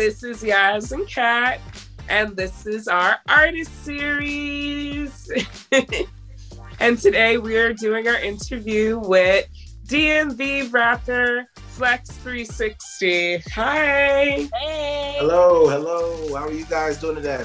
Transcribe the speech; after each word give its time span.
This 0.00 0.22
is 0.22 0.42
Yaz 0.42 0.92
and 0.92 1.06
Kat, 1.06 1.60
and 2.08 2.34
this 2.34 2.64
is 2.66 2.88
our 2.88 3.18
artist 3.28 3.84
series. 3.84 5.30
and 6.80 6.98
today 6.98 7.36
we 7.36 7.58
are 7.58 7.74
doing 7.74 8.08
our 8.08 8.16
interview 8.16 8.98
with 8.98 9.46
DMV 9.86 10.72
rapper 10.72 11.46
Flex 11.54 12.12
360. 12.12 13.42
Hi. 13.52 14.48
Hey. 14.54 15.16
Hello, 15.18 15.68
hello. 15.68 16.34
How 16.34 16.46
are 16.46 16.50
you 16.50 16.64
guys 16.64 16.98
doing 16.98 17.16
today? 17.16 17.44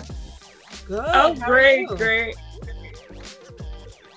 Good. 0.87 1.03
Oh, 1.05 1.11
How 1.11 1.33
great, 1.33 1.89
great. 1.89 2.37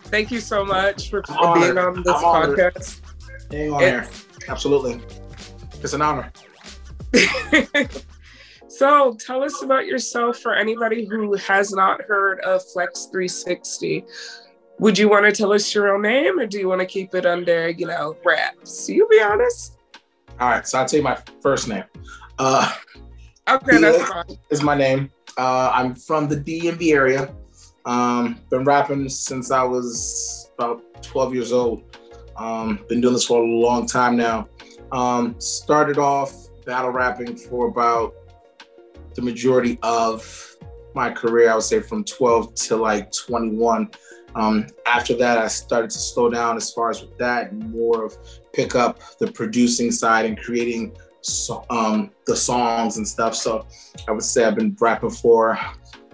Thank 0.05 0.31
you 0.31 0.39
so 0.39 0.65
much 0.65 1.11
for 1.11 1.25
I'm 1.29 1.55
being 1.55 1.77
honored. 1.77 1.97
on 1.97 2.03
this 2.05 2.15
I'm 2.15 2.23
podcast. 2.23 3.01
Hang 3.51 3.73
on 3.73 3.81
there. 3.81 4.09
Absolutely. 4.47 5.01
It's 5.83 5.93
an 5.93 6.03
honor. 6.03 6.31
so 8.79 9.17
tell 9.19 9.43
us 9.43 9.61
about 9.63 9.87
yourself 9.87 10.39
for 10.39 10.55
anybody 10.55 11.05
who 11.05 11.35
has 11.35 11.73
not 11.73 12.01
heard 12.03 12.41
of 12.43 12.63
Flex 12.73 13.07
360. 13.07 14.05
Would 14.79 14.97
you 14.97 15.09
want 15.09 15.25
to 15.27 15.33
tell 15.33 15.53
us 15.53 15.75
your 15.75 15.93
own 15.93 16.03
name 16.03 16.39
or 16.39 16.47
do 16.47 16.61
you 16.61 16.69
want 16.69 16.81
to 16.81 16.87
keep 16.87 17.13
it 17.17 17.27
under, 17.27 17.71
you 17.71 17.87
know, 17.87 18.17
raps? 18.25 18.89
You 18.89 19.09
be 19.09 19.21
honest. 19.21 19.79
All 20.39 20.49
right, 20.49 20.67
so 20.67 20.79
I'll 20.79 20.87
tell 20.87 20.99
you 20.99 21.03
my 21.03 21.19
first 21.43 21.67
name. 21.67 21.83
Uh 22.39 22.73
Okay, 23.49 23.79
that's 23.79 24.09
fine. 24.09 24.39
is 24.51 24.63
my 24.63 24.77
name. 24.77 25.11
Uh 25.37 25.73
I'm 25.75 25.97
from 25.97 26.29
the 26.29 26.37
DMV 26.37 26.93
area. 26.93 27.35
Um 27.85 28.39
been 28.49 28.63
rapping 28.63 29.09
since 29.09 29.51
I 29.51 29.65
was 29.65 30.51
about 30.57 31.03
12 31.03 31.35
years 31.35 31.53
old. 31.53 31.83
Um 32.37 32.85
been 32.89 33.01
doing 33.01 33.15
this 33.15 33.25
for 33.25 33.43
a 33.43 33.45
long 33.45 33.87
time 33.87 34.17
now. 34.17 34.47
Um 34.93 35.35
started 35.41 35.99
off 35.99 36.33
battle 36.65 36.91
rapping 36.91 37.35
for 37.35 37.67
about 37.67 38.15
the 39.19 39.25
majority 39.25 39.81
of 39.83 40.57
my 40.95 41.11
career, 41.11 41.51
I 41.51 41.55
would 41.57 41.65
say 41.65 41.81
from 41.81 42.05
12 42.05 42.55
to 42.55 42.77
like 42.77 43.11
21. 43.11 43.91
Um, 44.37 44.69
after 44.87 45.17
that, 45.17 45.39
I 45.39 45.49
started 45.49 45.91
to 45.91 45.99
slow 45.99 46.31
down 46.31 46.57
as 46.57 46.73
far 46.73 46.91
as 46.91 47.01
with 47.03 47.19
that, 47.19 47.53
more 47.53 48.05
of 48.05 48.17
pick 48.53 48.77
up 48.77 49.01
the 49.19 49.33
producing 49.33 49.91
side 49.91 50.25
and 50.25 50.39
creating 50.39 50.97
so, 51.21 51.65
um, 51.69 52.13
the 52.27 52.37
songs 52.37 52.97
and 52.97 53.09
stuff. 53.09 53.35
So 53.35 53.67
I 54.07 54.13
would 54.13 54.23
say 54.23 54.45
I've 54.45 54.55
been 54.55 54.77
rapping 54.79 55.11
for 55.11 55.59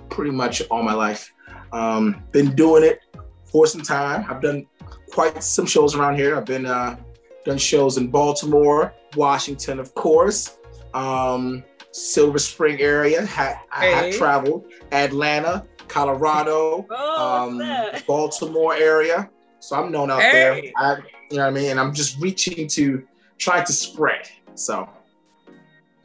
pretty 0.08 0.30
much 0.30 0.62
all 0.70 0.82
my 0.82 0.94
life. 0.94 1.30
Um, 1.74 2.22
been 2.32 2.54
doing 2.54 2.84
it 2.84 3.00
for 3.44 3.66
some 3.66 3.82
time. 3.82 4.24
I've 4.30 4.40
done 4.40 4.66
quite 5.10 5.42
some 5.42 5.66
shows 5.66 5.94
around 5.94 6.16
here. 6.16 6.38
I've 6.38 6.46
been 6.46 6.64
uh, 6.64 6.96
done 7.44 7.58
shows 7.58 7.98
in 7.98 8.08
Baltimore, 8.08 8.94
Washington, 9.14 9.78
of 9.78 9.94
course, 9.94 10.56
um, 10.94 11.64
Silver 11.94 12.40
Spring 12.40 12.80
area. 12.80 13.24
Ha- 13.24 13.62
I, 13.70 13.86
have 13.86 14.14
traveled 14.16 14.66
Atlanta, 14.90 15.64
Colorado, 15.86 16.84
Oh, 16.90 17.48
um, 17.48 18.02
Baltimore 18.06 18.74
area. 18.74 19.30
So 19.60 19.76
I'm 19.76 19.92
known 19.92 20.10
out 20.10 20.20
Hey. 20.20 20.32
there. 20.32 20.72
I, 20.76 20.96
you 21.30 21.36
know 21.36 21.44
what 21.44 21.48
I 21.48 21.50
mean? 21.50 21.70
And 21.70 21.78
I'm 21.80 21.94
just 21.94 22.20
reaching 22.20 22.66
to 22.68 23.06
try 23.38 23.62
to 23.62 23.72
spread. 23.72 24.28
So 24.56 24.88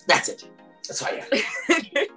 that's 0.07 0.29
it. 0.29 0.47
That's 0.87 1.01
all 1.01 1.09
I 1.09 1.43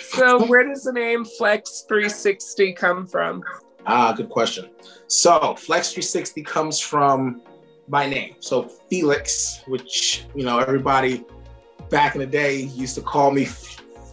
so 0.00 0.46
where 0.46 0.64
does 0.64 0.84
the 0.84 0.92
name 0.92 1.24
Flex 1.24 1.84
360 1.88 2.74
come 2.74 3.06
from? 3.06 3.42
Ah, 3.86 4.12
good 4.12 4.30
question. 4.30 4.70
So 5.08 5.56
Flex 5.56 5.92
360 5.92 6.42
comes 6.42 6.78
from 6.80 7.42
my 7.88 8.06
name. 8.08 8.36
So 8.38 8.62
Felix, 8.88 9.62
which 9.66 10.26
you 10.34 10.44
know 10.44 10.58
everybody 10.60 11.24
back 11.90 12.14
in 12.14 12.20
the 12.20 12.26
day 12.26 12.60
used 12.60 12.94
to 12.96 13.02
call 13.02 13.30
me 13.30 13.46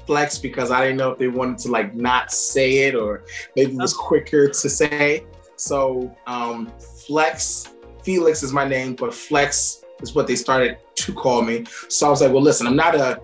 Flex 0.05 0.37
because 0.37 0.71
I 0.71 0.81
didn't 0.81 0.97
know 0.97 1.11
if 1.11 1.19
they 1.19 1.27
wanted 1.27 1.57
to 1.59 1.71
like 1.71 1.95
not 1.95 2.31
say 2.31 2.87
it 2.87 2.95
or 2.95 3.23
maybe 3.55 3.73
it 3.73 3.77
was 3.77 3.93
quicker 3.93 4.47
to 4.47 4.69
say. 4.69 5.25
So 5.55 6.15
um, 6.27 6.71
Flex 7.07 7.73
Felix 8.03 8.43
is 8.43 8.51
my 8.51 8.67
name, 8.67 8.95
but 8.95 9.13
Flex 9.13 9.83
is 10.01 10.13
what 10.13 10.27
they 10.27 10.35
started 10.35 10.77
to 10.95 11.13
call 11.13 11.41
me. 11.41 11.65
So 11.87 12.07
I 12.07 12.09
was 12.09 12.21
like, 12.21 12.31
well, 12.31 12.41
listen, 12.41 12.67
I'm 12.67 12.75
not 12.75 12.95
a 12.95 13.21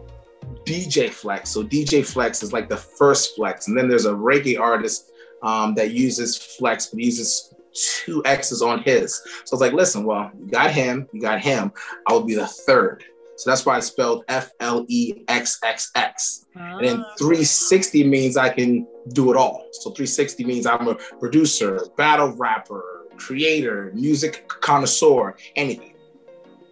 DJ 0.63 1.09
Flex. 1.09 1.49
So 1.49 1.63
DJ 1.63 2.05
Flex 2.05 2.41
is 2.41 2.53
like 2.53 2.69
the 2.69 2.77
first 2.77 3.35
Flex, 3.35 3.67
and 3.67 3.77
then 3.77 3.88
there's 3.88 4.05
a 4.05 4.13
reggae 4.13 4.59
artist 4.59 5.11
um, 5.43 5.75
that 5.75 5.91
uses 5.91 6.38
Flex, 6.38 6.88
but 6.88 6.99
uses 6.99 7.53
two 7.73 8.23
X's 8.25 8.61
on 8.61 8.81
his. 8.83 9.15
So 9.43 9.53
I 9.53 9.55
was 9.55 9.61
like, 9.61 9.73
listen, 9.73 10.05
well, 10.05 10.31
you 10.39 10.47
got 10.47 10.71
him, 10.71 11.07
you 11.11 11.21
got 11.21 11.41
him. 11.41 11.71
I 12.07 12.13
will 12.13 12.23
be 12.23 12.35
the 12.35 12.47
third. 12.47 13.03
So 13.39 13.50
that's 13.50 13.66
why 13.66 13.77
I 13.77 13.79
spelled 13.79 14.25
F 14.27 14.51
L 14.59 14.85
E 14.89 15.23
X 15.29 15.59
X 15.63 15.91
X. 15.95 16.45
And 16.55 16.85
then 16.85 17.05
Ah. 17.07 17.16
360 17.17 18.03
means 18.03 18.35
I 18.35 18.50
can 18.50 18.85
do 19.13 19.31
it 19.31 19.38
all. 19.38 19.66
So 19.72 19.91
360 19.91 20.44
means 20.44 20.66
I'm 20.66 20.89
a 20.89 20.95
producer, 21.22 21.79
battle 21.95 22.33
rapper, 22.35 23.07
creator, 23.16 23.94
music 23.95 24.45
connoisseur, 24.50 25.38
anything. 25.55 25.94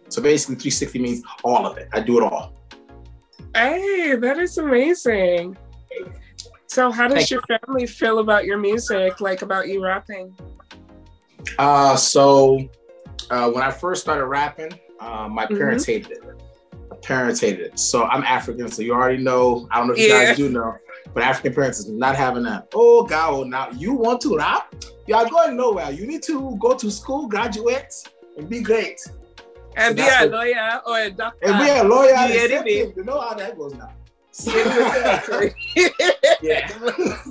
So 0.10 0.22
basically, 0.22 0.56
360 0.56 1.00
means 1.00 1.24
all 1.46 1.66
of 1.66 1.78
it. 1.78 1.88
I 1.94 2.02
do 2.02 2.18
it 2.18 2.24
all. 2.24 2.54
Hey, 3.56 4.18
that 4.18 4.38
is 4.38 4.58
amazing. 4.58 5.56
So 6.66 6.92
how 6.92 7.08
does 7.08 7.30
Thank 7.30 7.30
your 7.30 7.44
family 7.44 7.86
feel 7.86 8.20
about 8.20 8.44
your 8.44 8.58
music, 8.58 9.22
like 9.22 9.42
about 9.42 9.70
you 9.70 9.82
rapping? 9.82 10.36
Uh, 11.58 11.96
so 11.96 12.60
uh, 13.32 13.50
when 13.52 13.64
I 13.64 13.72
first 13.72 14.02
started 14.02 14.26
rapping, 14.26 14.78
uh, 15.00 15.30
my 15.30 15.46
parents 15.46 15.86
hated 15.86 16.12
it. 16.12 16.44
My 16.98 17.08
parents 17.08 17.40
hated 17.40 17.60
it. 17.62 17.80
So 17.80 18.04
I'm 18.06 18.24
African, 18.24 18.70
so 18.70 18.82
you 18.82 18.94
already 18.94 19.22
know. 19.24 19.68
I 19.72 19.78
don't 19.78 19.88
know 19.88 19.94
if 19.94 20.00
you 20.00 20.08
Yeah. 20.08 20.26
guys 20.26 20.38
do 20.38 20.50
know, 20.50 20.76
but 21.14 21.24
African 21.24 21.54
parents 21.54 21.80
is 21.80 21.90
not 21.90 22.16
having 22.16 22.44
that. 22.44 22.68
Oh 22.74 23.04
God, 23.04 23.34
oh, 23.34 23.44
now 23.44 23.70
you 23.72 23.94
want 23.94 24.22
to 24.22 24.36
rap? 24.38 24.74
You 25.08 25.16
are 25.16 25.30
going 25.30 25.56
nowhere. 25.56 25.92
You 25.92 26.06
need 26.08 26.24
to 26.24 26.58
go 26.60 26.74
to 26.76 26.92
school, 26.92 27.28
graduate, 27.28 27.94
and 28.38 28.50
be 28.50 28.62
great. 28.62 29.00
And 29.76 29.96
be 29.96 30.02
a 30.02 30.06
what- 30.06 30.32
lawyer 30.32 30.82
or 30.86 31.00
a 31.00 31.12
doctor. 31.12 31.48
And 31.48 31.60
be 31.60 31.70
a 31.70 31.84
lawyer. 31.84 32.10
yeah, 32.10 32.28
the 32.28 32.34
it 32.34 32.50
same 32.50 32.68
is. 32.68 32.86
thing. 32.88 32.94
You 32.98 33.04
know 33.04 33.20
how 33.20 33.34
that 33.36 33.58
goes 33.58 33.74
now. 33.76 33.92
yeah. 34.46 35.92
yeah. 36.42 37.24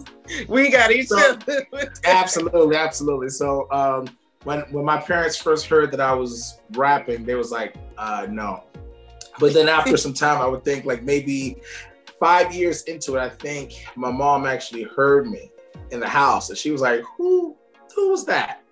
we 0.48 0.70
got 0.70 0.90
each 0.90 1.08
So- 1.08 1.18
other. 1.18 1.66
absolutely, 2.04 2.76
absolutely. 2.76 3.28
So 3.30 3.70
um, 3.70 4.06
when 4.44 4.60
when 4.70 4.84
my 4.84 5.00
parents 5.00 5.36
first 5.36 5.66
heard 5.66 5.90
that 5.92 6.00
I 6.00 6.12
was 6.14 6.60
rapping, 6.72 7.24
they 7.24 7.34
was 7.34 7.50
like, 7.50 7.74
uh, 7.98 8.26
no. 8.30 8.64
But 9.38 9.54
then 9.54 9.68
after 9.68 9.96
some 9.96 10.14
time, 10.14 10.40
I 10.40 10.46
would 10.46 10.64
think 10.64 10.84
like 10.84 11.02
maybe 11.02 11.56
five 12.18 12.54
years 12.54 12.82
into 12.84 13.16
it, 13.16 13.20
I 13.20 13.28
think 13.28 13.74
my 13.96 14.10
mom 14.10 14.46
actually 14.46 14.84
heard 14.84 15.28
me 15.28 15.50
in 15.90 16.00
the 16.00 16.08
house, 16.08 16.48
and 16.48 16.58
she 16.58 16.70
was 16.70 16.80
like, 16.80 17.02
"Who 17.16 17.56
who 17.94 18.10
was 18.10 18.24
that?" 18.26 18.62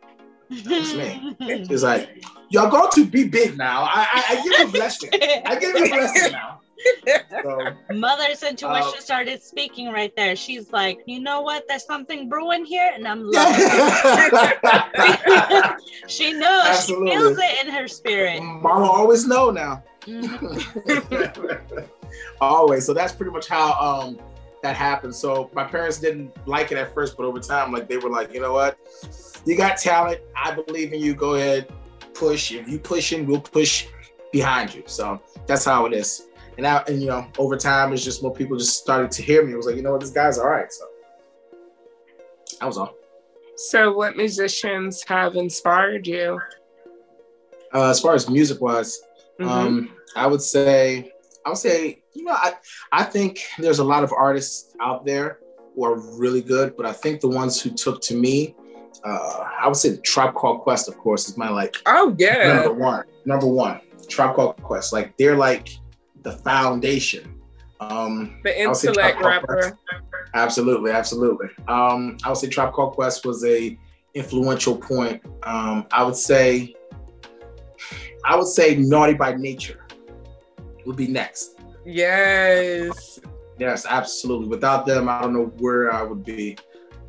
was 0.51 0.95
me. 0.95 1.37
She 1.41 1.67
was 1.73 1.83
like, 1.83 2.25
"You're 2.51 2.71
going 2.71 2.91
to 2.93 3.07
be 3.07 3.29
big 3.29 3.57
now. 3.57 3.83
I 3.83 4.07
I, 4.13 4.25
I 4.31 4.35
give 4.43 4.59
you 4.59 4.65
a 4.67 4.71
blessing. 4.71 5.11
I 5.13 5.57
give 5.57 5.77
you 5.77 5.85
a 5.85 5.89
blessing 5.89 6.33
now." 6.33 6.61
So 7.43 7.71
Mother's 7.95 8.43
intuition 8.43 8.95
Uh, 8.99 9.01
started 9.01 9.43
speaking 9.43 9.91
right 9.91 10.15
there. 10.17 10.37
She's 10.37 10.71
like, 10.71 10.99
you 11.07 11.21
know 11.21 11.41
what? 11.41 11.67
There's 11.69 11.85
something 11.87 12.29
brewing 12.29 12.65
here, 12.65 12.91
and 12.95 13.07
I'm 13.09 13.31
loving 13.31 13.67
it. 13.67 15.77
She 16.07 16.33
knows. 16.33 16.67
Absolutely. 16.67 17.11
She 17.11 17.17
feels 17.17 17.39
it 17.39 17.67
in 17.67 17.73
her 17.73 17.89
spirit. 17.89 18.43
Mama 18.43 18.85
always 18.85 19.27
know 19.27 19.51
now. 19.51 19.83
Mhm. 20.07 21.89
Always. 22.41 22.87
So 22.87 22.95
that's 22.95 23.13
pretty 23.13 23.33
much 23.33 23.49
how 23.49 23.73
um 23.81 24.19
that 24.63 24.77
happened. 24.77 25.15
So 25.15 25.51
my 25.55 25.65
parents 25.65 25.99
didn't 25.99 26.35
like 26.47 26.73
it 26.73 26.79
at 26.79 26.95
first, 26.95 27.17
but 27.17 27.27
over 27.27 27.39
time, 27.39 27.73
like 27.73 27.89
they 27.89 27.99
were 27.99 28.09
like, 28.09 28.33
you 28.33 28.41
know 28.41 28.53
what, 28.53 28.79
you 29.45 29.57
got 29.57 29.77
talent. 29.77 30.21
I 30.37 30.55
believe 30.55 30.93
in 30.93 31.01
you. 31.01 31.15
Go 31.15 31.35
ahead, 31.35 31.71
push. 32.15 32.53
If 32.53 32.69
you 32.69 32.79
pushing, 32.79 33.27
we'll 33.27 33.41
push 33.41 33.87
behind 34.33 34.75
you. 34.75 34.83
So 34.87 35.21
that's 35.47 35.65
how 35.65 35.87
it 35.87 35.93
is. 35.93 36.29
And 36.57 36.63
now, 36.63 36.83
and 36.87 37.01
you 37.01 37.09
know, 37.09 37.27
over 37.39 37.57
time, 37.57 37.93
it's 37.93 38.05
just 38.05 38.23
more 38.23 38.33
people 38.33 38.57
just 38.57 38.79
started 38.79 39.11
to 39.13 39.23
hear 39.23 39.45
me. 39.45 39.53
It 39.53 39.57
was 39.57 39.67
like, 39.67 39.77
you 39.77 39.83
know 39.83 39.93
what, 39.93 40.01
this 40.01 40.11
guy's 40.11 40.39
all 40.39 40.49
right. 40.49 40.73
So 40.73 40.85
that 42.61 42.67
was 42.67 42.79
all. 42.79 42.95
So 43.57 43.93
what 43.93 44.17
musicians 44.17 45.05
have 45.07 45.37
inspired 45.37 46.07
you? 46.07 46.41
Uh, 47.73 47.91
as 47.91 48.01
far 48.01 48.15
as 48.15 48.31
music 48.31 48.61
wise, 48.61 49.01
Mhm. 49.41 49.47
Um, 49.49 49.91
I 50.17 50.27
would 50.27 50.43
say, 50.43 51.13
I 51.45 51.49
would 51.49 51.59
say, 51.59 52.03
you 52.15 52.25
know, 52.25 52.33
I, 52.33 52.55
I 52.93 53.05
think 53.05 53.41
there's 53.59 53.81
a 53.81 53.85
lot 53.85 54.05
of 54.05 54.13
artists 54.13 54.75
out 54.81 55.05
there 55.05 55.41
who 55.75 55.85
are 55.85 55.99
really 56.19 56.41
good, 56.41 56.77
but 56.77 56.87
I 56.87 56.93
think 56.93 57.21
the 57.21 57.29
ones 57.29 57.61
who 57.61 57.71
took 57.71 58.01
to 58.03 58.15
me, 58.15 58.55
uh, 59.05 59.45
I 59.61 59.67
would 59.67 59.77
say 59.77 59.91
the 59.91 59.99
Tribe 59.99 60.35
Called 60.35 60.61
Quest, 60.61 60.89
of 60.89 60.97
course, 60.97 61.29
is 61.29 61.37
my 61.37 61.51
like 61.51 61.77
oh 61.87 62.15
yeah. 62.19 62.55
number 62.55 62.73
one. 62.73 63.05
Number 63.25 63.47
one, 63.47 63.81
Tribe 64.09 64.37
Called 64.37 64.57
Quest. 64.63 64.93
Like 64.93 65.17
they're 65.17 65.37
like 65.37 65.69
the 66.23 66.33
foundation. 66.33 67.41
Um, 67.81 68.41
The 68.45 68.63
I 68.63 68.67
would 68.67 68.77
say 68.77 68.89
intellect 68.89 69.21
rapper. 69.21 69.57
Quest. 69.57 69.75
Absolutely, 70.35 70.91
absolutely. 70.91 71.49
Um, 71.69 72.17
I 72.25 72.29
would 72.29 72.39
say 72.39 72.49
Tribe 72.49 72.73
Called 72.73 72.95
Quest 72.95 73.27
was 73.27 73.45
a 73.45 73.79
influential 74.15 74.77
point. 74.77 75.23
Um, 75.43 75.87
I 75.93 76.03
would 76.05 76.17
say, 76.17 76.75
I 78.25 78.37
would 78.37 78.49
say 78.49 78.77
Naughty 78.77 79.15
by 79.15 79.35
Nature 79.35 79.87
would 80.87 80.97
be 80.97 81.09
next. 81.09 81.61
Yes. 81.85 83.21
Yes, 83.59 83.87
absolutely. 83.89 84.49
Without 84.49 84.87
them, 84.87 85.09
I 85.09 85.21
don't 85.21 85.33
know 85.33 85.53
where 85.59 85.93
I 85.93 86.03
would 86.03 86.25
be. 86.25 86.57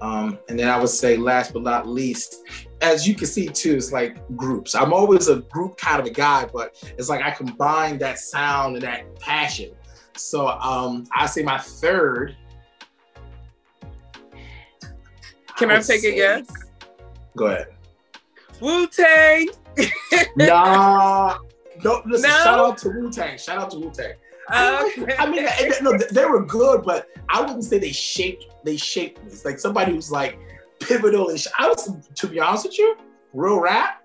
Um, 0.02 0.38
and 0.50 0.60
then 0.60 0.68
I 0.68 0.78
would 0.78 0.90
say, 0.90 1.16
last 1.16 1.54
but 1.54 1.64
not 1.64 1.88
least, 1.88 2.44
as 2.82 3.08
you 3.08 3.16
can 3.16 3.28
see 3.28 3.48
too, 3.48 3.76
it's 3.76 3.92
like 3.92 4.18
groups. 4.36 4.76
I'm 4.76 4.94
always 4.94 5.30
a 5.30 5.38
group 5.38 5.78
kind 5.78 6.00
of 6.00 6.06
a 6.06 6.10
guy, 6.10 6.48
but 6.54 6.76
it's 6.98 7.10
like 7.10 7.24
I 7.24 7.32
combine 7.32 7.98
that 8.00 8.20
sound 8.20 8.76
and 8.76 8.84
that 8.84 9.20
passion. 9.20 9.72
So 10.18 10.48
um, 10.48 11.06
I 11.16 11.26
say 11.26 11.44
my 11.44 11.58
third. 11.58 12.36
Can 15.58 15.72
I, 15.72 15.76
I 15.76 15.78
take 15.78 16.02
say, 16.02 16.12
a 16.12 16.16
guess? 16.16 16.52
Go 17.38 17.48
ahead. 17.48 17.68
Wu 18.60 18.88
Tang. 18.88 19.48
Nah, 20.36 21.38
no, 21.84 22.02
listen, 22.06 22.30
no? 22.30 22.38
shout 22.38 22.60
out 22.60 22.78
to 22.80 22.90
Wu 22.90 23.12
Tang. 23.12 23.38
Shout 23.38 23.58
out 23.58 23.72
to 23.72 23.80
Wu 23.80 23.92
Tang. 23.92 24.14
Okay. 24.48 25.16
I 25.18 25.30
mean, 25.30 25.46
no, 25.82 25.98
they 26.12 26.26
were 26.26 26.46
good, 26.46 26.84
but 26.84 27.08
I 27.30 27.42
wouldn't 27.42 27.64
say 27.64 27.80
they 27.80 27.92
shaped. 27.92 28.46
They 28.64 28.78
shaped 28.78 29.24
me. 29.24 29.32
It's 29.32 29.44
like 29.44 29.60
somebody 29.60 29.94
who's 29.94 30.12
like 30.12 30.38
pivotal. 30.80 31.30
And 31.30 31.40
sh- 31.40 31.48
I 31.58 31.68
was, 31.68 31.92
to 32.14 32.28
be 32.28 32.40
honest 32.40 32.66
with 32.66 32.78
you, 32.78 32.96
real 33.34 33.60
rap. 33.60 34.04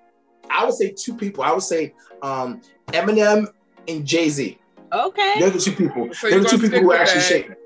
I 0.48 0.64
would 0.64 0.74
say 0.74 0.92
two 0.96 1.14
people. 1.14 1.44
I 1.44 1.52
would 1.52 1.62
say 1.62 1.94
um, 2.22 2.62
Eminem 2.88 3.48
and 3.86 4.06
Jay 4.06 4.28
Z. 4.30 4.58
Okay. 4.92 5.34
They're 5.38 5.50
the 5.50 5.58
two 5.58 5.72
people. 5.72 6.12
So 6.12 6.30
They're 6.30 6.40
the 6.40 6.48
two 6.48 6.58
people 6.58 6.80
who 6.80 6.92
actually 6.92 7.20
shaped 7.20 7.50
me. 7.50 7.56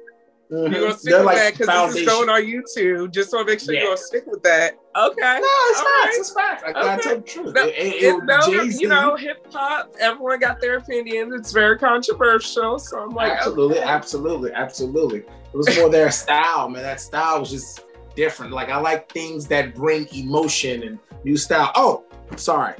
Mm-hmm. 0.50 0.73
You're 0.73 0.82
gonna 0.82 0.99
stick 0.99 1.11
They're 1.11 1.19
with 1.20 1.26
like 1.26 1.37
that 1.37 1.58
because 1.58 1.94
this 1.94 2.02
is 2.02 2.08
going 2.08 2.29
on 2.29 2.43
YouTube. 2.43 3.12
Just 3.12 3.32
want 3.32 3.46
to 3.46 3.52
make 3.52 3.61
sure 3.61 3.75
yeah. 3.75 3.81
you're 3.81 3.88
gonna 3.91 3.96
stick 3.96 4.25
with 4.26 4.43
that. 4.43 4.79
Okay. 4.94 5.20
No, 5.20 5.38
it's 5.41 5.79
All 5.79 5.85
facts. 5.85 6.05
Right. 6.05 6.14
It's 6.17 6.35
facts. 6.35 6.62
I 6.67 6.73
gotta 6.73 7.02
tell 7.02 7.17
the 7.17 7.23
truth. 7.23 7.55
No, 7.55 7.64
it, 7.64 7.73
it, 7.73 8.25
no, 8.25 8.62
you 8.62 8.88
know, 8.88 9.17
hip 9.17 9.46
hop. 9.50 9.94
Everyone 10.00 10.38
got 10.38 10.61
their 10.61 10.76
opinions. 10.76 11.32
It's 11.35 11.52
very 11.52 11.79
controversial. 11.79 12.79
So 12.79 13.02
I'm 13.02 13.11
like, 13.11 13.32
absolutely, 13.32 13.79
okay. 13.79 13.88
absolutely, 13.88 14.52
absolutely. 14.52 15.19
It 15.20 15.56
was 15.56 15.75
more 15.79 15.88
their 15.88 16.11
style, 16.11 16.69
man. 16.69 16.82
That 16.82 17.00
style 17.00 17.41
was 17.41 17.50
just 17.50 17.85
different. 18.14 18.52
Like 18.52 18.69
I 18.69 18.76
like 18.76 19.11
things 19.11 19.46
that 19.49 19.75
bring 19.75 20.06
emotion 20.14 20.82
and 20.82 20.99
new 21.25 21.37
style. 21.37 21.73
Oh, 21.75 22.05
sorry. 22.37 22.75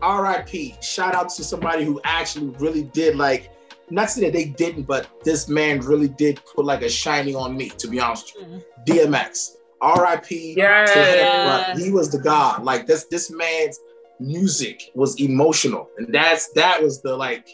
R.I.P. 0.00 0.76
Shout 0.82 1.14
out 1.14 1.30
to 1.30 1.44
somebody 1.44 1.84
who 1.84 2.00
actually 2.04 2.48
really 2.58 2.82
did 2.82 3.16
like 3.16 3.50
not 3.90 4.10
saying 4.10 4.32
that 4.32 4.36
they 4.36 4.46
didn't, 4.46 4.84
but 4.84 5.08
this 5.24 5.48
man 5.48 5.80
really 5.80 6.08
did 6.08 6.40
put 6.54 6.64
like 6.64 6.82
a 6.82 6.88
shining 6.88 7.36
on 7.36 7.56
me, 7.56 7.70
to 7.70 7.88
be 7.88 8.00
honest 8.00 8.34
with 8.36 8.48
you. 8.48 8.60
Mm-hmm. 8.94 9.14
DMX. 9.14 9.56
R.I.P. 9.80 10.54
Yeah. 10.56 11.76
He 11.76 11.90
was 11.90 12.10
the 12.10 12.18
god. 12.18 12.64
Like 12.64 12.86
this, 12.86 13.04
this 13.04 13.30
man's 13.30 13.78
music 14.18 14.90
was 14.94 15.20
emotional. 15.20 15.90
And 15.98 16.12
that's 16.12 16.48
that 16.52 16.82
was 16.82 17.02
the 17.02 17.14
like 17.14 17.48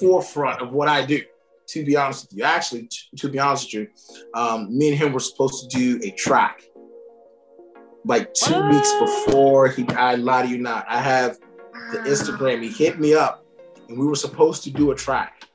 forefront 0.00 0.62
of 0.62 0.72
what 0.72 0.88
I 0.88 1.04
do. 1.04 1.22
To 1.70 1.84
be 1.84 1.96
honest 1.96 2.30
with 2.30 2.38
you. 2.38 2.44
Actually, 2.44 2.82
t- 2.82 3.16
to 3.16 3.28
be 3.28 3.40
honest 3.40 3.74
with 3.74 3.88
you, 3.88 3.88
um, 4.40 4.76
me 4.76 4.90
and 4.90 4.96
him 4.96 5.12
were 5.12 5.18
supposed 5.18 5.68
to 5.68 5.76
do 5.76 6.00
a 6.04 6.12
track. 6.12 6.62
Like 8.04 8.32
two 8.34 8.54
what? 8.54 8.70
weeks 8.70 8.92
before 9.00 9.68
he 9.68 9.84
I 9.88 10.14
lie 10.14 10.42
to 10.42 10.48
you 10.48 10.58
not. 10.58 10.86
I 10.88 11.00
have 11.00 11.38
the 11.90 11.98
Instagram. 11.98 12.62
He 12.62 12.68
hit 12.68 13.00
me 13.00 13.14
up 13.14 13.44
and 13.88 13.98
we 13.98 14.06
were 14.06 14.14
supposed 14.14 14.62
to 14.64 14.70
do 14.70 14.92
a 14.92 14.94
track 14.94 15.45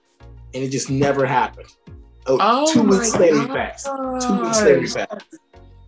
and 0.54 0.64
it 0.64 0.70
just 0.70 0.90
never 0.90 1.26
happened. 1.26 1.70
Oh, 2.28 2.38
oh 2.40 2.74
two 2.74 2.84
weeks 2.84 3.16
later, 3.16 3.42
he 3.42 3.48
passed. 3.48 3.86
Two 3.86 4.42
weeks 4.42 4.62
later, 4.62 4.82
he 4.82 4.88
passed. 4.88 5.38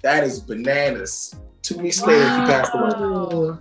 That 0.01 0.24
is 0.24 0.39
bananas. 0.39 1.36
Two 1.62 1.77
weeks 1.77 2.01
wow. 2.01 2.07
later, 2.07 2.24
he 2.24 2.45
passed 2.48 2.71
away. 2.74 3.57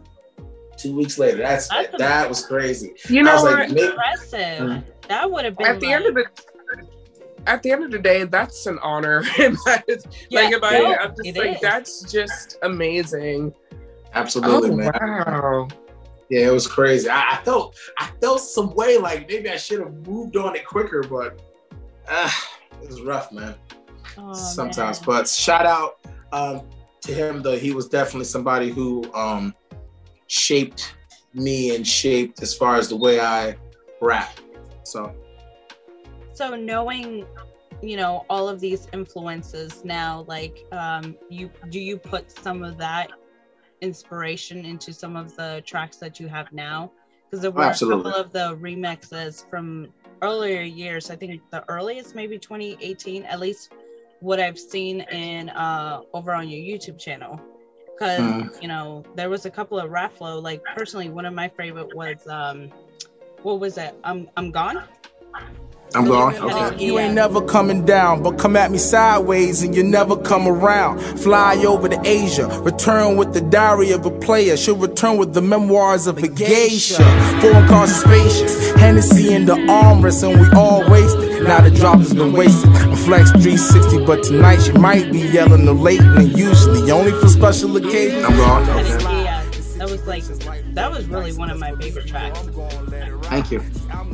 Two 0.78 0.96
weeks 0.96 1.18
later, 1.18 1.38
that's, 1.38 1.68
that's 1.68 1.96
that 1.98 2.28
was 2.28 2.44
crazy. 2.44 2.94
You 3.08 3.22
know 3.22 3.42
what? 3.42 3.70
Like, 3.70 3.78
impressive. 3.78 4.38
Mm-hmm. 4.38 4.90
That 5.08 5.30
would 5.30 5.44
have 5.44 5.56
been 5.56 5.66
at 5.66 5.80
the 5.80 5.86
like... 5.86 5.96
end 5.96 6.06
of 6.06 6.14
the 6.14 6.24
at 7.46 7.62
the 7.62 7.72
end 7.72 7.84
of 7.84 7.90
the 7.90 7.98
day, 7.98 8.24
that's 8.24 8.66
an 8.66 8.78
honor. 8.82 9.22
that 9.38 9.84
is, 9.88 10.06
yeah, 10.30 10.42
like, 10.42 10.54
if 10.54 10.62
I, 10.62 10.94
I'm 10.94 11.14
just 11.16 11.36
like, 11.36 11.56
is. 11.56 11.60
that's 11.60 12.12
just 12.12 12.58
amazing. 12.62 13.52
Absolutely, 14.14 14.70
oh, 14.70 14.76
man. 14.76 14.92
Wow. 15.00 15.68
Yeah, 16.32 16.46
it 16.48 16.50
was 16.50 16.66
crazy. 16.66 17.10
I, 17.10 17.32
I, 17.32 17.44
felt 17.44 17.76
I 17.98 18.08
felt 18.22 18.40
some 18.40 18.74
way 18.74 18.96
like 18.96 19.28
maybe 19.28 19.50
I 19.50 19.58
should 19.58 19.80
have 19.80 19.92
moved 20.06 20.34
on 20.38 20.56
it 20.56 20.64
quicker, 20.64 21.02
but 21.02 21.42
uh, 22.08 22.30
it 22.82 22.88
was 22.88 23.02
rough, 23.02 23.30
man. 23.32 23.54
Oh, 24.16 24.32
Sometimes, 24.32 24.98
man. 25.00 25.06
but 25.06 25.28
shout 25.28 25.66
out 25.66 25.98
um, 26.32 26.62
to 27.02 27.12
him 27.12 27.42
though. 27.42 27.58
He 27.58 27.74
was 27.74 27.86
definitely 27.86 28.24
somebody 28.24 28.70
who 28.70 29.04
um, 29.12 29.54
shaped 30.26 30.94
me 31.34 31.76
and 31.76 31.86
shaped 31.86 32.40
as 32.40 32.54
far 32.54 32.76
as 32.76 32.88
the 32.88 32.96
way 32.96 33.20
I 33.20 33.54
rap. 34.00 34.40
So, 34.84 35.14
so 36.32 36.56
knowing 36.56 37.26
you 37.82 37.98
know 37.98 38.24
all 38.30 38.48
of 38.48 38.58
these 38.58 38.86
influences 38.92 39.84
now 39.84 40.24
like 40.28 40.64
um 40.70 41.16
you 41.28 41.50
do 41.68 41.80
you 41.80 41.98
put 41.98 42.30
some 42.30 42.62
of 42.62 42.78
that 42.78 43.10
inspiration 43.82 44.64
into 44.64 44.92
some 44.92 45.16
of 45.16 45.36
the 45.36 45.62
tracks 45.66 45.98
that 45.98 46.18
you 46.18 46.28
have 46.28 46.52
now? 46.52 46.90
Because 47.30 47.42
there 47.42 47.50
were 47.50 47.62
a 47.62 47.72
couple 47.72 48.06
of 48.06 48.32
the 48.32 48.56
remixes 48.56 49.48
from 49.48 49.88
earlier 50.22 50.62
years. 50.62 51.10
I 51.10 51.16
think 51.16 51.42
the 51.50 51.64
earliest, 51.68 52.14
maybe 52.14 52.38
2018, 52.38 53.24
at 53.24 53.40
least 53.40 53.72
what 54.20 54.38
I've 54.38 54.58
seen 54.58 55.00
in 55.00 55.48
uh, 55.50 56.00
over 56.14 56.32
on 56.32 56.48
your 56.48 56.60
YouTube 56.60 56.98
channel. 56.98 57.40
Because 57.92 58.20
mm. 58.20 58.62
you 58.62 58.68
know 58.68 59.04
there 59.14 59.28
was 59.28 59.44
a 59.46 59.50
couple 59.50 59.78
of 59.78 59.90
rap 59.90 60.12
flow. 60.14 60.38
Like 60.38 60.62
personally, 60.76 61.10
one 61.10 61.24
of 61.24 61.34
my 61.34 61.48
favorite 61.48 61.94
was 61.94 62.26
um, 62.26 62.70
what 63.42 63.60
was 63.60 63.78
it? 63.78 63.94
I'm 64.04 64.28
I'm 64.36 64.50
gone. 64.50 64.84
I'm 65.94 66.06
gone. 66.06 66.34
Okay. 66.34 66.84
You 66.84 66.98
ain't 66.98 67.14
never 67.14 67.40
coming 67.42 67.84
down, 67.84 68.22
but 68.22 68.38
come 68.38 68.56
at 68.56 68.70
me 68.70 68.78
sideways 68.78 69.62
and 69.62 69.74
you 69.74 69.82
never 69.82 70.16
come 70.16 70.48
around. 70.48 71.00
Fly 71.00 71.56
over 71.66 71.88
to 71.88 72.00
Asia, 72.04 72.46
return 72.62 73.16
with 73.16 73.34
the 73.34 73.40
diary 73.40 73.90
of 73.92 74.06
a 74.06 74.10
player. 74.10 74.56
She'll 74.56 74.76
return 74.76 75.18
with 75.18 75.34
the 75.34 75.42
memoirs 75.42 76.06
of 76.06 76.18
a 76.18 76.28
geisha. 76.28 77.02
Foreign 77.40 77.68
cars 77.68 77.90
are 77.90 78.08
spacious, 78.08 78.72
Hennessy 78.72 79.34
in 79.34 79.44
the 79.44 79.54
armrest, 79.54 80.26
and 80.28 80.40
we 80.40 80.48
all 80.58 80.88
wasted. 80.90 81.44
Now 81.44 81.60
the 81.60 81.70
drop 81.70 81.98
has 81.98 82.14
been 82.14 82.32
wasted. 82.32 82.70
I'm 82.70 82.96
flex 82.96 83.30
360, 83.32 84.06
but 84.06 84.22
tonight 84.22 84.60
she 84.62 84.72
might 84.72 85.12
be 85.12 85.20
yelling 85.20 85.64
no 85.66 85.72
later 85.72 86.10
than 86.14 86.28
usually, 86.30 86.90
only 86.90 87.12
for 87.12 87.28
special 87.28 87.76
occasions. 87.76 88.24
I'm 88.24 88.36
gone. 88.36 88.68
Okay 88.70 89.22
that 89.82 89.90
was 89.90 90.06
like 90.46 90.74
that 90.74 90.90
was 90.90 91.08
really 91.08 91.32
one 91.32 91.50
of 91.50 91.58
my 91.58 91.74
favorite 91.74 92.06
tracks. 92.06 92.38
Thank 93.32 93.50
you, 93.50 93.60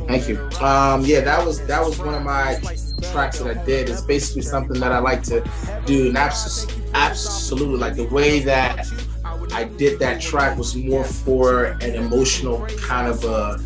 thank 0.07 0.29
you. 0.29 0.39
Um, 0.61 1.03
yeah, 1.03 1.19
that 1.19 1.45
was 1.45 1.59
that 1.67 1.83
was 1.83 1.99
one 1.99 2.13
of 2.13 2.23
my 2.23 2.57
tracks 3.11 3.39
that 3.39 3.57
I 3.57 3.65
did. 3.65 3.89
It's 3.89 3.99
basically 3.99 4.43
something 4.43 4.79
that 4.79 4.93
I 4.93 4.99
like 4.99 5.23
to 5.23 5.43
do, 5.85 6.07
and 6.07 6.17
abs- 6.17 6.67
absolutely 6.93 7.79
like 7.79 7.97
the 7.97 8.05
way 8.05 8.39
that 8.39 8.87
I 9.51 9.65
did 9.65 9.99
that 9.99 10.21
track 10.21 10.57
was 10.57 10.73
more 10.73 11.03
for 11.03 11.65
an 11.81 11.95
emotional 11.95 12.65
kind 12.77 13.09
of 13.09 13.25
a 13.25 13.57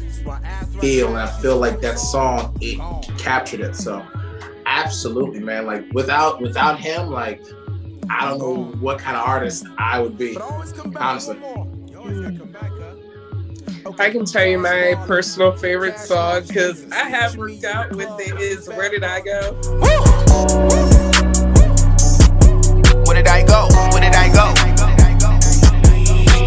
feel, 0.81 1.10
and 1.10 1.19
I 1.19 1.27
feel 1.39 1.60
like 1.60 1.81
that 1.81 2.00
song 2.00 2.57
it 2.60 2.79
captured 3.19 3.60
it. 3.60 3.75
So, 3.75 4.03
absolutely, 4.65 5.39
man. 5.39 5.67
Like 5.67 5.86
without 5.93 6.41
without 6.41 6.79
him, 6.79 7.12
like 7.12 7.43
I 8.10 8.27
don't 8.27 8.39
know 8.39 8.63
what 8.79 8.98
kind 8.98 9.15
of 9.15 9.24
artist 9.24 9.67
I 9.77 10.01
would 10.01 10.17
be, 10.17 10.36
honestly. 10.95 11.38
I 13.86 14.10
can 14.10 14.24
tell 14.25 14.46
you 14.46 14.58
my 14.58 14.96
personal 15.08 15.52
favorite 15.52 16.00
song 16.00 16.44
because 16.48 16.90
I 16.92 17.10
have 17.10 17.36
worked 17.36 17.66
out 17.66 17.92
with 17.92 18.10
it 18.20 18.40
is 18.40 18.68
Where 18.70 18.90
Did 18.90 19.04
I 19.04 19.20
Go? 19.20 19.54
Where 23.06 23.16
did 23.16 23.28
I 23.28 23.44
go? 23.46 23.68
Where 23.92 24.02
did 24.02 24.16
I 24.16 24.30
go? 24.34 24.54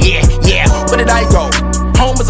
Yeah, 0.02 0.26
yeah, 0.42 0.86
where 0.88 0.96
did 0.96 1.10
I 1.10 1.30
go? 1.30 1.65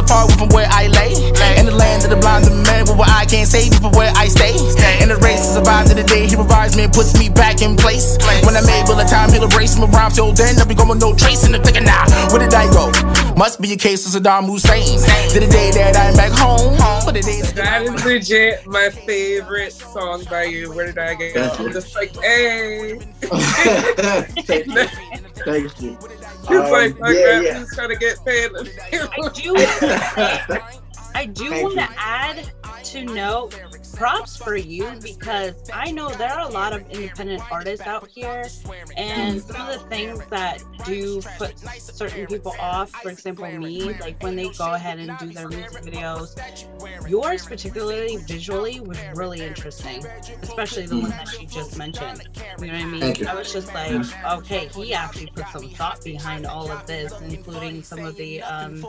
Home 0.08 0.28
far 0.28 0.38
from 0.38 0.48
where 0.50 0.68
I 0.70 0.86
lay. 0.88 1.14
In 1.58 1.66
the 1.66 1.74
land 1.74 2.04
of 2.04 2.10
the 2.10 2.16
blind, 2.16 2.44
the 2.44 2.54
man 2.54 2.86
where 2.96 3.08
I 3.08 3.24
can't 3.24 3.48
save 3.48 3.74
you 3.74 3.80
for 3.80 3.90
where 3.90 4.12
I 4.14 4.28
stay. 4.28 4.54
In 5.02 5.08
the 5.08 5.16
race 5.16 5.40
to 5.46 5.58
survive 5.58 5.86
to 5.88 5.94
the 5.94 6.02
day, 6.02 6.26
he 6.26 6.36
revives 6.36 6.76
me 6.76 6.84
and 6.84 6.92
puts 6.92 7.18
me 7.18 7.28
back 7.28 7.62
in 7.62 7.76
place. 7.76 8.16
When 8.44 8.56
I'm 8.56 8.68
able 8.68 8.98
of 8.98 9.08
time, 9.08 9.32
he'll 9.32 9.50
erase 9.50 9.78
my 9.78 9.86
rhyme 9.86 10.10
till 10.10 10.32
then. 10.32 10.58
I'll 10.58 10.66
be 10.66 10.74
going 10.74 10.98
no 10.98 11.14
tracing 11.14 11.52
the 11.52 11.58
thinking 11.58 11.84
now. 11.84 12.06
Where 12.30 12.40
did 12.40 12.54
I 12.54 12.70
go? 12.72 12.90
Must 13.36 13.60
be 13.60 13.72
a 13.72 13.76
case 13.76 14.06
of 14.06 14.20
Saddam 14.20 14.46
Hussein. 14.46 14.98
To 15.34 15.40
the 15.40 15.50
day 15.50 15.70
that 15.72 15.96
I'm 15.96 16.14
back 16.14 16.32
home. 16.32 16.76
For 17.04 17.12
the 17.12 17.22
days 17.22 17.52
that 17.54 17.82
is 17.82 18.04
legit 18.04 18.66
my 18.66 18.90
favorite 18.90 19.72
song 19.72 20.24
by 20.30 20.44
you. 20.44 20.72
Where 20.72 20.86
did 20.86 20.98
I 20.98 21.14
go? 21.14 21.50
I'm 21.58 21.72
just 21.72 21.94
like, 21.94 22.14
hey. 22.16 22.98
Thank 24.46 24.66
you. 24.68 24.86
Thank 25.44 25.80
you. 25.82 25.98
He's 26.48 26.58
um, 26.58 26.70
like, 26.70 26.98
my 26.98 27.10
yeah, 27.10 27.40
yeah. 27.40 27.58
he's 27.58 27.74
trying 27.74 27.88
to 27.88 27.96
get 27.96 28.24
paid. 28.24 28.50
I 28.54 29.28
do, 29.34 29.54
I 31.14 31.26
do 31.26 31.50
want 31.62 31.74
to 31.74 31.88
add 31.96 32.52
to 32.84 33.04
know 33.04 33.50
props 33.94 34.36
for 34.36 34.56
you 34.56 34.90
because 35.02 35.54
I 35.72 35.90
know 35.90 36.10
there 36.10 36.30
are 36.30 36.48
a 36.48 36.52
lot 36.52 36.72
of 36.72 36.88
independent 36.90 37.42
artists 37.50 37.86
out 37.86 38.08
here, 38.08 38.44
and 38.96 39.40
some 39.42 39.68
of 39.68 39.80
the 39.80 39.88
things 39.88 40.20
that 40.26 40.62
do 40.84 41.20
put 41.38 41.58
certain 41.78 42.26
people 42.26 42.54
off, 42.60 42.90
for 42.90 43.10
example, 43.10 43.50
me, 43.50 43.94
like 43.94 44.22
when 44.22 44.36
they 44.36 44.48
go 44.50 44.74
ahead 44.74 44.98
and 44.98 45.16
do 45.18 45.32
their 45.32 45.48
music 45.48 45.82
videos, 45.82 47.08
yours 47.08 47.46
particularly 47.46 48.16
visually 48.18 48.80
was 48.80 48.98
really 49.14 49.40
interesting, 49.40 50.04
especially 50.42 50.86
the 50.86 50.98
one 50.98 51.10
that 51.10 51.40
you 51.40 51.46
just 51.46 51.76
mentioned. 51.78 52.28
You 52.58 52.66
know 52.66 52.72
what 52.72 52.82
I 52.82 52.84
mean? 52.84 53.26
I 53.26 53.34
was 53.34 53.52
just 53.52 53.72
like, 53.74 54.24
okay, 54.38 54.68
he 54.74 54.94
actually 54.94 55.26
put 55.26 55.48
some 55.48 55.68
thought 55.70 56.02
behind 56.04 56.46
all 56.46 56.70
of 56.70 56.86
this, 56.86 57.12
including 57.22 57.82
some 57.82 58.04
of 58.04 58.16
the 58.16 58.42
um, 58.42 58.80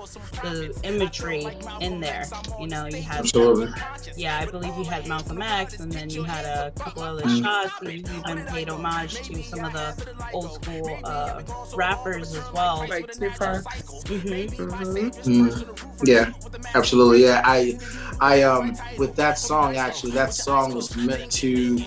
the 0.44 0.78
imagery 0.84 1.48
in 1.80 2.00
there. 2.00 2.26
You 2.60 2.68
know, 2.68 2.88
you 2.88 3.02
had 3.02 3.20
Absolutely. 3.20 3.67
Yeah, 4.16 4.40
I 4.40 4.46
believe 4.46 4.76
you 4.78 4.84
had 4.84 5.08
Malcolm 5.08 5.42
X, 5.42 5.80
and 5.80 5.92
then 5.92 6.10
you 6.10 6.24
had 6.24 6.46
a 6.46 6.72
couple 6.72 7.04
other 7.04 7.24
mm. 7.24 7.44
shots, 7.44 7.74
and 7.82 7.92
you 7.92 8.04
even 8.18 8.46
paid 8.46 8.70
homage 8.70 9.22
to 9.22 9.44
some 9.44 9.64
of 9.66 9.74
the 9.74 10.16
old 10.34 10.54
school 10.54 11.00
uh, 11.04 11.42
rappers 11.76 12.36
as 12.36 12.52
well. 12.52 12.86
Like 12.90 13.12
Tupac. 13.12 13.64
Mm-hmm. 14.06 14.64
Mm-hmm. 14.64 15.30
Mm. 15.30 16.08
Yeah, 16.08 16.32
absolutely. 16.76 17.24
Yeah, 17.24 17.42
I, 17.44 17.80
I 18.20 18.44
um, 18.44 18.76
with 18.98 19.16
that 19.16 19.38
song 19.38 19.78
actually, 19.78 20.12
that 20.14 20.34
song 20.34 20.74
was 20.74 20.96
meant 20.96 21.32
to. 21.34 21.80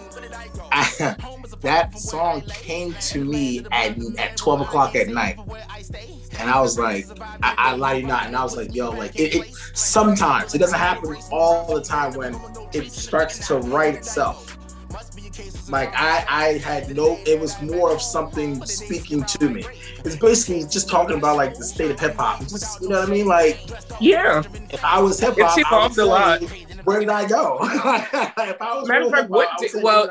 That 1.61 1.99
song 1.99 2.41
came 2.43 2.95
to 2.95 3.23
me 3.23 3.67
at 3.71 3.99
at 4.19 4.37
twelve 4.39 4.63
o'clock 4.63 4.97
at 4.97 5.09
night 5.09 5.37
and 6.41 6.51
I 6.51 6.61
was 6.61 6.79
like, 6.79 7.07
I, 7.43 7.55
I 7.57 7.77
lie 7.77 7.95
you 7.95 8.07
not, 8.07 8.27
and 8.27 8.37
I 8.37 8.43
was 8.43 8.57
like, 8.57 8.75
yo, 8.75 8.91
like 8.91 9.19
it, 9.19 9.35
it, 9.35 9.55
Sometimes 9.75 10.55
it 10.55 10.59
doesn't 10.59 10.79
happen 10.79 11.17
all 11.31 11.75
the 11.75 11.83
time 11.83 12.15
when 12.15 12.35
it 12.73 12.91
starts 12.93 13.47
to 13.49 13.59
write 13.59 13.95
itself. 13.95 14.57
Like 15.71 15.91
I, 15.95 16.25
I 16.29 16.59
had 16.59 16.95
no. 16.95 17.19
It 17.25 17.39
was 17.39 17.61
more 17.63 17.93
of 17.93 18.03
something 18.03 18.65
speaking 18.67 19.23
to 19.25 19.49
me. 19.49 19.65
It's 20.05 20.17
basically 20.17 20.63
just 20.63 20.89
talking 20.89 21.17
about 21.17 21.37
like 21.37 21.55
the 21.55 21.65
state 21.65 21.93
of 21.93 22.01
hip 22.01 22.17
hop. 22.17 22.41
Just 22.41 22.81
you 22.81 22.89
know 22.89 23.01
what 23.01 23.09
I 23.09 23.13
mean? 23.13 23.27
Like 23.27 23.61
yeah. 24.01 24.43
If 24.71 24.83
I 24.85 24.99
was 25.01 25.21
hip 25.21 25.39
hop, 25.39 25.59
it's 25.59 25.67
evolved 25.67 25.99
a 25.99 26.05
lot. 26.05 26.43
Where 26.85 26.99
did 26.99 27.09
I 27.09 27.29
go? 27.29 27.59
if 27.63 28.61
I 28.61 28.75
was 28.75 28.89
Matter 28.89 29.07
of 29.07 29.13
fact, 29.13 29.31
what? 29.31 29.49
Did, 29.59 29.83
well, 29.83 30.09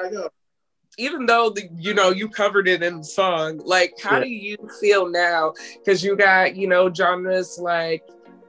even 0.99 1.25
though 1.25 1.49
the 1.49 1.69
you 1.77 1.93
know 1.93 2.09
you 2.09 2.27
covered 2.27 2.67
it 2.67 2.83
in 2.83 2.97
the 2.97 3.03
song 3.03 3.59
like 3.63 3.93
how 4.01 4.17
yeah. 4.17 4.23
do 4.23 4.29
you 4.29 4.57
feel 4.79 5.09
now? 5.09 5.53
Because 5.77 6.03
you 6.03 6.15
got 6.15 6.55
you 6.55 6.67
know 6.67 6.93
genres 6.93 7.57
like 7.57 8.03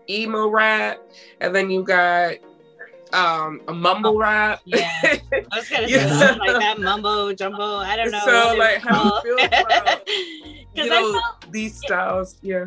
emo 0.08 0.48
rap 0.48 0.98
and 1.40 1.54
then 1.54 1.70
you 1.70 1.84
got 1.84 2.34
um 3.12 3.62
a 3.68 3.72
mumble 3.72 4.18
rap. 4.18 4.60
Yeah. 4.64 4.90
I 5.02 5.16
was 5.52 5.68
gonna 5.68 5.88
say 5.88 6.38
like 6.38 6.58
that 6.60 6.80
mumbo 6.80 7.32
jumbo 7.32 7.76
i 7.76 7.96
don't 7.96 8.10
know 8.10 8.20
so 8.24 8.54
like 8.56 8.78
how 8.78 9.20
do 9.20 9.28
you 9.28 9.38
feel 9.38 9.46
about 9.46 10.08
you 10.08 10.88
know 10.88 11.12
felt, 11.12 11.52
these 11.52 11.76
styles? 11.76 12.38
Yeah 12.42 12.66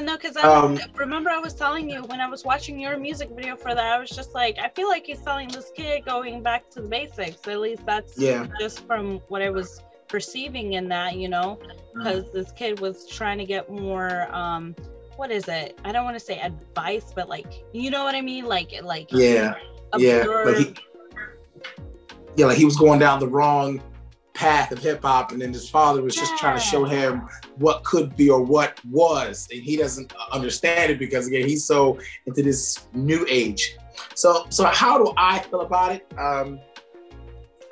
no, 0.00 0.16
because 0.16 0.36
I 0.36 0.42
um, 0.42 0.78
remember 0.96 1.30
I 1.30 1.38
was 1.38 1.54
telling 1.54 1.88
you 1.88 2.02
when 2.04 2.20
I 2.20 2.28
was 2.28 2.44
watching 2.44 2.78
your 2.78 2.96
music 2.98 3.30
video 3.30 3.56
for 3.56 3.74
that, 3.74 3.92
I 3.92 3.98
was 3.98 4.10
just 4.10 4.34
like, 4.34 4.58
I 4.58 4.68
feel 4.68 4.88
like 4.88 5.06
he's 5.06 5.20
telling 5.20 5.48
this 5.48 5.70
kid 5.74 6.04
going 6.04 6.42
back 6.42 6.68
to 6.70 6.82
the 6.82 6.88
basics. 6.88 7.46
At 7.46 7.60
least 7.60 7.86
that's 7.86 8.18
yeah. 8.18 8.46
just 8.58 8.86
from 8.86 9.18
what 9.28 9.40
I 9.40 9.50
was 9.50 9.82
perceiving 10.08 10.72
in 10.72 10.88
that, 10.88 11.16
you 11.16 11.28
know, 11.28 11.58
because 11.94 12.24
mm. 12.24 12.32
this 12.32 12.50
kid 12.52 12.80
was 12.80 13.06
trying 13.06 13.38
to 13.38 13.44
get 13.44 13.70
more 13.70 14.34
um 14.34 14.74
what 15.16 15.32
is 15.32 15.48
it? 15.48 15.78
I 15.84 15.90
don't 15.90 16.04
want 16.04 16.16
to 16.16 16.24
say 16.24 16.38
advice, 16.38 17.12
but 17.14 17.28
like 17.28 17.64
you 17.72 17.90
know 17.90 18.04
what 18.04 18.14
I 18.14 18.20
mean? 18.20 18.46
Like 18.46 18.72
like 18.82 19.10
yeah. 19.12 19.54
Yeah. 19.96 20.24
Like 20.44 20.56
he, 20.56 20.74
yeah, 22.36 22.46
like 22.46 22.56
he 22.56 22.64
was 22.64 22.76
going 22.76 22.98
down 22.98 23.20
the 23.20 23.28
wrong 23.28 23.82
path 24.38 24.70
of 24.70 24.78
hip 24.78 25.02
hop, 25.02 25.32
and 25.32 25.42
then 25.42 25.52
his 25.52 25.68
father 25.68 26.00
was 26.00 26.14
just 26.14 26.38
trying 26.38 26.56
to 26.56 26.62
show 26.62 26.84
him 26.84 27.28
what 27.56 27.82
could 27.82 28.14
be 28.14 28.30
or 28.30 28.40
what 28.40 28.78
was, 28.84 29.48
and 29.50 29.60
he 29.60 29.76
doesn't 29.76 30.12
understand 30.30 30.92
it 30.92 30.98
because 30.98 31.26
again 31.26 31.46
he's 31.46 31.64
so 31.64 31.98
into 32.24 32.44
this 32.44 32.86
new 32.94 33.26
age. 33.28 33.76
So, 34.14 34.46
so 34.48 34.66
how 34.66 34.96
do 34.96 35.12
I 35.16 35.40
feel 35.40 35.62
about 35.62 35.90
it? 35.90 36.06
Um, 36.16 36.60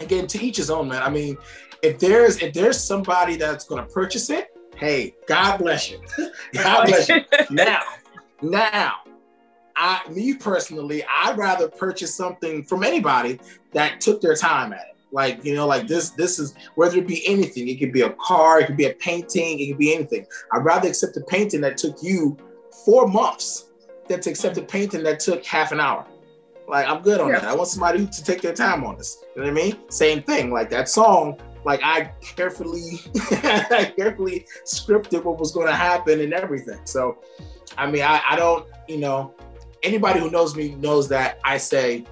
again, 0.00 0.26
to 0.26 0.44
each 0.44 0.56
his 0.56 0.68
own, 0.68 0.88
man. 0.88 1.04
I 1.04 1.08
mean, 1.08 1.36
if 1.82 2.00
there's 2.00 2.42
if 2.42 2.52
there's 2.52 2.82
somebody 2.82 3.36
that's 3.36 3.64
going 3.64 3.86
to 3.86 3.88
purchase 3.92 4.28
it, 4.28 4.48
hey, 4.74 5.14
God 5.28 5.58
bless 5.58 5.88
you. 5.88 6.00
God 6.52 6.86
bless 6.86 7.08
you. 7.08 7.20
now, 7.50 7.82
now, 8.42 8.94
I, 9.76 10.00
me 10.10 10.34
personally, 10.34 11.04
I'd 11.08 11.38
rather 11.38 11.68
purchase 11.68 12.12
something 12.12 12.64
from 12.64 12.82
anybody 12.82 13.38
that 13.72 14.00
took 14.00 14.20
their 14.20 14.34
time 14.34 14.72
at 14.72 14.80
it. 14.80 14.95
Like, 15.16 15.42
you 15.46 15.54
know, 15.54 15.66
like 15.66 15.88
this, 15.88 16.10
this 16.10 16.38
is 16.38 16.52
whether 16.74 16.98
it 16.98 17.06
be 17.06 17.26
anything, 17.26 17.68
it 17.68 17.80
could 17.80 17.90
be 17.90 18.02
a 18.02 18.10
car, 18.20 18.60
it 18.60 18.66
could 18.66 18.76
be 18.76 18.84
a 18.84 18.92
painting, 18.92 19.58
it 19.58 19.68
could 19.68 19.78
be 19.78 19.94
anything. 19.94 20.26
I'd 20.52 20.62
rather 20.62 20.88
accept 20.88 21.16
a 21.16 21.22
painting 21.22 21.62
that 21.62 21.78
took 21.78 22.02
you 22.02 22.36
four 22.84 23.08
months 23.08 23.70
than 24.08 24.20
to 24.20 24.28
accept 24.28 24.58
a 24.58 24.62
painting 24.62 25.02
that 25.04 25.18
took 25.18 25.42
half 25.42 25.72
an 25.72 25.80
hour. 25.80 26.06
Like, 26.68 26.86
I'm 26.86 27.00
good 27.00 27.18
on 27.18 27.30
yeah. 27.30 27.38
that. 27.38 27.48
I 27.48 27.54
want 27.54 27.70
somebody 27.70 28.06
to 28.06 28.24
take 28.24 28.42
their 28.42 28.52
time 28.52 28.84
on 28.84 28.98
this. 28.98 29.24
You 29.34 29.40
know 29.40 29.50
what 29.50 29.58
I 29.58 29.64
mean? 29.64 29.78
Same 29.88 30.22
thing. 30.22 30.50
Like 30.52 30.68
that 30.68 30.90
song, 30.90 31.40
like 31.64 31.80
I 31.82 32.12
carefully, 32.20 33.00
I 33.30 33.90
carefully 33.96 34.46
scripted 34.66 35.24
what 35.24 35.38
was 35.38 35.50
going 35.50 35.68
to 35.68 35.74
happen 35.74 36.20
and 36.20 36.34
everything. 36.34 36.80
So, 36.84 37.22
I 37.78 37.90
mean, 37.90 38.02
I, 38.02 38.20
I 38.28 38.36
don't, 38.36 38.66
you 38.86 38.98
know, 38.98 39.32
anybody 39.82 40.20
who 40.20 40.30
knows 40.30 40.54
me 40.54 40.74
knows 40.74 41.08
that 41.08 41.38
I 41.42 41.56
say, 41.56 42.04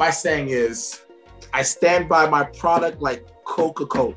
my 0.00 0.10
saying 0.10 0.48
is, 0.48 1.02
I 1.52 1.62
stand 1.62 2.08
by 2.08 2.28
my 2.28 2.44
product 2.44 3.00
like 3.00 3.26
Coca 3.44 3.86
Cola. 3.86 4.14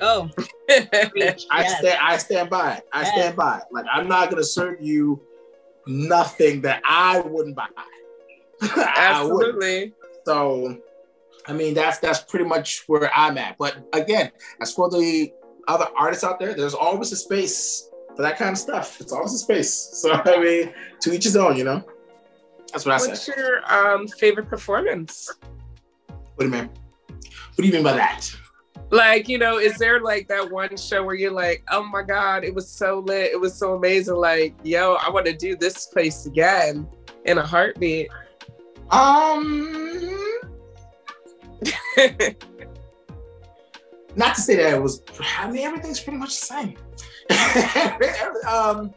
Oh, 0.00 0.28
I 0.68 1.10
yes. 1.14 1.44
stand. 1.48 1.98
I 2.00 2.18
stand 2.18 2.50
by 2.50 2.74
it. 2.74 2.88
I 2.92 3.02
yes. 3.02 3.12
stand 3.12 3.36
by 3.36 3.58
it. 3.58 3.64
Like 3.70 3.86
I'm 3.92 4.08
not 4.08 4.30
gonna 4.30 4.44
serve 4.44 4.80
you 4.80 5.20
nothing 5.86 6.60
that 6.62 6.82
I 6.84 7.20
wouldn't 7.20 7.56
buy. 7.56 7.68
Absolutely. 8.76 9.78
Wouldn't. 9.80 9.94
So, 10.24 10.78
I 11.46 11.52
mean, 11.52 11.74
that's 11.74 11.98
that's 11.98 12.20
pretty 12.20 12.44
much 12.46 12.84
where 12.86 13.10
I'm 13.14 13.38
at. 13.38 13.56
But 13.58 13.76
again, 13.92 14.30
as 14.60 14.72
for 14.72 14.90
the 14.90 15.32
other 15.68 15.86
artists 15.96 16.24
out 16.24 16.38
there, 16.38 16.54
there's 16.54 16.74
always 16.74 17.12
a 17.12 17.16
space 17.16 17.88
for 18.16 18.22
that 18.22 18.38
kind 18.38 18.52
of 18.52 18.58
stuff. 18.58 19.00
It's 19.00 19.12
always 19.12 19.34
a 19.34 19.38
space. 19.38 19.90
So 20.04 20.12
I 20.12 20.40
mean, 20.42 20.74
to 21.02 21.12
each 21.12 21.24
his 21.24 21.36
own, 21.36 21.56
you 21.56 21.64
know. 21.64 21.84
That's 22.72 22.84
what 22.84 22.92
I 22.92 22.96
What's 22.96 23.22
say. 23.22 23.32
What's 23.32 23.38
your 23.38 23.72
um, 23.72 24.08
favorite 24.08 24.48
performance? 24.48 25.30
What 26.34 26.44
do 26.44 26.44
you 26.46 26.50
mean? 26.50 26.70
What 27.08 27.56
do 27.58 27.66
you 27.66 27.72
mean 27.72 27.82
by 27.82 27.94
that? 27.94 28.34
Like, 28.90 29.28
you 29.28 29.38
know, 29.38 29.58
is 29.58 29.76
there 29.78 30.00
like 30.00 30.28
that 30.28 30.50
one 30.50 30.76
show 30.76 31.04
where 31.04 31.14
you're 31.14 31.32
like, 31.32 31.64
oh 31.70 31.84
my 31.84 32.02
God, 32.02 32.44
it 32.44 32.54
was 32.54 32.68
so 32.68 33.00
lit. 33.00 33.32
It 33.32 33.40
was 33.40 33.54
so 33.54 33.74
amazing. 33.74 34.16
Like, 34.16 34.54
yo, 34.62 34.94
I 34.94 35.10
want 35.10 35.26
to 35.26 35.32
do 35.32 35.56
this 35.56 35.86
place 35.86 36.26
again 36.26 36.86
in 37.24 37.38
a 37.38 37.42
heartbeat. 37.46 38.08
Um, 38.90 40.12
not 44.16 44.34
to 44.34 44.40
say 44.40 44.56
that 44.56 44.74
it 44.74 44.82
was, 44.82 45.02
I 45.38 45.50
mean, 45.50 45.64
everything's 45.64 46.00
pretty 46.00 46.18
much 46.18 46.40
the 46.40 46.46
same. 46.46 46.76
um, 48.48 48.92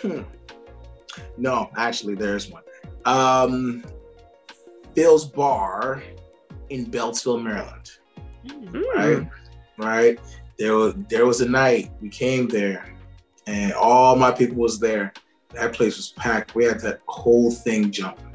hmm. 0.00 0.22
No, 1.38 1.70
actually, 1.76 2.14
there's 2.14 2.50
one. 2.50 2.62
Um, 3.04 3.84
Bill's 4.94 5.24
Bar 5.24 6.02
in 6.70 6.86
Beltsville, 6.86 7.42
Maryland. 7.42 7.90
Mm. 8.46 8.82
Right, 8.94 9.28
right. 9.78 10.20
There 10.58 10.74
was 10.74 10.94
there 11.08 11.26
was 11.26 11.40
a 11.40 11.48
night 11.48 11.90
we 12.00 12.08
came 12.08 12.48
there, 12.48 12.94
and 13.46 13.72
all 13.72 14.16
my 14.16 14.30
people 14.30 14.56
was 14.56 14.78
there. 14.78 15.12
That 15.54 15.72
place 15.72 15.96
was 15.96 16.10
packed. 16.10 16.54
We 16.54 16.64
had 16.64 16.80
that 16.80 17.00
whole 17.06 17.50
thing 17.50 17.90
jumping. 17.90 18.32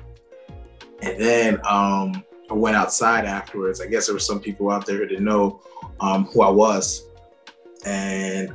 And 1.02 1.20
then 1.20 1.56
um, 1.66 2.24
I 2.50 2.54
went 2.54 2.76
outside 2.76 3.26
afterwards. 3.26 3.82
I 3.82 3.88
guess 3.88 4.08
there 4.08 4.16
were 4.16 4.20
some 4.20 4.40
people 4.40 4.70
out 4.70 4.86
there 4.86 4.98
who 4.98 5.08
didn't 5.08 5.26
know 5.26 5.62
um, 6.00 6.26
who 6.26 6.42
I 6.42 6.50
was, 6.50 7.08
and 7.86 8.54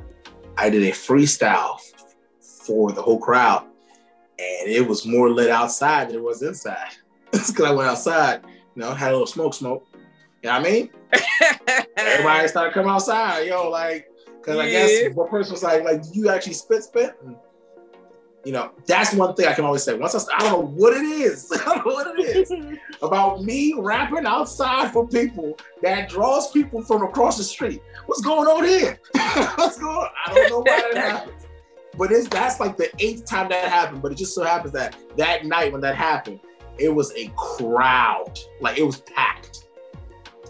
I 0.57 0.71
did 0.71 0.83
a 0.83 0.93
freestyle 0.93 1.79
for 2.41 2.93
the 2.93 3.03
whole 3.03 3.19
crowd, 3.19 3.65
and 4.39 4.69
it 4.71 4.87
was 4.87 5.07
more 5.07 5.31
lit 5.31 5.51
outside 5.51 6.09
than 6.09 6.17
it 6.17 6.23
was 6.23 6.43
inside. 6.43 6.93
because 7.33 7.61
I 7.61 7.73
went 7.73 7.89
outside 7.89 8.43
you 8.75 8.83
know, 8.83 8.93
had 8.93 9.11
a 9.11 9.13
little 9.13 9.27
smoke, 9.27 9.55
smoke. 9.55 9.87
You 10.43 10.51
know 10.51 10.59
what 10.59 10.67
I 10.67 10.71
mean? 10.71 10.91
Everybody 11.97 12.49
started 12.55 12.75
coming 12.75 12.91
outside, 12.91 13.47
yo, 13.47 13.69
like, 13.71 14.11
because 14.41 14.57
yeah. 14.57 14.63
I 14.63 14.71
guess 14.71 15.15
one 15.15 15.29
person 15.29 15.53
was 15.53 15.63
like, 15.63 15.85
like, 15.85 16.03
do 16.03 16.09
you 16.15 16.29
actually 16.29 16.55
spit, 16.55 16.83
spit? 16.83 17.15
And, 17.25 17.37
you 18.45 18.53
know, 18.53 18.73
that's 18.87 19.15
one 19.15 19.35
thing 19.35 19.47
I 19.47 19.53
can 19.53 19.65
always 19.65 19.85
say. 19.85 19.95
Once 19.95 20.17
I, 20.17 20.37
I 20.37 20.41
don't 20.41 20.53
know 20.53 20.67
what 20.75 20.95
it 20.95 21.05
is, 21.05 21.51
I 21.53 21.65
don't 21.65 21.87
know 21.87 21.93
what 21.93 22.19
it 22.19 22.25
is 22.25 22.53
about 23.03 23.45
me 23.45 23.75
rapping 23.77 24.27
outside 24.27 24.93
for 24.93 25.07
people 25.07 25.57
that 25.83 26.09
draws 26.09 26.51
people 26.51 26.83
from 26.83 27.03
across 27.03 27.37
the 27.37 27.45
street. 27.45 27.81
What's 28.07 28.21
going 28.21 28.49
on 28.49 28.65
here? 28.65 28.99
What's 29.55 29.79
going 29.79 29.97
on? 29.97 30.09
I 30.27 30.35
don't 30.35 30.51
know 30.51 30.59
why 30.59 30.91
that 30.93 30.97
happens. 30.97 31.47
But 31.97 32.11
it's 32.11 32.27
that's 32.27 32.59
like 32.59 32.77
the 32.77 32.91
eighth 32.99 33.27
time 33.27 33.49
that 33.51 33.69
happened. 33.69 34.03
But 34.03 34.13
it 34.13 34.15
just 34.17 34.35
so 34.35 34.43
happens 34.43 34.73
that 34.73 34.97
that 35.17 35.45
night 35.45 35.73
when 35.73 35.83
that 35.83 35.95
happened, 35.95 36.41
it 36.79 36.89
was 36.89 37.13
a 37.17 37.31
crowd. 37.37 38.39
Like 38.61 38.79
it 38.79 38.83
was 38.85 39.01
packed. 39.01 39.65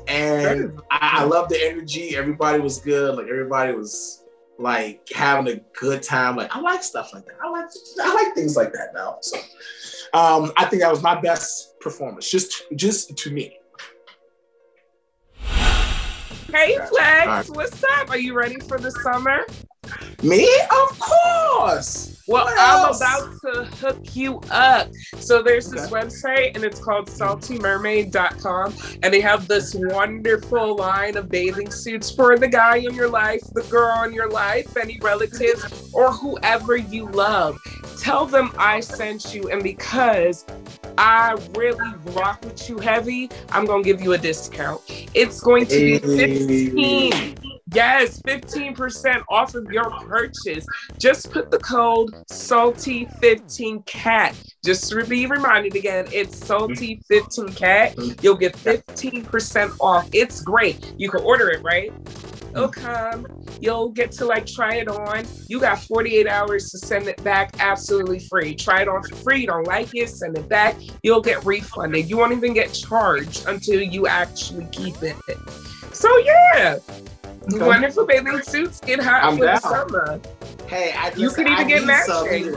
And 0.08 0.80
I, 0.90 1.20
I 1.20 1.24
love 1.24 1.48
the 1.48 1.64
energy. 1.64 2.16
Everybody 2.16 2.60
was 2.60 2.80
good. 2.80 3.16
Like 3.16 3.26
everybody 3.28 3.72
was 3.72 4.24
like 4.58 5.08
having 5.14 5.52
a 5.52 5.60
good 5.78 6.02
time. 6.02 6.36
Like 6.36 6.54
I 6.54 6.60
like 6.60 6.82
stuff 6.82 7.12
like 7.12 7.24
that. 7.26 7.36
I 7.42 7.48
like 7.48 7.66
I 8.02 8.14
like 8.14 8.34
things 8.34 8.56
like 8.56 8.72
that 8.72 8.92
now. 8.94 9.18
So 9.20 9.38
um, 10.14 10.52
I 10.56 10.66
think 10.66 10.82
that 10.82 10.90
was 10.90 11.02
my 11.02 11.20
best 11.20 11.78
performance, 11.80 12.30
just 12.30 12.64
just 12.76 13.16
to 13.16 13.30
me. 13.30 13.58
Hey 16.52 16.76
Flex, 16.76 16.90
right. 16.92 17.50
what's 17.50 17.82
up? 17.82 18.10
Are 18.10 18.18
you 18.18 18.34
ready 18.34 18.60
for 18.60 18.78
the 18.78 18.90
summer? 18.90 19.46
Me? 20.22 20.48
Of 20.70 20.98
course. 20.98 22.12
Well, 22.28 22.46
I'm 22.48 22.94
about 22.94 23.40
to 23.42 23.64
hook 23.64 24.14
you 24.14 24.40
up. 24.50 24.88
So 25.18 25.42
there's 25.42 25.68
this 25.68 25.92
okay. 25.92 26.06
website 26.06 26.54
and 26.54 26.64
it's 26.64 26.78
called 26.78 27.08
saltymermaid.com 27.08 28.74
and 29.02 29.12
they 29.12 29.20
have 29.20 29.48
this 29.48 29.74
wonderful 29.74 30.76
line 30.76 31.16
of 31.16 31.28
bathing 31.28 31.70
suits 31.70 32.10
for 32.10 32.38
the 32.38 32.46
guy 32.46 32.76
in 32.76 32.94
your 32.94 33.08
life, 33.08 33.42
the 33.52 33.62
girl 33.62 34.04
in 34.04 34.12
your 34.12 34.30
life, 34.30 34.76
any 34.76 34.98
relatives, 35.00 35.90
or 35.92 36.12
whoever 36.12 36.76
you 36.76 37.06
love. 37.06 37.58
Tell 37.98 38.24
them 38.24 38.52
I 38.56 38.80
sent 38.80 39.34
you 39.34 39.50
and 39.50 39.62
because 39.62 40.46
I 40.98 41.36
really 41.56 41.94
rock 42.12 42.44
with 42.44 42.68
you 42.68 42.78
heavy, 42.78 43.30
I'm 43.50 43.66
gonna 43.66 43.82
give 43.82 44.00
you 44.00 44.12
a 44.12 44.18
discount. 44.18 44.80
it's 45.14 45.40
going 45.40 45.66
to 45.66 45.76
be 45.76 45.98
15 45.98 47.41
Yes, 47.74 48.20
15% 48.22 49.22
off 49.30 49.54
of 49.54 49.70
your 49.70 49.90
purchase. 49.90 50.66
Just 50.98 51.30
put 51.32 51.50
the 51.50 51.58
code 51.58 52.10
SALTY15CAT. 52.30 54.34
Just 54.62 54.90
to 54.90 55.06
be 55.06 55.24
reminded 55.26 55.74
again, 55.74 56.06
it's 56.12 56.38
SALTY15CAT. 56.40 58.22
You'll 58.22 58.36
get 58.36 58.54
15% 58.54 59.76
off. 59.80 60.06
It's 60.12 60.42
great. 60.42 60.92
You 60.98 61.10
can 61.10 61.22
order 61.22 61.48
it, 61.48 61.62
right? 61.62 61.90
It'll 62.52 62.68
come. 62.68 63.26
You'll 63.60 63.88
get 63.90 64.12
to 64.12 64.26
like 64.26 64.46
try 64.46 64.76
it 64.76 64.88
on. 64.88 65.24
You 65.48 65.60
got 65.60 65.80
48 65.80 66.26
hours 66.26 66.70
to 66.70 66.78
send 66.78 67.08
it 67.08 67.22
back 67.24 67.56
absolutely 67.60 68.18
free. 68.20 68.54
Try 68.54 68.82
it 68.82 68.88
on 68.88 69.02
for 69.02 69.16
free. 69.16 69.40
You 69.40 69.46
don't 69.48 69.66
like 69.66 69.94
it, 69.94 70.08
send 70.08 70.36
it 70.36 70.48
back. 70.48 70.76
You'll 71.02 71.22
get 71.22 71.44
refunded. 71.44 72.08
You 72.08 72.18
won't 72.18 72.32
even 72.32 72.52
get 72.54 72.72
charged 72.72 73.46
until 73.46 73.80
you 73.80 74.06
actually 74.06 74.66
keep 74.70 75.02
it. 75.02 75.16
So 75.92 76.08
yeah, 76.18 76.78
Okay. 77.50 77.66
Wonderful 77.66 78.06
bathing 78.06 78.40
suits 78.42 78.80
get 78.80 79.00
hot 79.00 79.24
I'm 79.24 79.36
for 79.36 79.46
down. 79.46 79.54
the 79.56 79.60
summer. 79.60 80.20
Hey, 80.68 80.94
I, 80.96 81.12
you 81.16 81.30
can 81.30 81.48
even 81.48 81.58
I 81.58 81.64
get 81.64 81.84
matching. 81.84 82.54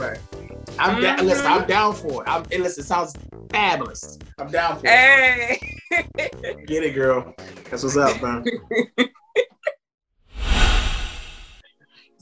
I'm 0.78 0.94
mm-hmm. 0.94 1.00
down. 1.02 1.26
Listen, 1.26 1.46
I'm 1.46 1.66
down 1.66 1.94
for 1.94 2.22
it. 2.22 2.28
I'm. 2.28 2.44
And 2.52 2.62
listen, 2.62 2.82
it 2.82 2.86
sounds 2.86 3.14
fabulous. 3.50 4.18
I'm 4.38 4.50
down 4.50 4.78
for 4.78 4.86
hey. 4.86 5.58
it. 5.90 6.06
Hey, 6.16 6.64
get 6.66 6.84
it, 6.84 6.94
girl. 6.94 7.34
That's 7.70 7.82
what's 7.82 7.96
up, 7.96 8.22
man. 8.22 8.44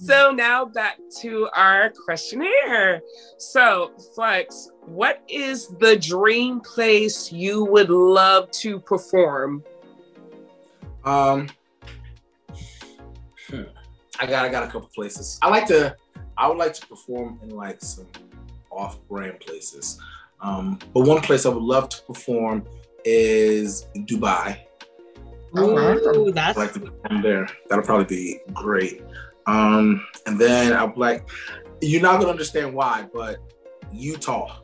so 0.05 0.33
now 0.33 0.65
back 0.65 0.99
to 1.21 1.49
our 1.55 1.91
questionnaire. 2.05 3.01
So, 3.39 3.93
Flex, 4.15 4.71
what 4.87 5.23
is 5.29 5.69
the 5.79 5.97
dream 5.97 6.61
place 6.61 7.33
you 7.33 7.65
would 7.65 7.91
love 7.91 8.51
to 8.53 8.81
perform? 8.81 9.65
Um, 11.05 11.49
Hmm. 13.51 13.63
I 14.19 14.27
got 14.27 14.45
I 14.45 14.49
got 14.49 14.63
a 14.63 14.67
couple 14.67 14.89
places. 14.95 15.39
I 15.43 15.49
like 15.49 15.67
to 15.67 15.95
I 16.37 16.49
would 16.49 16.57
like 16.57 16.75
to 16.75 16.87
perform 16.87 17.39
in 17.43 17.51
like 17.51 17.81
some 17.83 18.07
off-brand 18.71 19.41
places. 19.41 20.01
Um, 20.41 20.79
but 20.93 21.03
one 21.03 21.23
place 21.23 21.47
I 21.47 21.51
would 21.51 21.63
love 21.63 21.89
to 21.91 22.03
perform 22.03 22.67
is 23.05 23.87
Dubai. 23.97 24.59
Ooh, 25.57 26.33
that's 26.33 26.59
I'd 26.59 26.61
like 26.61 26.73
to 26.73 26.81
perform 26.81 27.23
there. 27.23 27.49
That'll 27.69 27.85
probably 27.85 28.07
be 28.07 28.41
great. 28.53 29.03
Um, 29.47 30.07
and 30.27 30.39
then 30.39 30.73
I'm 30.73 30.95
like 30.97 31.29
you're 31.81 32.03
not 32.03 32.19
gonna 32.19 32.31
understand 32.31 32.73
why, 32.75 33.07
but 33.13 33.39
Utah. 33.93 34.61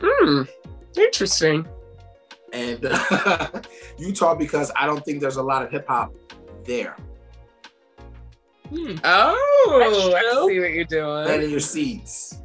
Hmm. 0.00 0.42
Interesting. 0.96 1.66
And 2.52 2.84
uh, 2.84 3.50
Utah 3.98 4.34
because 4.34 4.72
I 4.76 4.86
don't 4.86 5.04
think 5.04 5.20
there's 5.20 5.36
a 5.36 5.42
lot 5.42 5.62
of 5.62 5.70
hip 5.70 5.86
hop 5.86 6.12
there. 6.64 6.96
Hmm. 8.68 8.96
Oh, 9.04 10.12
I 10.16 10.48
see 10.48 10.60
what 10.60 10.70
you're 10.70 10.84
doing. 10.84 11.26
Planting 11.26 11.50
your 11.50 11.60
seeds. 11.60 12.40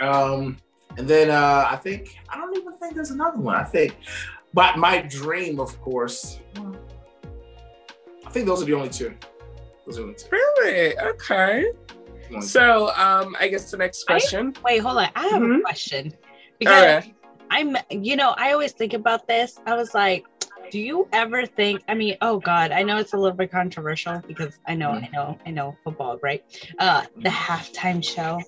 Um, 0.00 0.58
and 0.96 1.08
then 1.08 1.30
uh, 1.30 1.66
I 1.70 1.76
think 1.76 2.18
I 2.28 2.36
don't 2.36 2.56
even 2.56 2.72
think 2.74 2.94
there's 2.94 3.10
another 3.10 3.38
one. 3.38 3.56
I 3.56 3.64
think, 3.64 3.96
but 4.52 4.76
my 4.76 5.00
dream, 5.02 5.60
of 5.60 5.80
course. 5.80 6.40
I 8.24 8.30
think 8.30 8.46
those 8.46 8.62
are 8.62 8.64
the 8.64 8.74
only 8.74 8.88
two. 8.88 9.14
Those 9.86 9.98
are 9.98 10.02
the 10.02 10.02
only 10.02 10.14
two. 10.14 10.28
Really? 10.30 10.98
Okay. 10.98 11.66
So, 12.40 12.88
um, 12.96 13.36
I 13.38 13.48
guess 13.48 13.70
the 13.70 13.76
next 13.76 14.04
question. 14.04 14.54
I, 14.56 14.60
wait, 14.62 14.78
hold 14.78 14.98
on. 14.98 15.08
I 15.14 15.28
have 15.28 15.42
mm-hmm. 15.42 15.60
a 15.60 15.62
question 15.62 16.14
because 16.58 17.04
okay. 17.04 17.14
I'm, 17.50 17.76
you 17.90 18.16
know, 18.16 18.34
I 18.38 18.52
always 18.52 18.72
think 18.72 18.94
about 18.94 19.26
this. 19.28 19.60
I 19.66 19.74
was 19.74 19.92
like, 19.92 20.24
do 20.72 20.78
you 20.78 21.06
ever 21.12 21.44
think 21.44 21.82
i 21.86 21.94
mean 21.94 22.16
oh 22.22 22.38
god 22.38 22.72
i 22.72 22.82
know 22.82 22.96
it's 22.96 23.12
a 23.12 23.16
little 23.16 23.36
bit 23.36 23.50
controversial 23.50 24.22
because 24.26 24.58
i 24.66 24.74
know 24.74 24.88
mm-hmm. 24.92 25.04
i 25.04 25.08
know 25.08 25.38
i 25.44 25.50
know 25.50 25.76
football 25.84 26.18
right 26.22 26.42
uh 26.78 27.04
the 27.18 27.28
halftime 27.28 28.02
show 28.02 28.40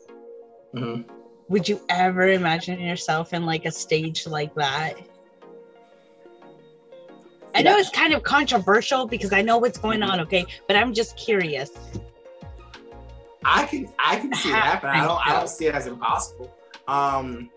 mm-hmm. 0.75 1.03
would 1.49 1.68
you 1.68 1.79
ever 1.90 2.29
imagine 2.29 2.81
yourself 2.81 3.35
in 3.35 3.44
like 3.44 3.66
a 3.66 3.70
stage 3.70 4.27
like 4.27 4.55
that 4.55 4.97
I 7.54 7.62
know 7.62 7.76
it's 7.76 7.90
kind 7.90 8.12
of 8.12 8.22
controversial 8.22 9.06
because 9.06 9.32
I 9.32 9.42
know 9.42 9.58
what's 9.58 9.78
going 9.78 10.02
on, 10.02 10.20
okay? 10.20 10.44
But 10.66 10.76
I'm 10.76 10.92
just 10.92 11.16
curious. 11.16 11.70
I 13.44 13.66
can 13.66 13.88
I 13.98 14.16
can 14.16 14.34
see 14.34 14.50
it 14.50 14.54
happen. 14.54 14.90
I 14.90 15.06
don't 15.06 15.26
I 15.26 15.32
don't 15.32 15.48
see 15.48 15.66
it 15.66 15.74
as 15.74 15.86
impossible. 15.86 16.52
Um 16.88 17.50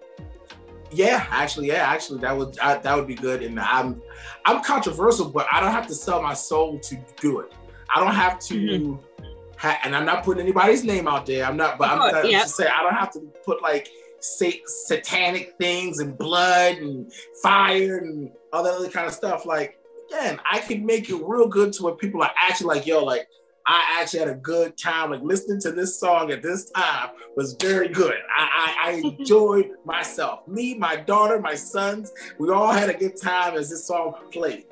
yeah, 0.92 1.26
actually, 1.30 1.68
yeah, 1.68 1.84
actually, 1.84 2.20
that 2.20 2.38
would 2.38 2.58
I, 2.60 2.78
that 2.78 2.96
would 2.96 3.08
be 3.08 3.16
good. 3.16 3.44
And 3.44 3.60
I'm 3.60 4.02
I'm 4.46 4.64
controversial, 4.64 5.30
but 5.30 5.48
I 5.52 5.60
don't 5.60 5.72
have 5.72 5.88
to 5.88 5.96
sell 5.96 6.22
my 6.22 6.34
soul 6.34 6.80
to 6.80 6.98
do 7.20 7.40
it. 7.40 7.52
I 7.94 8.00
don't 8.00 8.16
have 8.16 8.40
to, 8.40 8.56
mm-hmm. 8.56 9.26
ha- 9.58 9.80
and 9.84 9.96
I'm 9.96 10.06
not 10.06 10.24
putting 10.24 10.44
anybody's 10.44 10.84
name 10.84 11.08
out 11.08 11.26
there. 11.26 11.46
I'm 11.46 11.58
not, 11.58 11.78
but 11.78 11.90
I'm 11.90 12.16
oh, 12.16 12.24
yeah. 12.24 12.46
say 12.46 12.68
I 12.68 12.84
don't 12.84 12.94
have 12.94 13.12
to 13.14 13.20
put 13.46 13.62
like 13.62 13.90
say, 14.20 14.62
satanic 14.66 15.56
things 15.58 16.00
and 16.00 16.18
blood 16.18 16.78
and 16.78 17.12
fire 17.42 17.98
and 17.98 18.32
all 18.54 18.64
that 18.64 18.74
other 18.74 18.90
kind 18.90 19.08
of 19.08 19.14
stuff. 19.14 19.46
Like, 19.46 19.80
again, 20.08 20.40
I 20.50 20.60
can 20.60 20.86
make 20.86 21.10
it 21.10 21.22
real 21.24 21.48
good 21.48 21.74
to 21.74 21.84
where 21.84 21.96
people 21.96 22.22
are 22.22 22.32
actually 22.42 22.76
like, 22.76 22.86
yo, 22.86 23.04
like 23.04 23.28
I 23.66 24.00
actually 24.00 24.20
had 24.20 24.30
a 24.30 24.36
good 24.36 24.78
time. 24.78 25.12
Like 25.12 25.22
listening 25.22 25.60
to 25.62 25.72
this 25.72 26.00
song 26.00 26.32
at 26.32 26.42
this 26.42 26.70
time 26.72 27.10
was 27.36 27.56
very 27.60 27.90
good. 27.90 28.16
I, 28.36 28.76
I, 28.86 28.90
I 28.90 28.92
enjoyed 29.04 29.72
myself. 29.86 30.48
Me, 30.48 30.76
my 30.76 30.96
daughter, 30.96 31.40
my 31.40 31.56
sons, 31.56 32.12
we 32.40 32.50
all 32.50 32.72
had 32.72 32.90
a 32.90 32.94
good 32.94 33.20
time 33.22 33.56
as 33.56 33.70
this 33.70 33.86
song 33.86 34.16
played. 34.32 34.66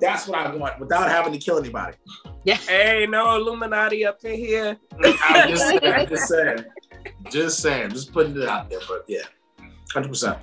That's 0.00 0.28
what 0.28 0.38
I 0.38 0.54
want 0.54 0.78
without 0.78 1.08
having 1.08 1.32
to 1.32 1.38
kill 1.38 1.58
anybody. 1.58 1.96
Yeah. 2.44 2.54
Hey, 2.54 3.06
no 3.08 3.34
Illuminati 3.34 4.06
up 4.06 4.24
in 4.24 4.36
here. 4.36 4.76
Mm, 4.92 5.18
I'm 5.22 5.48
just 5.48 5.74
I'm 5.84 6.08
just 6.08 6.28
saying. 6.28 6.64
Just 7.30 7.58
saying. 7.60 7.90
Just 7.90 8.12
putting 8.12 8.40
it 8.40 8.48
out 8.48 8.70
there. 8.70 8.78
But 8.86 9.04
yeah, 9.08 9.24
100%. 9.92 10.38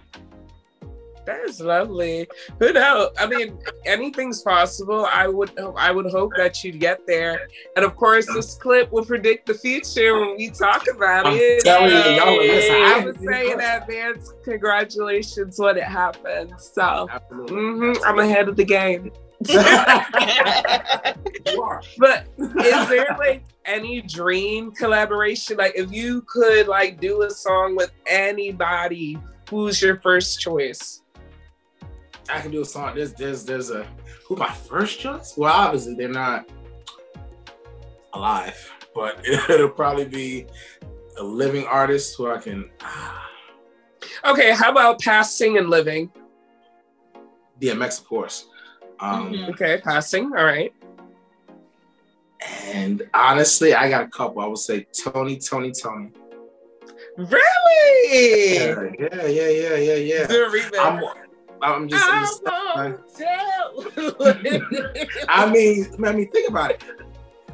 That's 1.26 1.60
lovely. 1.60 2.28
Who 2.60 2.74
knows? 2.74 3.10
I 3.20 3.26
mean, 3.26 3.58
anything's 3.86 4.42
possible. 4.42 5.08
I 5.12 5.28
would 5.28 5.58
I 5.78 5.92
would 5.92 6.06
hope 6.12 6.32
that 6.38 6.64
you'd 6.64 6.80
get 6.80 7.06
there. 7.08 7.48
And 7.76 7.84
of 7.84 7.96
course, 7.96 8.26
this 8.28 8.56
clip 8.56 8.92
will 8.92 9.06
predict 9.06 9.48
the 9.48 9.54
future 9.54 10.20
when 10.20 10.38
we 10.38 10.50
talk 10.50 10.86
about 10.88 11.28
I'm 11.28 11.34
it. 11.36 11.64
Telling 11.64 11.90
you, 11.90 12.16
y'all 12.16 12.38
listen, 12.38 12.76
I 12.76 13.02
would 13.04 13.20
say 13.20 13.52
in 13.52 13.60
advance, 13.60 14.34
congratulations 14.44 15.60
when 15.60 15.78
it 15.78 15.84
happens. 15.84 16.72
So 16.74 17.08
mm-hmm, 17.32 18.04
I'm 18.06 18.20
ahead 18.20 18.48
of 18.48 18.56
the 18.56 18.66
game. 18.66 19.12
but 19.46 19.56
is 22.40 22.90
there 22.90 23.16
like 23.20 23.44
any 23.66 24.02
dream 24.02 24.72
collaboration? 24.72 25.58
Like 25.58 25.74
if 25.76 25.92
you 25.92 26.22
could 26.22 26.68
like 26.68 27.00
do 27.00 27.24
a 27.24 27.30
song 27.30 27.76
with 27.76 27.92
anybody, 28.08 29.18
who's 29.50 29.82
your 29.82 30.00
first 30.02 30.40
choice? 30.40 31.02
I 32.30 32.42
can 32.42 32.52
do 32.52 32.62
a 32.62 32.66
song. 32.66 32.96
There's 32.96 33.14
there's 33.14 33.46
there's 33.46 33.70
a 33.70 33.88
who 34.28 34.36
my 34.36 34.52
first 34.52 35.00
choice? 35.00 35.36
Well, 35.38 35.54
obviously 35.54 35.96
they're 35.96 36.10
not 36.10 36.50
alive, 38.14 38.72
but 38.94 39.26
it'll 39.50 39.70
probably 39.70 40.06
be 40.06 40.48
a 41.18 41.24
living 41.24 41.66
artist 41.66 42.16
who 42.18 42.30
I 42.30 42.40
can. 42.40 42.70
Okay, 44.24 44.54
how 44.54 44.72
about 44.72 45.00
passing 45.00 45.58
and 45.58 45.70
living? 45.70 46.12
DMX, 47.62 48.02
of 48.02 48.08
course. 48.08 48.48
Um, 49.00 49.32
mm-hmm. 49.32 49.52
Okay, 49.52 49.82
passing. 49.84 50.26
All 50.36 50.46
right. 50.46 50.74
And 52.68 53.08
honestly, 53.14 53.74
I 53.74 53.90
got 53.90 54.04
a 54.04 54.08
couple. 54.08 54.42
I 54.42 54.48
would 54.48 54.58
say 54.58 54.86
Tony, 54.92 55.38
Tony, 55.38 55.72
Tony. 55.72 56.12
Really? 57.18 58.56
Yeah, 58.56 58.90
yeah, 59.00 59.26
yeah, 59.28 59.48
yeah, 59.48 59.76
yeah. 59.76 59.96
yeah. 59.96 61.25
I'm, 61.62 61.88
just. 61.88 62.04
I'm 62.08 62.24
just 62.24 62.42
I. 65.30 65.52
Mean, 65.52 66.06
I 66.06 66.14
mean, 66.14 66.32
think 66.32 66.50
about 66.50 66.72
it. 66.72 66.84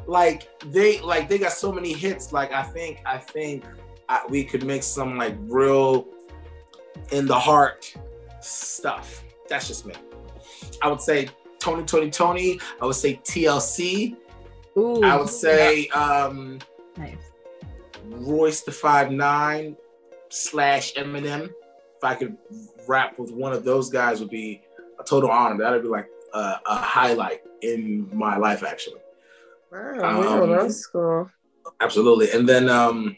Like 0.06 0.48
they, 0.70 1.00
like 1.00 1.28
they 1.28 1.38
got 1.38 1.52
so 1.52 1.72
many 1.72 1.92
hits. 1.92 2.32
Like 2.32 2.52
I 2.52 2.62
think, 2.62 3.00
I 3.06 3.18
think 3.18 3.64
I, 4.08 4.24
we 4.28 4.44
could 4.44 4.64
make 4.64 4.82
some 4.82 5.16
like 5.16 5.36
real 5.42 6.06
in 7.10 7.26
the 7.26 7.38
heart 7.38 7.94
stuff. 8.40 9.24
That's 9.48 9.68
just 9.68 9.86
me. 9.86 9.94
I 10.82 10.88
would 10.88 11.00
say 11.00 11.28
Tony, 11.58 11.84
Tony, 11.84 12.10
Tony. 12.10 12.60
I 12.80 12.86
would 12.86 12.96
say 12.96 13.20
TLC. 13.24 14.16
Ooh, 14.76 15.02
I 15.02 15.16
would 15.16 15.28
say 15.28 15.88
um, 15.88 16.58
nice. 16.96 17.16
Royce 18.06 18.62
the 18.62 18.72
Five 18.72 19.12
Nine 19.12 19.76
slash 20.28 20.94
Eminem. 20.94 21.44
If 21.44 22.04
I 22.04 22.14
could 22.14 22.36
rap 22.86 23.18
with 23.18 23.30
one 23.30 23.52
of 23.52 23.64
those 23.64 23.90
guys, 23.90 24.20
would 24.20 24.30
be 24.30 24.62
a 24.98 25.04
total 25.04 25.30
honor. 25.30 25.58
That'd 25.58 25.82
be 25.82 25.88
like 25.88 26.08
a, 26.34 26.60
a 26.66 26.76
highlight 26.76 27.42
in 27.62 28.08
my 28.12 28.36
life, 28.36 28.62
actually. 28.62 29.00
Wow, 29.70 30.42
Um, 30.42 30.50
that's 30.50 30.86
cool. 30.86 31.30
Absolutely. 31.80 32.30
And 32.32 32.48
then 32.48 32.68
um, 32.68 33.16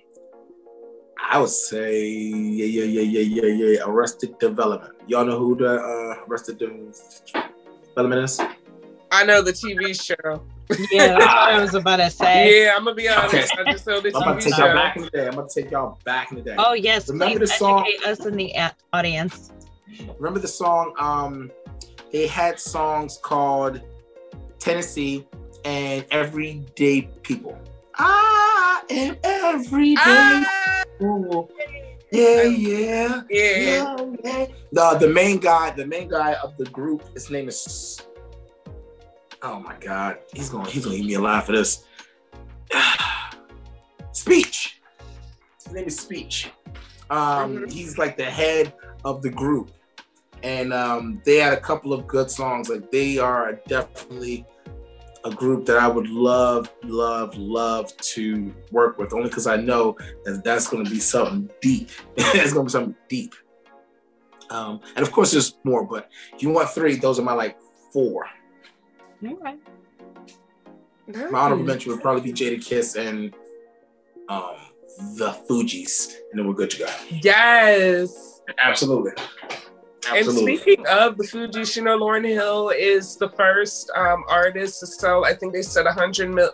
I 1.19 1.39
would 1.39 1.51
say 1.51 2.07
yeah, 2.09 2.65
yeah, 2.65 2.85
yeah, 2.85 3.21
yeah, 3.21 3.43
yeah, 3.43 3.67
yeah. 3.67 3.79
Arrested 3.85 4.39
Development. 4.39 4.95
Y'all 5.07 5.25
know 5.25 5.39
who 5.39 5.57
the 5.57 5.75
uh, 5.75 6.25
Arrested 6.29 6.59
De- 6.59 6.93
Development 7.89 8.25
is? 8.25 8.41
I 9.11 9.25
know 9.25 9.43
the 9.43 9.53
TV 9.53 10.01
show. 10.01 10.47
Yeah, 10.91 11.09
that's 11.19 11.25
what 11.25 11.29
I 11.29 11.61
was 11.61 11.75
about 11.75 11.97
to 11.97 12.11
say. 12.11 12.65
Yeah, 12.65 12.75
I'm 12.77 12.85
gonna 12.85 12.95
be 12.97 13.09
honest. 13.09 13.35
Okay. 13.35 13.47
I 13.67 13.73
just 13.73 13.87
know 13.87 14.01
the 14.01 14.09
I'm 14.17 14.23
about 14.23 14.37
TV 14.39 14.45
to 14.45 14.51
take 14.51 14.59
y'all 14.59 14.75
back 14.75 14.97
in 14.97 15.03
the 15.03 15.11
day. 15.11 15.27
I'm 15.27 15.35
gonna 15.35 15.49
take 15.49 15.71
y'all 15.71 15.99
back 16.05 16.31
in 16.31 16.37
the 16.39 16.43
day. 16.43 16.55
Oh 16.59 16.73
yes, 16.73 17.09
Remember 17.09 17.39
the 17.41 17.47
song- 17.47 17.87
us 18.07 18.25
in 18.25 18.37
the 18.37 18.51
a- 18.53 18.75
audience. 18.93 19.51
Remember 20.19 20.41
the 20.41 20.49
song? 20.49 20.95
Um, 20.99 21.51
they 22.13 22.27
had 22.27 22.59
songs 22.59 23.19
called 23.23 23.81
Tennessee 24.59 25.27
and 25.65 26.05
Everyday 26.11 27.03
People. 27.23 27.59
I 27.97 28.83
am 28.91 29.17
everyday. 29.23 29.95
Ah, 30.01 30.85
people. 30.99 31.51
Yeah, 32.11 32.43
yeah, 32.43 33.23
yeah. 33.29 33.97
yeah, 33.99 34.07
yeah. 34.25 34.47
The 34.73 34.97
the 35.01 35.09
main 35.09 35.39
guy, 35.39 35.71
the 35.71 35.87
main 35.87 36.09
guy 36.09 36.35
of 36.43 36.57
the 36.57 36.65
group, 36.67 37.03
his 37.15 37.31
name 37.31 37.49
is. 37.49 38.01
Oh 39.47 39.61
my 39.61 39.77
God, 39.79 40.19
he's 40.33 40.49
gonna 40.49 40.69
he's 40.71 40.85
gonna 40.87 40.97
eat 40.97 41.05
me 41.05 41.15
alive 41.15 41.45
for 41.45 41.53
this. 41.53 41.85
Speech. 44.13 44.81
His 45.63 45.73
name 45.75 45.87
is 45.87 45.99
Speech. 45.99 46.51
Um, 47.11 47.59
Mhm. 47.59 47.71
he's 47.73 47.99
like 47.99 48.17
the 48.17 48.25
head 48.25 48.73
of 49.05 49.21
the 49.21 49.29
group, 49.29 49.71
and 50.43 50.73
um, 50.73 51.21
they 51.27 51.37
had 51.37 51.53
a 51.53 51.61
couple 51.61 51.93
of 51.93 52.07
good 52.07 52.31
songs. 52.31 52.71
Like 52.71 52.91
they 52.91 53.19
are 53.19 53.61
definitely 53.69 54.47
a 55.27 55.31
group 55.31 55.67
that 55.67 55.77
I 55.79 55.89
would 55.89 56.09
love, 56.09 56.71
love, 56.83 57.37
love 57.37 57.95
to 57.99 58.55
work 58.71 58.97
with. 58.99 59.13
Only 59.13 59.29
because 59.29 59.47
I 59.47 59.57
know 59.57 59.97
that 60.25 60.43
that's 60.43 60.69
going 60.69 60.85
to 60.85 60.91
be 60.91 61.01
something 61.01 61.51
deep. 61.61 61.91
it's 62.17 62.53
going 62.53 62.67
to 62.67 62.71
be 62.71 62.73
something 62.73 62.97
deep. 63.09 63.35
Um, 64.51 64.81
and 64.97 65.03
of 65.07 65.13
course, 65.13 65.33
there's 65.33 65.57
more, 65.65 65.85
but 65.87 66.09
if 66.35 66.43
you 66.43 66.51
want 66.51 66.71
three, 66.71 66.97
those 66.97 67.19
are 67.19 67.23
my 67.23 67.33
like 67.33 67.59
four. 67.93 68.27
Okay. 69.33 69.57
My 71.31 71.41
honorable 71.41 71.65
mention 71.65 71.93
would 71.93 72.01
probably 72.03 72.23
be 72.23 72.33
Jadakiss 72.33 72.97
and 72.97 73.35
um, 74.29 74.57
the 75.17 75.37
Fugees, 75.49 76.15
and 76.31 76.39
then 76.39 76.47
we're 76.47 76.55
good 76.55 76.71
to 76.71 76.79
go. 76.79 76.87
Yes. 77.23 78.41
Absolutely. 78.59 79.13
Absolutely. 80.07 80.53
And 80.53 80.61
speaking 80.61 80.87
of 80.87 81.17
the 81.17 81.25
Fugees, 81.25 81.77
you 81.77 81.83
know, 81.83 81.99
Lauryn 81.99 82.27
Hill 82.27 82.71
is 82.71 83.17
the 83.17 83.29
first 83.31 83.91
um, 83.97 84.25
artist 84.29 84.81
to 84.81 84.87
sell, 84.87 85.25
I 85.25 85.35
think 85.35 85.53
they 85.53 85.63
said 85.63 85.85
100 85.87 86.31
mil. 86.31 86.51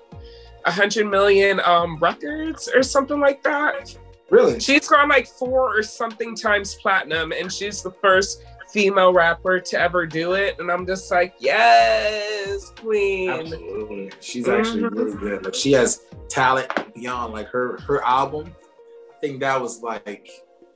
100 0.65 1.07
million 1.07 1.59
um 1.61 1.97
records 2.03 2.69
or 2.75 2.83
something 2.83 3.19
like 3.19 3.43
that. 3.43 3.97
really? 4.29 4.61
She's 4.61 4.87
gone 4.87 5.09
like 5.09 5.27
four 5.27 5.75
or 5.75 5.83
something 5.83 6.37
times 6.37 6.75
platinum, 6.75 7.33
and 7.33 7.51
she's 7.51 7.83
the 7.83 7.93
first 7.93 8.45
female 8.73 9.13
rapper 9.13 9.59
to 9.61 9.81
ever 9.81 10.07
do 10.07 10.33
it. 10.35 10.57
And 10.59 10.71
I'm 10.71 10.87
just 10.87 11.11
like, 11.11 11.35
yes, 11.39 12.71
queen. 12.77 13.31
Absolutely. 13.31 14.13
She's 14.21 14.49
actually 14.49 14.83
Mhm. 14.83 14.97
really 14.99 15.17
good. 15.19 15.45
Like 15.45 15.55
she 15.55 15.73
has 15.73 16.03
talent 16.29 16.69
beyond 16.95 17.33
like 17.33 17.49
her 17.49 17.79
her 17.87 18.03
album. 18.05 18.55
I 19.11 19.21
think 19.21 19.41
that 19.41 19.61
was 19.61 19.83
like 19.83 20.29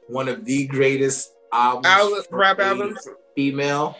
one 0.08 0.28
of 0.28 0.44
the 0.44 0.66
greatest 0.66 1.34
albums, 1.52 1.86
Al- 1.86 2.22
rap 2.30 2.58
albums. 2.60 3.08
female 3.34 3.96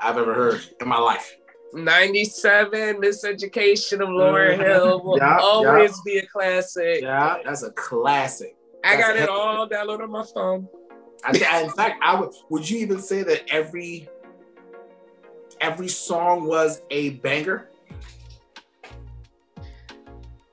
I've 0.00 0.18
ever 0.18 0.34
heard 0.34 0.60
in 0.80 0.88
my 0.88 0.98
life. 0.98 1.36
97 1.72 3.00
Miseducation 3.00 4.00
of 4.00 4.08
Lauryn 4.08 4.58
Hill 4.58 5.02
will 5.02 5.18
Yeah, 5.18 5.38
always 5.40 5.98
be 6.02 6.18
a 6.18 6.26
classic. 6.26 7.02
Yeah, 7.02 7.38
that's 7.44 7.62
a 7.62 7.70
classic. 7.72 8.54
I 8.84 8.96
got 8.96 9.16
it 9.16 9.28
all 9.28 9.68
downloaded 9.68 10.02
on 10.04 10.10
my 10.10 10.24
phone. 10.34 10.68
I 11.26 11.62
in 11.62 11.70
fact, 11.70 12.00
I 12.02 12.18
would. 12.18 12.30
Would 12.50 12.68
you 12.68 12.78
even 12.78 13.00
say 13.00 13.22
that 13.22 13.42
every 13.50 14.08
every 15.60 15.88
song 15.88 16.46
was 16.46 16.82
a 16.90 17.10
banger? 17.10 17.70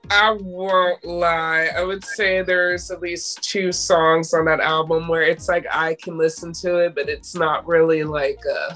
I 0.09 0.31
won't 0.31 1.03
lie. 1.03 1.69
I 1.75 1.83
would 1.83 2.03
say 2.03 2.41
there's 2.43 2.91
at 2.91 3.01
least 3.01 3.41
two 3.43 3.71
songs 3.71 4.33
on 4.33 4.45
that 4.45 4.59
album 4.59 5.07
where 5.07 5.23
it's 5.23 5.47
like 5.47 5.65
I 5.71 5.95
can 5.95 6.17
listen 6.17 6.53
to 6.53 6.77
it, 6.79 6.93
but 6.93 7.09
it's 7.09 7.33
not 7.36 7.65
really 7.67 8.03
like 8.03 8.39
uh 8.45 8.75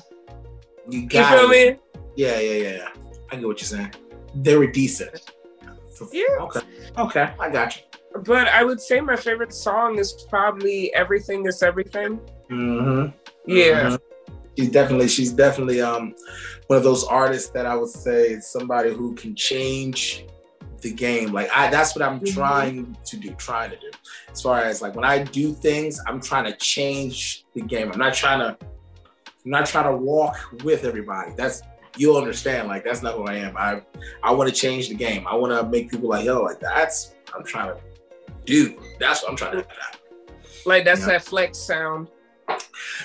You 0.89 1.01
you 1.01 1.09
got 1.09 1.37
feel 1.39 1.51
it. 1.51 1.73
me? 1.73 1.79
Yeah, 2.15 2.39
yeah, 2.39 2.63
yeah, 2.63 2.75
yeah. 2.77 2.89
I 3.31 3.35
get 3.35 3.45
what 3.45 3.59
you're 3.61 3.67
saying. 3.67 3.93
They 4.35 4.55
were 4.55 4.67
decent. 4.67 5.31
Yeah. 6.11 6.23
Okay. 6.41 6.61
Okay, 6.97 7.33
I 7.39 7.49
got 7.49 7.75
you. 7.75 7.83
But 8.25 8.47
I 8.47 8.63
would 8.63 8.81
say 8.81 8.99
my 9.01 9.15
favorite 9.15 9.53
song 9.53 9.99
is 9.99 10.25
probably 10.29 10.93
Everything 10.93 11.45
is 11.45 11.61
Everything. 11.63 12.19
Mm-hmm. 12.49 13.15
Yeah. 13.45 13.97
She's 14.57 14.71
definitely 14.71 15.07
she's 15.07 15.31
definitely 15.31 15.81
um 15.81 16.15
one 16.67 16.77
of 16.77 16.83
those 16.83 17.03
artists 17.03 17.49
that 17.51 17.65
I 17.65 17.75
would 17.75 17.89
say 17.89 18.29
is 18.29 18.47
somebody 18.47 18.91
who 18.91 19.13
can 19.13 19.35
change 19.35 20.25
the 20.81 20.91
game. 20.91 21.31
Like 21.31 21.49
I 21.53 21.69
that's 21.69 21.95
what 21.95 22.03
I'm 22.03 22.19
Mhm. 22.19 22.33
trying 22.33 22.97
to 23.05 23.17
do, 23.17 23.31
trying 23.35 23.69
to 23.71 23.77
do. 23.77 23.91
As 24.31 24.41
far 24.41 24.61
as 24.61 24.81
like 24.81 24.95
when 24.95 25.05
I 25.05 25.19
do 25.19 25.53
things, 25.53 25.99
I'm 26.07 26.19
trying 26.19 26.45
to 26.45 26.57
change 26.57 27.45
the 27.53 27.61
game. 27.61 27.91
I'm 27.91 27.99
not 27.99 28.13
trying 28.15 28.39
to 28.39 28.57
I'm 29.45 29.51
not 29.51 29.65
trying 29.67 29.85
to 29.91 29.95
walk 29.97 30.37
with 30.63 30.83
everybody. 30.85 31.31
That's 31.37 31.61
you'll 31.95 32.17
understand. 32.17 32.67
Like 32.67 32.83
that's 32.83 33.01
not 33.03 33.15
who 33.15 33.23
I 33.25 33.35
am. 33.35 33.55
I 33.57 33.81
I 34.23 34.31
want 34.31 34.49
to 34.49 34.55
change 34.55 34.89
the 34.89 34.95
game. 34.95 35.27
I 35.27 35.35
want 35.35 35.51
to 35.53 35.69
make 35.69 35.91
people 35.91 36.09
like 36.09 36.25
yo, 36.25 36.41
like 36.41 36.59
that's 36.59 37.13
I'm 37.35 37.43
trying 37.43 37.75
to 37.75 37.81
do. 38.47 38.81
That's 38.99 39.21
what 39.21 39.29
I'm 39.31 39.37
trying 39.37 39.57
to 39.57 39.61
do. 39.61 39.67
Like 40.65 40.83
that's 40.85 41.01
Yeah. 41.01 41.07
that 41.07 41.23
flex 41.23 41.57
sound. 41.59 42.07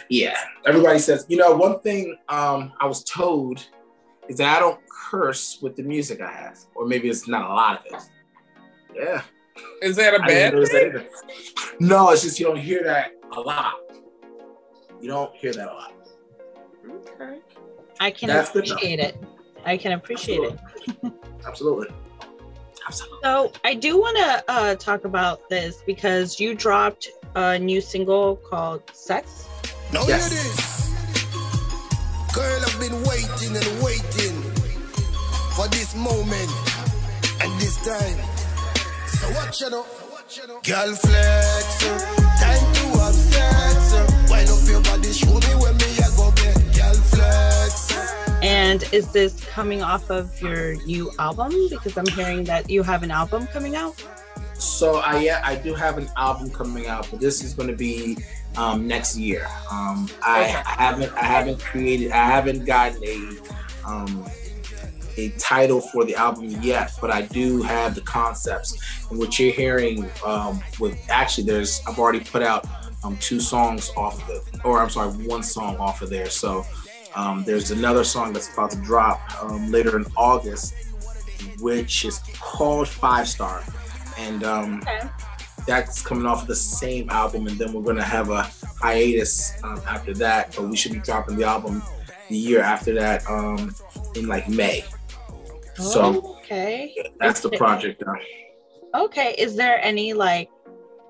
Yeah. 0.09 0.37
Everybody 0.67 0.99
says, 0.99 1.27
you 1.29 1.37
know, 1.37 1.55
one 1.55 1.81
thing 1.81 2.17
um, 2.29 2.73
I 2.81 2.87
was 2.87 3.05
told 3.05 3.67
is 4.29 4.39
that 4.39 4.57
I 4.57 4.61
don't 4.61 4.81
curse 5.11 5.59
with 5.61 5.77
the 5.77 5.83
music 5.83 6.21
I 6.21 6.31
have, 6.33 6.59
or 6.75 6.87
maybe 6.87 7.11
it's 7.11 7.29
not 7.29 7.51
a 7.51 7.55
lot 7.55 7.81
of 7.81 7.87
it. 7.93 8.03
Yeah. 8.95 9.23
Is 9.83 9.97
that 9.97 10.15
a 10.15 10.23
I 10.23 10.27
didn't 10.27 10.29
bad 10.29 10.55
notice 10.55 10.71
that 10.71 10.93
thing? 10.95 11.69
No, 11.81 12.11
it's 12.11 12.23
just 12.23 12.39
you 12.41 12.47
don't 12.47 12.57
hear 12.57 12.83
that 12.85 13.13
a 13.37 13.41
lot. 13.41 13.75
You 15.01 15.09
don't 15.09 15.35
hear 15.35 15.53
that 15.53 15.69
a 15.69 15.73
lot. 15.75 15.93
Okay. 16.89 17.41
I 18.01 18.11
can 18.11 18.29
That's 18.29 18.49
appreciate 18.51 19.01
it. 19.01 19.17
I 19.65 19.77
can 19.77 19.93
appreciate 19.93 20.41
it. 20.43 20.59
Absolutely. 21.47 21.89
Absolutely. 22.87 23.19
So 23.23 23.53
I 23.65 23.75
do 23.75 23.99
want 23.99 24.17
to 24.19 24.45
uh, 24.49 24.75
talk 24.77 25.05
about 25.05 25.49
this 25.49 25.83
because 25.87 26.41
you 26.41 26.55
dropped 26.55 27.09
a 27.35 27.59
new 27.59 27.81
single 27.81 28.37
called 28.37 28.83
"Sex." 28.93 29.47
Now 29.93 30.05
Yes. 30.07 30.31
hear 30.31 30.43
this. 30.43 30.73
Girl, 32.35 32.61
I've 32.67 32.81
been 32.81 33.03
waiting 33.05 33.55
and 33.57 33.83
waiting 33.85 34.37
for 35.55 35.69
this 35.69 35.95
moment 35.95 36.51
and 37.43 37.61
this 37.61 37.77
time. 37.85 38.19
So 39.07 39.27
what 39.35 39.61
you 39.61 39.71
know? 39.71 39.85
Girl 40.65 40.95
flex, 40.95 41.85
time 42.41 42.73
to 42.75 42.85
have 43.01 43.15
sex. 43.15 44.31
Wind 44.31 44.49
up 44.49 44.67
your 44.67 44.81
body, 44.81 45.13
show 45.13 45.27
me 45.35 45.55
where 45.61 45.75
And 48.43 48.83
is 48.93 49.13
this 49.13 49.45
coming 49.45 49.83
off 49.83 50.11
of 50.11 50.41
your 50.43 50.75
new 50.85 51.13
album? 51.19 51.53
Because 51.71 51.97
I'm 51.97 52.07
hearing 52.07 52.43
that 52.45 52.69
you 52.69 52.83
have 52.83 53.03
an 53.05 53.13
album 53.13 53.47
coming 53.47 53.77
out. 53.77 54.05
So 54.55 54.97
I 54.97 55.21
yeah, 55.21 55.41
I 55.45 55.55
do 55.55 55.75
have 55.75 55.97
an 55.97 56.09
album 56.17 56.51
coming 56.51 56.87
out, 56.89 57.09
but 57.11 57.21
this 57.21 57.43
is 57.43 57.55
going 57.55 57.69
to 57.69 57.77
be 57.77 58.19
um, 58.57 58.87
next 58.87 59.17
year. 59.17 59.47
Um, 59.71 60.09
I, 60.25 60.45
Okay. 60.45 60.55
I 60.55 60.83
haven't 60.83 61.13
I 61.15 61.25
haven't 61.25 61.61
created 61.61 62.13
I 62.13 62.27
haven't 62.27 62.65
gotten 62.65 63.03
a 63.05 63.89
um, 63.89 64.25
a 65.17 65.31
title 65.39 65.81
for 65.81 66.05
the 66.05 66.15
album 66.15 66.49
yet, 66.63 66.93
but 67.01 67.11
I 67.11 67.23
do 67.23 67.63
have 67.63 67.95
the 67.95 68.01
concepts. 68.01 68.77
And 69.11 69.19
what 69.19 69.39
you're 69.39 69.53
hearing 69.53 70.11
um, 70.25 70.61
with 70.81 70.99
actually, 71.11 71.45
there's 71.45 71.81
I've 71.87 71.99
already 71.99 72.21
put 72.21 72.43
out 72.43 72.67
um, 73.05 73.17
two 73.19 73.41
songs 73.41 73.91
off 73.97 74.23
of 74.23 74.31
it, 74.31 74.43
or 74.65 74.81
I'm 74.81 74.91
sorry, 74.91 75.11
one 75.27 75.43
song 75.43 75.77
off 75.77 76.03
of 76.03 76.11
there. 76.11 76.31
So 76.31 76.65
um, 77.15 77.45
there's 77.45 77.71
another 77.71 78.05
song 78.05 78.33
that's 78.33 78.53
about 78.53 78.71
to 78.73 78.77
drop 78.79 79.21
um, 79.43 79.71
later 79.71 79.97
in 79.97 80.07
August, 80.17 80.75
which 81.61 82.05
is 82.05 82.21
called 82.41 82.89
Five 82.89 83.29
Star, 83.29 83.63
and 84.19 84.45
um, 84.45 84.81
Okay. 84.83 85.09
that's 85.67 86.03
coming 86.03 86.27
off 86.27 86.43
of 86.43 86.49
the 86.49 86.57
same 86.57 87.11
album. 87.11 87.47
And 87.47 87.59
then 87.59 87.73
we're 87.73 87.83
gonna 87.83 88.03
have 88.03 88.31
a 88.31 88.51
hiatus 88.81 89.53
um, 89.63 89.81
after 89.87 90.15
that, 90.15 90.55
but 90.57 90.69
we 90.69 90.77
should 90.77 90.93
be 90.93 91.01
dropping 91.01 91.37
the 91.37 91.45
album 91.45 91.83
the 92.29 92.37
year 92.37 92.61
after 92.61 92.95
that 92.95 93.29
um, 93.29 93.75
in 94.15 94.27
like 94.27 94.49
May. 94.49 94.85
So 95.75 96.37
okay. 96.39 96.95
that's 97.19 97.41
the 97.41 97.51
project 97.51 98.03
now. 98.05 98.15
Okay. 99.05 99.35
Is 99.39 99.57
there 99.57 99.81
any 99.83 100.13
like 100.13 100.51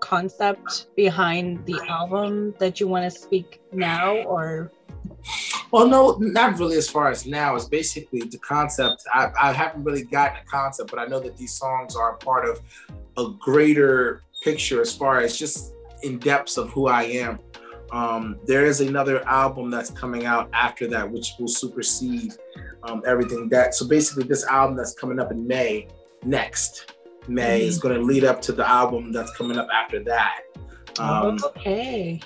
concept 0.00 0.86
behind 0.96 1.64
the 1.64 1.80
album 1.88 2.54
that 2.58 2.80
you 2.80 2.88
want 2.88 3.04
to 3.04 3.10
speak 3.10 3.60
now 3.72 4.16
or 4.22 4.70
Well, 5.70 5.86
no, 5.86 6.16
not 6.18 6.58
really 6.58 6.76
as 6.76 6.88
far 6.88 7.10
as 7.10 7.26
now. 7.26 7.56
It's 7.56 7.64
basically 7.66 8.20
the 8.20 8.38
concept. 8.38 9.04
I, 9.12 9.30
I 9.40 9.52
haven't 9.52 9.84
really 9.84 10.04
gotten 10.04 10.38
a 10.38 10.44
concept, 10.44 10.90
but 10.90 10.98
I 10.98 11.06
know 11.06 11.20
that 11.20 11.36
these 11.36 11.54
songs 11.54 11.96
are 11.96 12.16
part 12.16 12.48
of 12.48 12.60
a 13.16 13.32
greater 13.38 14.22
picture 14.42 14.80
as 14.80 14.94
far 14.94 15.20
as 15.20 15.38
just 15.38 15.74
in 16.02 16.18
depths 16.18 16.56
of 16.56 16.70
who 16.70 16.88
I 16.88 17.04
am. 17.04 17.38
Um, 17.92 18.38
there 18.46 18.64
is 18.64 18.80
another 18.80 19.26
album 19.28 19.70
that's 19.70 19.90
coming 19.90 20.24
out 20.24 20.48
after 20.52 20.86
that, 20.88 21.10
which 21.10 21.32
will 21.38 21.48
supersede 21.48 22.32
um, 22.84 23.02
everything 23.06 23.48
that. 23.50 23.74
So 23.74 23.86
basically, 23.86 24.24
this 24.24 24.44
album 24.46 24.76
that's 24.76 24.94
coming 24.94 25.20
up 25.20 25.30
in 25.30 25.46
May, 25.46 25.88
next 26.24 26.94
May, 27.28 27.62
is 27.62 27.78
going 27.78 27.94
to 27.94 28.00
lead 28.00 28.24
up 28.24 28.40
to 28.42 28.52
the 28.52 28.68
album 28.68 29.12
that's 29.12 29.36
coming 29.36 29.58
up 29.58 29.68
after 29.72 30.02
that. 30.04 30.40
Um, 30.98 31.38
okay. 31.44 32.20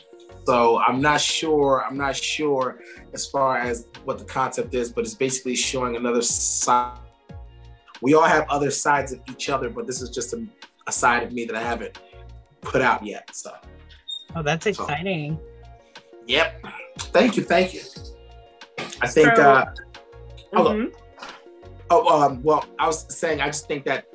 So 0.47 0.79
I'm 0.79 1.01
not 1.01 1.21
sure. 1.21 1.85
I'm 1.85 1.97
not 1.97 2.15
sure 2.17 2.81
as 3.13 3.27
far 3.27 3.59
as 3.59 3.89
what 4.05 4.19
the 4.19 4.25
concept 4.25 4.75
is, 4.75 4.93
but 4.93 5.05
it's 5.05 5.15
basically 5.15 5.57
showing 5.57 5.97
another 5.97 6.23
side. 6.23 6.99
We 8.03 8.15
all 8.15 8.23
have 8.25 8.47
other 8.49 8.71
sides 8.71 9.13
of 9.13 9.21
each 9.31 9.49
other, 9.49 9.69
but 9.71 9.87
this 9.87 10.01
is 10.03 10.11
just 10.11 10.33
a, 10.35 10.47
a 10.87 10.93
side 10.93 11.23
of 11.23 11.33
me 11.33 11.45
that 11.47 11.57
I 11.57 11.63
haven't 11.63 11.99
put 12.61 12.83
out 12.83 13.05
yet. 13.05 13.35
So, 13.35 13.53
Oh, 14.35 14.43
that's 14.43 14.67
exciting. 14.67 15.39
yep. 16.27 16.63
Thank 16.99 17.37
you. 17.37 17.43
Thank 17.43 17.75
you. 17.75 17.81
I 19.01 19.09
think. 19.09 19.35
So- 19.37 19.43
uh, 19.43 19.65
Hold 20.55 20.69
on. 20.69 20.77
Mhm. 20.77 20.93
Oh, 21.91 22.23
um, 22.23 22.43
well, 22.43 22.65
I 22.79 22.87
was 22.87 23.07
saying, 23.17 23.41
I 23.41 23.47
just 23.47 23.67
think 23.69 23.85
that 23.87 24.07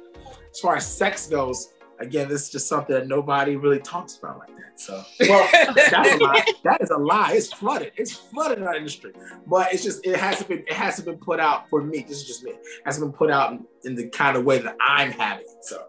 as 0.51 0.59
far 0.59 0.75
as 0.75 0.85
sex 0.85 1.27
goes, 1.27 1.73
again, 1.99 2.27
this 2.29 2.43
is 2.43 2.49
just 2.49 2.67
something 2.67 2.93
that 2.95 3.07
nobody 3.07 3.55
really 3.55 3.79
talks 3.79 4.17
about 4.17 4.39
like 4.39 4.49
that. 4.49 4.60
So, 4.75 5.03
well, 5.19 5.49
that's 5.75 6.13
a 6.13 6.17
lie. 6.17 6.45
That 6.63 6.81
is 6.81 6.89
a 6.89 6.97
lie. 6.97 7.31
It's 7.33 7.51
flooded. 7.53 7.91
It's 7.95 8.13
flooded 8.13 8.59
in 8.59 8.63
our 8.65 8.75
industry. 8.75 9.13
But 9.47 9.73
it's 9.73 9.83
just 9.83 10.05
it 10.05 10.15
hasn't 10.15 10.49
been 10.49 10.59
it 10.59 10.73
hasn't 10.73 11.05
been 11.05 11.17
put 11.17 11.39
out 11.39 11.69
for 11.69 11.83
me. 11.83 12.05
This 12.07 12.17
is 12.21 12.27
just 12.27 12.43
me. 12.43 12.51
It 12.51 12.81
hasn't 12.85 13.05
been 13.05 13.17
put 13.17 13.29
out 13.29 13.53
in, 13.53 13.65
in 13.83 13.95
the 13.95 14.09
kind 14.09 14.37
of 14.37 14.45
way 14.45 14.59
that 14.59 14.75
I'm 14.81 15.11
having 15.11 15.45
it. 15.45 15.63
So 15.63 15.85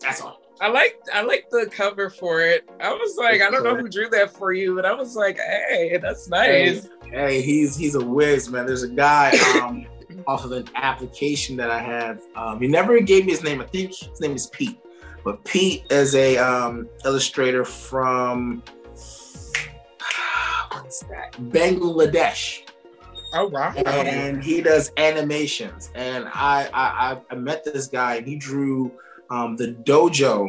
that's 0.00 0.20
all. 0.20 0.40
I 0.60 0.68
like 0.68 0.98
I 1.12 1.22
like 1.22 1.50
the 1.50 1.68
cover 1.70 2.10
for 2.10 2.40
it. 2.40 2.68
I 2.80 2.92
was 2.92 3.16
like, 3.16 3.42
I 3.42 3.50
don't 3.50 3.62
know 3.62 3.76
who 3.76 3.88
drew 3.88 4.08
that 4.10 4.36
for 4.36 4.52
you, 4.52 4.74
but 4.74 4.84
I 4.84 4.92
was 4.92 5.14
like, 5.14 5.36
hey, 5.38 5.98
that's 6.02 6.28
nice. 6.28 6.88
Hey, 7.04 7.42
he's 7.42 7.76
he's 7.76 7.94
a 7.94 8.04
whiz, 8.04 8.48
man. 8.48 8.66
There's 8.66 8.82
a 8.82 8.88
guy 8.88 9.38
um, 9.62 9.86
off 10.26 10.44
of 10.44 10.52
an 10.52 10.68
application 10.74 11.56
that 11.56 11.70
I 11.70 11.78
have. 11.78 12.20
Um, 12.34 12.60
he 12.60 12.66
never 12.66 13.00
gave 13.00 13.26
me 13.26 13.32
his 13.32 13.42
name. 13.42 13.60
I 13.60 13.66
think 13.66 13.94
his 13.94 14.20
name 14.20 14.34
is 14.34 14.46
Pete. 14.46 14.78
But 15.28 15.44
Pete 15.44 15.84
is 15.90 16.14
a 16.14 16.38
um, 16.38 16.88
illustrator 17.04 17.62
from 17.62 18.62
what's 20.72 21.00
that? 21.00 21.32
Bangladesh, 21.50 22.60
Oh 23.34 23.48
wow. 23.48 23.74
and 23.76 24.42
he 24.42 24.62
does 24.62 24.90
animations. 24.96 25.90
And 25.94 26.24
I 26.32 26.70
I, 26.72 27.18
I- 27.30 27.34
met 27.34 27.62
this 27.62 27.88
guy, 27.88 28.14
and 28.14 28.26
he 28.26 28.36
drew 28.36 28.90
um, 29.28 29.54
the 29.56 29.74
dojo 29.84 30.48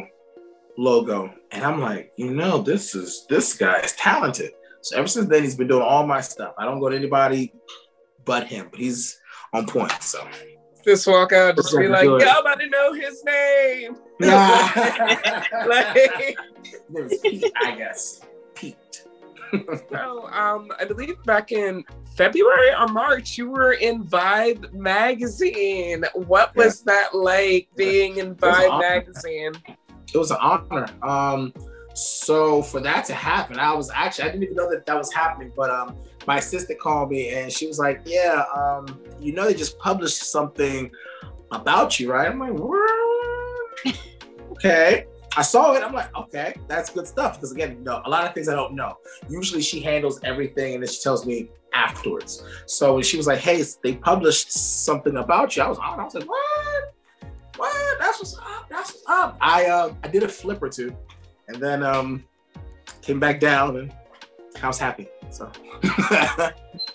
logo, 0.78 1.30
and 1.50 1.62
I'm 1.62 1.78
like, 1.78 2.14
you 2.16 2.32
know, 2.32 2.62
this 2.62 2.94
is 2.94 3.26
this 3.28 3.52
guy 3.52 3.80
is 3.80 3.92
talented. 3.92 4.52
So 4.80 4.96
ever 4.96 5.08
since 5.08 5.28
then, 5.28 5.42
he's 5.42 5.56
been 5.56 5.68
doing 5.68 5.82
all 5.82 6.06
my 6.06 6.22
stuff. 6.22 6.54
I 6.56 6.64
don't 6.64 6.80
go 6.80 6.88
to 6.88 6.96
anybody 6.96 7.52
but 8.24 8.46
him, 8.46 8.68
but 8.70 8.80
he's 8.80 9.20
on 9.52 9.66
point. 9.66 9.92
So 10.02 10.26
Just 10.84 11.06
walk 11.06 11.32
out, 11.32 11.56
just 11.56 11.76
be 11.76 11.88
like, 11.88 12.04
y'all 12.04 12.40
about 12.40 12.60
to 12.60 12.68
know 12.68 12.92
his 12.92 13.22
name. 13.24 13.96
yeah, 14.20 15.44
like, 15.66 16.36
Pete, 17.22 17.52
I 17.56 17.76
guess. 17.76 18.20
Pete. 18.54 19.04
so, 19.90 20.28
um, 20.28 20.70
I 20.78 20.84
believe 20.84 21.22
back 21.24 21.52
in 21.52 21.84
February 22.16 22.72
or 22.74 22.88
March, 22.88 23.36
you 23.36 23.50
were 23.50 23.72
in 23.72 24.04
Vibe 24.04 24.72
magazine. 24.72 26.04
What 26.14 26.54
was 26.54 26.82
that 26.82 27.14
like 27.14 27.68
being 27.76 28.18
in 28.18 28.34
Vibe 28.36 28.80
magazine? 28.80 29.52
it 30.14 30.18
was 30.18 30.30
an 30.30 30.38
honor. 30.40 30.86
Um, 31.02 31.52
so 31.94 32.62
for 32.62 32.80
that 32.80 33.04
to 33.06 33.14
happen, 33.14 33.58
I 33.58 33.72
was 33.74 33.90
actually 33.90 34.28
I 34.28 34.32
didn't 34.32 34.44
even 34.44 34.56
know 34.56 34.70
that 34.70 34.86
that 34.86 34.96
was 34.96 35.12
happening. 35.12 35.52
But 35.56 35.70
um, 35.70 35.96
my 36.26 36.38
assistant 36.38 36.78
called 36.80 37.10
me 37.10 37.30
and 37.30 37.50
she 37.50 37.66
was 37.66 37.78
like, 37.78 38.02
"Yeah, 38.04 38.44
um, 38.54 38.86
you 39.20 39.32
know 39.32 39.44
they 39.46 39.54
just 39.54 39.78
published 39.78 40.22
something 40.30 40.90
about 41.50 41.98
you, 41.98 42.12
right?" 42.12 42.30
I'm 42.30 42.38
like, 42.38 42.52
"What?" 42.52 43.96
okay. 44.52 45.06
I 45.36 45.42
saw 45.42 45.74
it. 45.74 45.82
I'm 45.84 45.92
like, 45.92 46.14
okay, 46.16 46.56
that's 46.66 46.90
good 46.90 47.06
stuff. 47.06 47.34
Because 47.34 47.52
again, 47.52 47.84
no, 47.84 48.02
a 48.04 48.10
lot 48.10 48.26
of 48.26 48.34
things 48.34 48.48
I 48.48 48.56
don't 48.56 48.74
know. 48.74 48.96
Usually 49.28 49.62
she 49.62 49.80
handles 49.80 50.18
everything 50.24 50.74
and 50.74 50.82
then 50.82 50.90
she 50.90 51.00
tells 51.00 51.24
me 51.24 51.48
afterwards. 51.72 52.44
So 52.66 52.94
when 52.94 53.04
she 53.04 53.16
was 53.16 53.26
like, 53.26 53.38
hey, 53.38 53.62
they 53.82 53.94
published 53.94 54.50
something 54.50 55.16
about 55.16 55.56
you, 55.56 55.62
I 55.62 55.68
was, 55.68 55.78
I 55.80 56.02
was 56.02 56.14
like, 56.14 56.28
what? 56.28 56.94
What? 57.56 57.98
That's 57.98 58.18
what's 58.18 58.36
up. 58.38 58.68
That's 58.70 58.92
what's 58.92 59.04
up. 59.06 59.36
I 59.40 59.66
uh, 59.66 59.94
I 60.02 60.08
did 60.08 60.22
a 60.22 60.28
flip 60.28 60.62
or 60.62 60.68
two, 60.68 60.96
and 61.48 61.62
then 61.62 61.82
um, 61.82 62.24
came 63.02 63.20
back 63.20 63.38
down, 63.38 63.76
and 63.76 63.92
I 64.62 64.66
was 64.66 64.78
happy. 64.78 65.08
So 65.30 65.50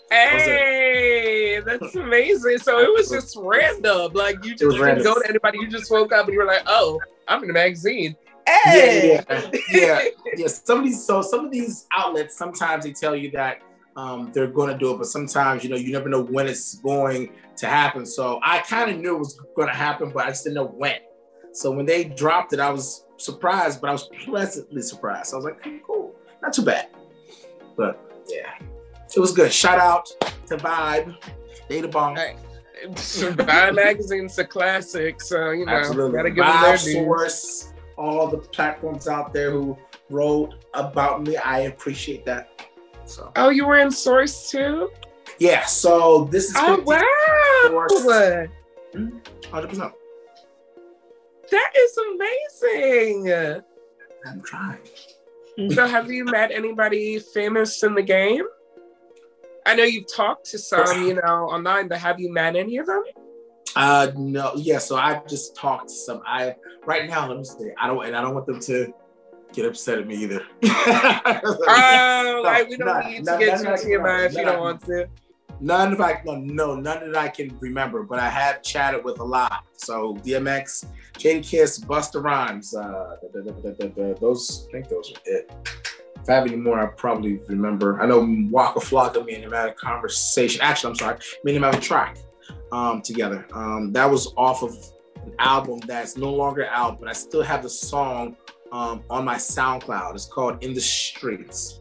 Hey, 0.09 1.61
that's 1.65 1.95
amazing. 1.95 2.57
So 2.59 2.79
it 2.79 2.93
was 2.93 3.09
just 3.09 3.37
random. 3.39 4.13
Like 4.13 4.43
you 4.43 4.55
just 4.55 4.77
didn't 4.77 5.03
go 5.03 5.15
to 5.15 5.27
anybody. 5.27 5.59
You 5.59 5.67
just 5.67 5.89
woke 5.91 6.13
up 6.13 6.25
and 6.25 6.33
you 6.33 6.39
were 6.39 6.45
like, 6.45 6.63
"Oh, 6.67 6.99
I'm 7.27 7.43
in 7.43 7.49
a 7.49 7.53
magazine." 7.53 8.15
yeah, 8.47 8.61
Hey, 8.63 9.23
yeah, 9.27 9.49
yeah, 9.71 10.01
yeah. 10.37 10.47
Some 10.47 10.79
of 10.79 10.83
these, 10.85 11.03
so 11.03 11.21
some 11.21 11.45
of 11.45 11.51
these 11.51 11.87
outlets, 11.91 12.37
sometimes 12.37 12.83
they 12.83 12.93
tell 12.93 13.15
you 13.15 13.31
that 13.31 13.61
um, 13.95 14.31
they're 14.33 14.47
going 14.47 14.71
to 14.71 14.77
do 14.77 14.93
it, 14.93 14.97
but 14.97 15.07
sometimes 15.07 15.63
you 15.63 15.69
know 15.69 15.75
you 15.75 15.91
never 15.91 16.09
know 16.09 16.21
when 16.21 16.47
it's 16.47 16.75
going 16.75 17.31
to 17.57 17.67
happen. 17.67 18.05
So 18.05 18.39
I 18.43 18.59
kind 18.59 18.91
of 18.91 18.99
knew 18.99 19.15
it 19.15 19.19
was 19.19 19.39
going 19.55 19.67
to 19.67 19.73
happen, 19.73 20.11
but 20.11 20.25
I 20.25 20.29
just 20.29 20.43
didn't 20.43 20.55
know 20.55 20.67
when. 20.67 20.97
So 21.53 21.71
when 21.71 21.85
they 21.85 22.03
dropped 22.03 22.53
it, 22.53 22.59
I 22.59 22.69
was 22.69 23.05
surprised, 23.17 23.81
but 23.81 23.89
I 23.89 23.93
was 23.93 24.09
pleasantly 24.23 24.81
surprised. 24.81 25.33
I 25.33 25.37
was 25.37 25.45
like, 25.45 25.63
"Hmm, 25.63 25.77
cool, 25.85 26.15
not 26.41 26.53
too 26.53 26.63
bad. 26.63 26.87
But 27.75 27.99
yeah, 28.27 28.53
it 29.15 29.19
was 29.19 29.31
good. 29.31 29.51
Shout 29.51 29.79
out 29.79 30.07
to 30.47 30.57
Vibe, 30.57 31.15
Data 31.69 31.87
Bomb. 31.87 32.15
Hey, 32.15 32.35
Vibe 32.87 33.75
magazine's 33.75 34.37
a 34.39 34.45
classic, 34.45 35.21
so 35.21 35.51
you 35.51 35.65
know, 35.65 35.73
Absolutely. 35.73 36.17
gotta 36.17 36.31
give 36.31 36.45
dues. 36.45 36.93
Source, 36.93 37.73
all 37.97 38.27
the 38.27 38.37
platforms 38.37 39.07
out 39.07 39.33
there 39.33 39.51
who 39.51 39.77
wrote 40.09 40.55
about 40.73 41.23
me. 41.23 41.37
I 41.37 41.61
appreciate 41.61 42.25
that. 42.25 42.49
So 43.05 43.31
Oh, 43.35 43.49
you 43.49 43.65
were 43.65 43.77
in 43.77 43.91
Source 43.91 44.49
too? 44.51 44.91
yeah, 45.39 45.65
so 45.65 46.25
this 46.31 46.49
is 46.49 46.55
Oh 46.57 46.81
wow, 46.85 47.87
Source. 47.87 48.47
Hmm? 48.93 49.17
100%. 49.41 49.91
that 51.51 51.71
is 51.77 51.97
amazing. 51.97 53.61
I'm 54.27 54.41
trying. 54.41 54.79
So, 55.71 55.87
have 55.87 56.11
you 56.11 56.25
met 56.25 56.51
anybody 56.51 57.19
famous 57.19 57.81
in 57.83 57.95
the 57.95 58.01
game? 58.01 58.43
I 59.65 59.75
know 59.75 59.83
you've 59.83 60.13
talked 60.13 60.45
to 60.51 60.57
some, 60.57 61.07
you 61.07 61.15
know, 61.15 61.49
online, 61.49 61.87
but 61.87 61.97
have 61.99 62.19
you 62.19 62.31
met 62.31 62.55
any 62.55 62.77
of 62.77 62.85
them? 62.85 63.03
Uh 63.75 64.11
no, 64.15 64.53
yeah, 64.55 64.77
so 64.77 64.95
I 64.95 65.21
just 65.27 65.55
talked 65.55 65.89
to 65.89 65.93
some 65.93 66.21
I 66.25 66.55
right 66.85 67.09
now, 67.09 67.27
let 67.27 67.37
me 67.37 67.43
see. 67.43 67.71
I 67.79 67.87
don't 67.87 68.05
and 68.05 68.15
I 68.15 68.21
don't 68.21 68.33
want 68.33 68.45
them 68.45 68.59
to 68.61 68.93
get 69.53 69.65
upset 69.65 69.99
at 69.99 70.07
me 70.07 70.15
either. 70.15 70.45
Oh, 71.67 72.41
like 72.43 72.69
we 72.69 72.77
don't 72.77 73.05
need 73.07 73.25
to 73.25 73.37
get 73.37 73.57
too 73.57 73.63
that 73.63 73.73
I 73.73 73.77
can 73.77 73.89
TMI 73.89 74.25
if 74.27 74.33
you 74.33 74.45
don't 74.45 74.59
want 74.59 74.85
to. 74.85 75.07
None 75.59 75.93
of 75.93 76.01
I 76.01 76.21
no, 76.25 76.35
no, 76.35 76.75
none 76.75 77.11
that 77.11 77.15
I 77.15 77.27
can 77.29 77.57
remember, 77.59 78.03
but 78.03 78.19
I 78.19 78.29
have 78.29 78.61
chatted 78.61 79.03
with 79.03 79.19
a 79.19 79.23
lot. 79.23 79.65
So 79.73 80.15
DMX, 80.17 80.85
Jadakiss, 81.13 81.85
Busta 81.85 82.23
Rhymes, 82.23 82.75
uh, 82.75 83.15
da- 83.33 83.41
da- 83.41 83.87
da- 83.87 84.13
those 84.19 84.67
I 84.69 84.71
think 84.71 84.89
those 84.89 85.11
are 85.11 85.19
it. 85.25 85.51
If 86.21 86.29
I 86.29 86.33
have 86.33 86.47
any 86.47 86.55
more, 86.55 86.79
I 86.79 86.87
probably 86.87 87.39
remember. 87.47 88.01
I 88.01 88.07
know 88.07 88.25
Waka 88.49 88.79
Flocka, 88.79 89.23
me 89.25 89.35
and 89.35 89.43
him 89.43 89.51
had 89.51 89.69
a 89.69 89.73
conversation. 89.73 90.59
Actually, 90.61 90.89
I'm 90.91 90.95
sorry, 90.95 91.17
me 91.43 91.55
and 91.55 91.57
him 91.57 91.71
have 91.71 91.75
a 91.79 91.81
track. 91.81 92.17
um, 92.71 93.01
together. 93.01 93.45
Um, 93.53 93.93
that 93.93 94.09
was 94.09 94.33
off 94.37 94.63
of 94.63 94.71
an 95.23 95.33
album 95.39 95.79
that's 95.87 96.17
no 96.17 96.31
longer 96.33 96.67
out, 96.67 96.99
but 96.99 97.07
I 97.07 97.13
still 97.13 97.43
have 97.43 97.61
the 97.63 97.69
song 97.69 98.35
um, 98.71 99.03
on 99.09 99.23
my 99.23 99.35
SoundCloud. 99.35 100.13
It's 100.15 100.25
called 100.25 100.63
In 100.63 100.73
the 100.73 100.81
Streets. 100.81 101.79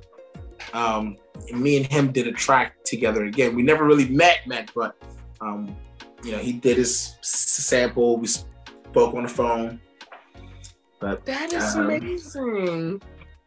Um, 0.72 1.16
me 1.52 1.76
and 1.76 1.86
him 1.86 2.12
did 2.12 2.26
a 2.26 2.32
track 2.32 2.82
together 2.84 3.24
again. 3.24 3.54
We 3.54 3.62
never 3.62 3.84
really 3.84 4.08
met, 4.08 4.46
met, 4.46 4.70
but 4.74 4.96
um, 5.40 5.74
you 6.22 6.32
know, 6.32 6.38
he 6.38 6.52
did 6.52 6.76
his 6.76 7.16
sample. 7.22 8.18
We 8.18 8.26
spoke 8.26 9.14
on 9.14 9.24
the 9.24 9.28
phone. 9.28 9.80
But 11.00 11.24
that 11.26 11.52
is 11.52 11.76
um, 11.76 11.90
amazing. 11.90 13.02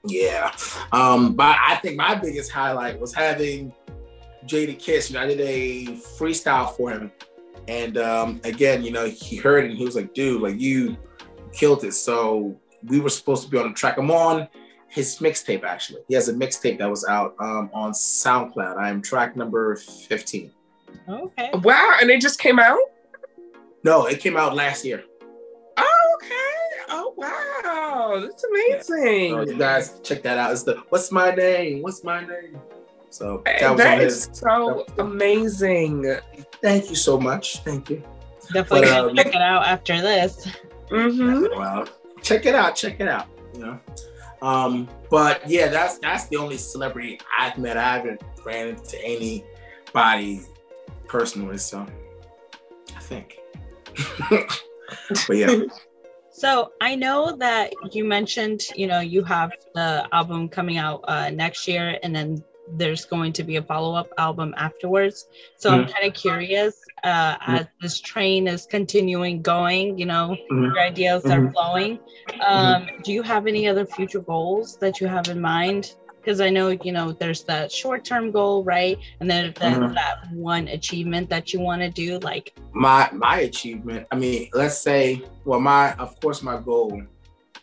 Yeah. 0.06 0.52
Um, 0.92 1.34
but 1.34 1.58
I 1.60 1.76
think 1.76 1.98
my 1.98 2.16
biggest 2.16 2.52
highlight 2.52 3.00
was 3.00 3.14
having 3.14 3.74
Jadakiss. 4.46 5.10
You 5.10 5.16
know, 5.16 5.24
I 5.24 5.28
did 5.28 5.42
a 5.42 5.86
freestyle 6.18 6.76
for 6.76 6.92
him. 6.92 7.12
And 7.68 7.98
um, 7.98 8.40
again, 8.44 8.84
you 8.84 8.92
know, 8.92 9.08
he 9.08 9.36
heard 9.36 9.66
it 9.66 9.72
and 9.72 9.78
he 9.78 9.84
was 9.84 9.96
like, 9.96 10.14
dude, 10.14 10.42
like 10.42 10.60
you 10.60 10.98
killed 11.52 11.84
it. 11.84 11.94
So 11.94 12.58
we 12.84 13.00
were 13.00 13.10
supposed 13.10 13.44
to 13.44 13.50
be 13.50 13.58
on 13.58 13.70
the 13.70 13.74
track. 13.74 13.98
I'm 13.98 14.12
on 14.12 14.48
his 14.90 15.20
mixtape 15.20 15.64
actually. 15.64 16.02
He 16.08 16.16
has 16.16 16.30
a 16.30 16.34
mixtape 16.34 16.80
that 16.80 16.90
was 16.90 17.06
out 17.06 17.36
um, 17.40 17.70
on 17.74 17.92
SoundCloud. 17.92 18.78
I 18.78 18.90
am 18.90 19.02
track 19.02 19.36
number 19.36 19.76
15. 19.76 20.52
Okay. 21.10 21.50
Wow. 21.64 21.98
And 22.02 22.10
it 22.10 22.22
just 22.22 22.40
came 22.40 22.60
out? 22.60 22.80
No, 23.84 24.06
it 24.06 24.20
came 24.20 24.38
out 24.38 24.56
last 24.56 24.84
year. 24.86 25.04
Oh, 25.78 26.18
okay. 26.18 26.58
Oh 26.90 27.14
wow. 27.16 28.20
That's 28.22 28.44
amazing. 28.44 29.32
So 29.32 29.42
you 29.42 29.58
guys 29.58 30.00
check 30.04 30.24
that 30.24 30.38
out. 30.38 30.52
It's 30.52 30.64
the 30.64 30.84
what's 30.90 31.12
my 31.12 31.32
name? 31.32 31.82
What's 31.82 32.04
my 32.04 32.22
name? 32.22 32.60
So 33.10 33.42
that, 33.46 33.78
that 33.78 34.02
is 34.02 34.30
so 34.34 34.86
amazing. 34.98 36.18
Thank 36.62 36.90
you 36.90 36.96
so 36.96 37.20
much. 37.20 37.60
Thank 37.60 37.90
you. 37.90 38.04
Definitely 38.54 38.88
but, 38.90 39.10
um, 39.10 39.16
check 39.16 39.28
it 39.28 39.36
out 39.36 39.66
after 39.66 40.02
this. 40.02 40.48
Mm-hmm. 40.90 41.58
Well, 41.58 41.88
check 42.22 42.46
it 42.46 42.56
out. 42.56 42.76
Check 42.76 43.00
it 43.00 43.08
out. 43.08 43.28
You 43.54 43.60
know. 43.60 43.80
Um, 44.42 44.88
but 45.10 45.48
yeah, 45.50 45.68
that's 45.68 46.00
that's 46.00 46.28
the 46.28 46.38
only 46.38 46.58
celebrity 46.58 47.20
I've 47.38 47.58
met. 47.58 47.78
I 47.78 47.98
haven't 47.98 48.22
ran 48.46 48.70
into 48.70 49.04
anybody 49.04 50.42
personally, 51.08 51.58
so 51.58 51.86
I 52.96 53.00
think. 53.00 53.40
but 54.30 55.38
yeah. 55.38 55.62
So 56.30 56.72
I 56.80 56.94
know 56.94 57.36
that 57.38 57.74
you 57.94 58.06
mentioned, 58.06 58.62
you 58.76 58.86
know, 58.86 59.00
you 59.00 59.24
have 59.24 59.54
the 59.74 60.08
album 60.12 60.50
coming 60.50 60.78
out 60.78 61.04
uh, 61.08 61.32
next 61.32 61.68
year, 61.68 61.98
and 62.04 62.16
then 62.16 62.44
there's 62.74 63.06
going 63.06 63.34
to 63.34 63.44
be 63.44 63.56
a 63.56 63.62
follow-up 63.62 64.10
album 64.18 64.54
afterwards 64.58 65.28
so 65.58 65.72
mm-hmm. 65.72 65.82
i'm 65.82 65.88
kind 65.88 66.06
of 66.06 66.14
curious 66.14 66.76
uh, 67.04 67.36
mm-hmm. 67.36 67.56
as 67.56 67.68
this 67.82 68.00
train 68.00 68.48
is 68.48 68.66
continuing 68.66 69.42
going 69.42 69.98
you 69.98 70.06
know 70.06 70.36
mm-hmm. 70.52 70.66
your 70.66 70.80
ideas 70.80 71.26
are 71.26 71.40
mm-hmm. 71.40 71.52
flowing 71.52 72.00
um, 72.46 72.88
do 73.04 73.12
you 73.14 73.22
have 73.22 73.48
any 73.48 73.68
other 73.68 73.86
future 73.86 74.20
goals 74.20 74.78
that 74.78 75.00
you 75.00 75.08
have 75.08 75.28
in 75.28 75.40
mind 75.40 75.96
because 76.20 76.42
i 76.42 76.50
know 76.50 76.70
you 76.84 76.92
know 76.92 77.12
there's 77.14 77.44
that 77.44 77.72
short-term 77.72 78.32
goal 78.32 78.64
right 78.64 78.98
and 79.20 79.30
then 79.30 79.54
there's 79.60 79.78
mm-hmm. 79.78 79.94
that 79.94 80.30
one 80.32 80.68
achievement 80.68 81.30
that 81.30 81.54
you 81.54 81.60
want 81.60 81.82
to 81.82 81.90
do 81.90 82.20
like 82.20 82.54
my 82.74 83.10
my 83.14 83.40
achievement 83.40 84.06
i 84.12 84.16
mean 84.16 84.50
let's 84.54 84.78
say 84.78 85.22
well 85.46 85.60
my 85.60 85.94
of 85.94 86.20
course 86.20 86.44
my 86.44 86.60
goal 86.60 87.02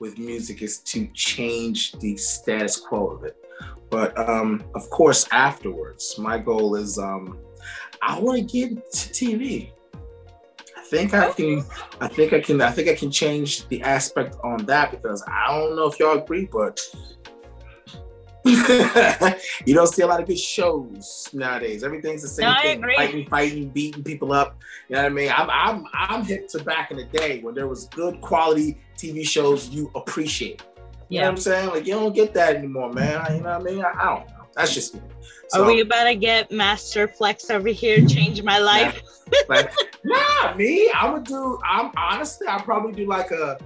with 0.00 0.18
music 0.18 0.62
is 0.62 0.78
to 0.78 1.06
change 1.14 1.92
the 2.00 2.16
status 2.16 2.76
quo 2.76 3.08
of 3.08 3.24
it 3.24 3.43
but 3.90 4.16
um, 4.18 4.64
of 4.74 4.88
course, 4.90 5.26
afterwards, 5.30 6.16
my 6.18 6.38
goal 6.38 6.74
is 6.74 6.98
um, 6.98 7.38
I 8.02 8.18
want 8.18 8.38
to 8.38 8.44
get 8.44 8.90
to 8.92 9.08
TV. 9.10 9.70
I 10.76 10.82
think 10.86 11.14
I 11.14 11.32
can. 11.32 11.64
I 12.00 12.08
think 12.08 12.32
I 12.32 12.40
can. 12.40 12.60
I 12.60 12.70
think 12.70 12.88
I 12.88 12.94
can 12.94 13.10
change 13.10 13.66
the 13.68 13.82
aspect 13.82 14.36
on 14.44 14.64
that 14.66 14.90
because 14.90 15.24
I 15.26 15.46
don't 15.48 15.76
know 15.76 15.86
if 15.86 15.98
y'all 15.98 16.18
agree, 16.18 16.48
but 16.50 16.80
you 18.44 19.74
don't 19.74 19.86
see 19.86 20.02
a 20.02 20.06
lot 20.06 20.20
of 20.20 20.26
good 20.26 20.38
shows 20.38 21.30
nowadays. 21.32 21.82
Everything's 21.82 22.20
the 22.20 22.28
same 22.28 22.52
no, 22.52 22.60
thing: 22.60 22.82
fighting, 22.82 23.26
fighting, 23.28 23.68
beating 23.70 24.04
people 24.04 24.32
up. 24.32 24.60
You 24.88 24.96
know 24.96 25.02
what 25.04 25.12
I 25.12 25.14
mean? 25.14 25.32
I'm, 25.34 25.48
I'm, 25.50 25.86
I'm 25.94 26.24
hip 26.24 26.48
to 26.48 26.62
back 26.62 26.90
in 26.90 26.98
the 26.98 27.04
day 27.04 27.40
when 27.40 27.54
there 27.54 27.68
was 27.68 27.86
good 27.86 28.20
quality 28.20 28.78
TV 28.98 29.26
shows 29.26 29.70
you 29.70 29.90
appreciate. 29.94 30.62
You 31.14 31.20
know 31.20 31.26
what 31.26 31.30
I'm 31.32 31.36
saying? 31.38 31.68
Like 31.70 31.86
you 31.86 31.94
don't 31.94 32.14
get 32.14 32.34
that 32.34 32.56
anymore, 32.56 32.92
man. 32.92 33.36
You 33.36 33.42
know 33.42 33.58
what 33.58 33.68
I 33.68 33.72
mean? 33.72 33.84
I, 33.84 33.90
I 33.90 34.04
don't 34.04 34.28
know. 34.28 34.44
That's 34.54 34.74
just 34.74 34.94
me. 34.94 35.00
So, 35.48 35.62
Are 35.62 35.66
we 35.66 35.80
about 35.80 36.04
to 36.04 36.14
get 36.14 36.50
Master 36.50 37.06
Flex 37.06 37.50
over 37.50 37.68
here? 37.68 38.04
Change 38.06 38.42
my 38.42 38.58
life? 38.58 39.02
like, 39.48 39.72
nah, 40.04 40.54
me. 40.54 40.90
I 40.90 41.10
would 41.10 41.24
do. 41.24 41.58
I'm 41.64 41.90
honestly. 41.96 42.48
I 42.48 42.60
probably 42.60 42.92
do 42.92 43.06
like 43.06 43.30
a 43.30 43.58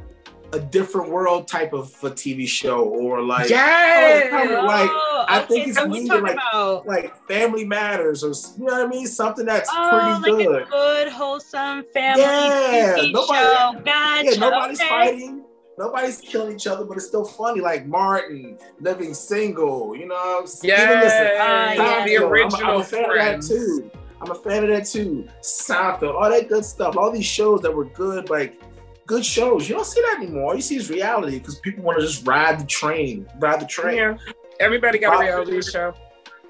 a 0.53 0.59
different 0.59 1.11
world 1.11 1.47
type 1.47 1.75
of 1.75 1.93
a 2.03 2.11
TV 2.11 2.49
show 2.49 2.85
or 2.85 3.21
like 3.21 3.51
yeah, 3.51 4.29
kind 4.31 4.51
of 4.51 4.65
oh, 4.65 4.67
like 4.67 4.91
oh, 4.91 5.25
I 5.29 5.41
think 5.41 5.69
it's 5.69 5.85
needed 5.85 6.23
like 6.23 6.33
about? 6.33 6.87
like 6.87 7.15
Family 7.29 7.65
Matters 7.65 8.25
or 8.25 8.29
you 8.59 8.65
know 8.65 8.73
what 8.73 8.87
I 8.87 8.89
mean, 8.89 9.07
something 9.07 9.45
that's 9.45 9.69
oh, 9.71 10.19
pretty 10.23 10.37
like 10.37 10.47
good, 10.47 10.63
a 10.63 10.71
good 10.71 11.09
wholesome 11.09 11.85
family 11.93 12.23
yeah, 12.23 12.95
TV 12.97 13.13
nobody, 13.13 13.39
show. 13.39 13.81
Gotcha. 13.85 14.31
Yeah, 14.31 14.39
nobody's 14.39 14.81
okay. 14.81 14.89
fighting 14.89 15.45
nobody's 15.79 16.21
killing 16.21 16.55
each 16.55 16.67
other, 16.67 16.85
but 16.85 16.97
it's 16.97 17.07
still 17.07 17.25
funny. 17.25 17.61
Like 17.61 17.87
Martin, 17.87 18.59
Living 18.81 19.15
Single, 19.15 19.97
you 19.97 20.07
know. 20.07 20.45
Yeah, 20.63 20.75
uh, 20.75 21.73
yeah. 21.75 22.05
the 22.05 22.17
original 22.17 22.67
I'm, 22.67 22.75
I'm 22.75 22.81
a 22.81 22.85
fan 22.85 23.05
friends. 23.05 23.51
of 23.51 23.59
that 23.59 23.65
too. 23.65 23.91
I'm 24.21 24.31
a 24.33 24.35
fan 24.35 24.65
of 24.65 24.71
that 24.71 24.87
too. 24.87 25.29
Seinfeld, 25.41 26.15
all 26.15 26.29
that 26.29 26.49
good 26.49 26.65
stuff. 26.65 26.97
All 26.97 27.11
these 27.11 27.25
shows 27.25 27.63
that 27.63 27.75
were 27.75 27.85
good, 27.85 28.29
like 28.29 28.61
good 29.07 29.25
shows. 29.25 29.69
You 29.69 29.77
don't 29.77 29.87
see 29.87 30.01
that 30.01 30.19
anymore. 30.19 30.51
All 30.51 30.55
you 30.57 30.61
see 30.61 30.77
is 30.77 30.91
reality 30.91 31.39
because 31.39 31.61
people 31.61 31.85
want 31.85 32.01
to 32.01 32.07
just 32.07 32.27
ride 32.27 32.59
the 32.59 32.67
train, 32.67 33.27
ride 33.39 33.61
the 33.61 33.67
train. 33.67 33.97
Yeah, 33.97 34.17
everybody 34.59 34.99
got 34.99 35.11
problem, 35.11 35.29
a 35.29 35.31
reality 35.31 35.71
show. 35.71 35.95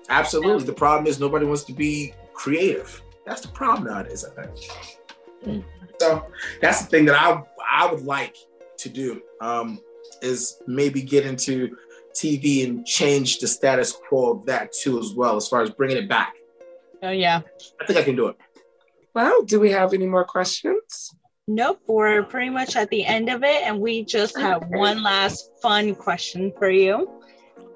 Absolutely. 0.08 0.64
The 0.64 0.72
problem 0.72 1.06
is 1.06 1.20
nobody 1.20 1.44
wants 1.44 1.64
to 1.64 1.74
be 1.74 2.14
creative. 2.32 3.02
That's 3.26 3.42
the 3.42 3.48
problem 3.48 3.92
nowadays. 3.92 4.24
I 4.24 4.42
think. 4.42 4.56
Mm. 5.44 5.64
So 6.00 6.26
that's 6.62 6.82
the 6.82 6.86
thing 6.88 7.04
that 7.06 7.20
I 7.20 7.42
I 7.70 7.92
would 7.92 8.04
like 8.04 8.36
to 8.78 8.88
do 8.88 9.22
um, 9.40 9.80
is 10.22 10.60
maybe 10.66 11.02
get 11.02 11.26
into 11.26 11.76
TV 12.14 12.66
and 12.66 12.86
change 12.86 13.38
the 13.38 13.46
status 13.46 13.92
quo 13.92 14.32
of 14.32 14.46
that 14.46 14.72
too, 14.72 14.98
as 14.98 15.12
well, 15.14 15.36
as 15.36 15.48
far 15.48 15.62
as 15.62 15.70
bringing 15.70 15.96
it 15.96 16.08
back. 16.08 16.34
Oh, 17.02 17.10
yeah. 17.10 17.42
I 17.80 17.86
think 17.86 17.98
I 17.98 18.02
can 18.02 18.16
do 18.16 18.28
it. 18.28 18.36
Well, 19.14 19.42
do 19.42 19.60
we 19.60 19.70
have 19.70 19.94
any 19.94 20.06
more 20.06 20.24
questions? 20.24 21.14
Nope, 21.46 21.80
we're 21.86 22.24
pretty 22.24 22.50
much 22.50 22.76
at 22.76 22.90
the 22.90 23.04
end 23.06 23.30
of 23.30 23.42
it, 23.42 23.62
and 23.62 23.80
we 23.80 24.04
just 24.04 24.36
have 24.36 24.64
one 24.68 25.02
last 25.02 25.50
fun 25.62 25.94
question 25.94 26.52
for 26.58 26.68
you. 26.70 27.22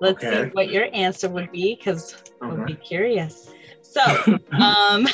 Let's 0.01 0.23
okay. 0.23 0.45
see 0.45 0.51
what 0.51 0.71
your 0.71 0.89
answer 0.93 1.29
would 1.31 1.51
be 1.53 1.77
because 1.77 2.15
okay. 2.43 2.55
we'll 2.55 2.67
be 2.67 2.75
curious. 2.75 3.51
So, 3.81 4.03
um, 4.53 5.07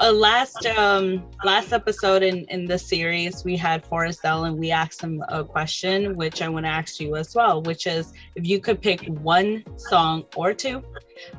a 0.00 0.12
last 0.12 0.64
um, 0.66 1.28
last 1.44 1.72
episode 1.72 2.22
in 2.22 2.44
in 2.46 2.66
the 2.66 2.78
series, 2.78 3.44
we 3.44 3.56
had 3.56 3.84
Forrest 3.84 4.20
L, 4.24 4.44
and 4.44 4.56
we 4.56 4.70
asked 4.70 5.02
him 5.02 5.22
a 5.28 5.42
question, 5.42 6.16
which 6.16 6.40
I 6.40 6.48
want 6.48 6.66
to 6.66 6.70
ask 6.70 7.00
you 7.00 7.16
as 7.16 7.34
well, 7.34 7.62
which 7.62 7.86
is 7.86 8.12
if 8.36 8.46
you 8.46 8.60
could 8.60 8.80
pick 8.80 9.04
one 9.06 9.64
song 9.76 10.24
or 10.36 10.54
two 10.54 10.82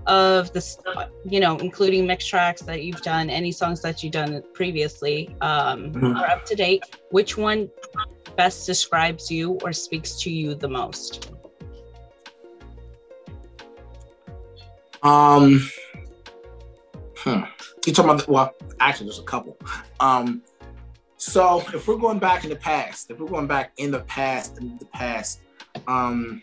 of 0.07 0.51
the, 0.51 1.09
you 1.23 1.39
know, 1.39 1.55
including 1.57 2.05
mixed 2.05 2.29
tracks 2.29 2.61
that 2.63 2.83
you've 2.83 3.01
done, 3.01 3.29
any 3.29 3.51
songs 3.51 3.81
that 3.81 4.03
you've 4.03 4.11
done 4.11 4.43
previously 4.53 5.35
um, 5.39 5.93
mm-hmm. 5.93 6.17
or 6.17 6.25
up 6.27 6.45
to 6.45 6.55
date, 6.55 6.83
which 7.11 7.37
one 7.37 7.69
best 8.35 8.65
describes 8.65 9.31
you 9.31 9.57
or 9.63 9.71
speaks 9.71 10.19
to 10.21 10.29
you 10.29 10.53
the 10.53 10.67
most? 10.67 11.31
Um 15.01 15.71
Hmm. 17.23 17.41
You 17.85 17.91
talking 17.91 18.11
about? 18.11 18.25
The, 18.25 18.31
well, 18.31 18.53
actually, 18.79 19.07
there's 19.07 19.19
a 19.19 19.23
couple. 19.23 19.57
Um, 19.99 20.41
so 21.17 21.61
if 21.73 21.85
we're 21.85 21.97
going 21.97 22.17
back 22.17 22.45
in 22.45 22.49
the 22.49 22.55
past, 22.55 23.11
if 23.11 23.19
we're 23.19 23.27
going 23.27 23.47
back 23.47 23.73
in 23.75 23.91
the 23.91 23.99
past, 24.01 24.57
in 24.57 24.77
the 24.77 24.85
past, 24.85 25.41
um, 25.87 26.41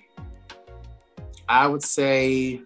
I 1.48 1.66
would 1.66 1.82
say 1.82 2.60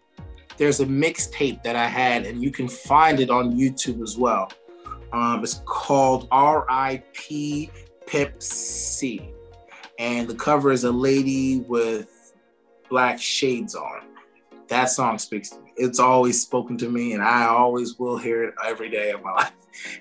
there's 0.57 0.81
a 0.81 0.87
mixtape 0.87 1.63
that 1.63 1.77
I 1.77 1.87
had, 1.87 2.27
and 2.27 2.43
you 2.43 2.51
can 2.51 2.67
find 2.67 3.21
it 3.21 3.31
on 3.31 3.53
YouTube 3.53 4.03
as 4.03 4.19
well. 4.19 4.51
Um, 5.13 5.45
it's 5.45 5.63
called 5.65 6.27
R.I.P. 6.33 7.71
C, 8.41 9.31
and 10.01 10.27
the 10.27 10.35
cover 10.35 10.73
is 10.73 10.83
a 10.83 10.91
lady 10.91 11.61
with 11.61 12.33
black 12.89 13.21
shades 13.21 13.77
on. 13.77 14.01
That 14.67 14.87
song 14.87 15.19
speaks 15.21 15.51
to 15.51 15.61
me 15.61 15.70
it's 15.81 15.99
always 15.99 16.41
spoken 16.41 16.77
to 16.79 16.91
me 16.91 17.15
and 17.15 17.23
I 17.23 17.47
always 17.47 17.99
will 17.99 18.19
hear 18.19 18.45
it 18.45 18.55
every 18.65 18.91
day 18.91 19.11
of 19.13 19.23
my 19.23 19.33
life. 19.35 19.53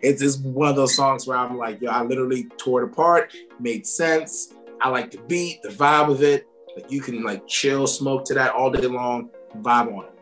It's 0.01 0.21
just 0.21 0.43
one 0.43 0.69
of 0.69 0.75
those 0.75 0.95
songs 0.95 1.25
where 1.25 1.37
I'm 1.37 1.57
like, 1.57 1.81
yo, 1.81 1.89
I 1.89 2.03
literally 2.03 2.45
tore 2.57 2.83
it 2.83 2.91
apart, 2.91 3.33
made 3.59 3.87
sense. 3.87 4.53
I 4.81 4.89
like 4.89 5.11
the 5.11 5.19
beat, 5.19 5.61
the 5.63 5.69
vibe 5.69 6.11
of 6.11 6.21
it. 6.21 6.47
Like 6.75 6.91
you 6.91 7.01
can 7.01 7.23
like 7.23 7.47
chill, 7.47 7.87
smoke 7.87 8.25
to 8.25 8.33
that 8.33 8.53
all 8.53 8.69
day 8.69 8.87
long, 8.87 9.29
vibe 9.59 9.95
on 9.95 10.05
it. 10.05 10.13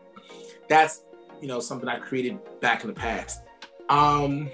That's 0.68 1.02
you 1.40 1.48
know 1.48 1.60
something 1.60 1.88
I 1.88 1.98
created 1.98 2.38
back 2.60 2.82
in 2.82 2.88
the 2.88 2.94
past. 2.94 3.40
Um 3.88 4.50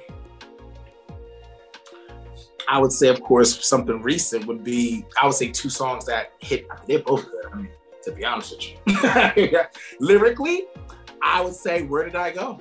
I 2.67 2.79
would 2.79 2.93
say, 2.93 3.09
of 3.09 3.21
course, 3.21 3.67
something 3.67 4.01
recent 4.01 4.47
would 4.47 4.65
be 4.65 5.05
I 5.21 5.27
would 5.27 5.35
say 5.35 5.51
two 5.51 5.69
songs 5.69 6.07
that 6.07 6.33
hit. 6.39 6.67
I 6.71 6.77
mean, 6.77 6.85
they're 6.89 6.99
both 7.01 7.25
good. 7.31 7.47
I 7.53 7.57
mean, 7.57 7.71
to 8.05 8.13
be 8.13 8.25
honest 8.25 8.55
with 8.57 8.69
you, 8.69 9.61
lyrically, 10.01 10.67
I 11.25 11.41
would 11.41 11.55
say, 11.55 11.83
"Where 11.83 12.05
did 12.05 12.17
I 12.17 12.31
go?" 12.31 12.61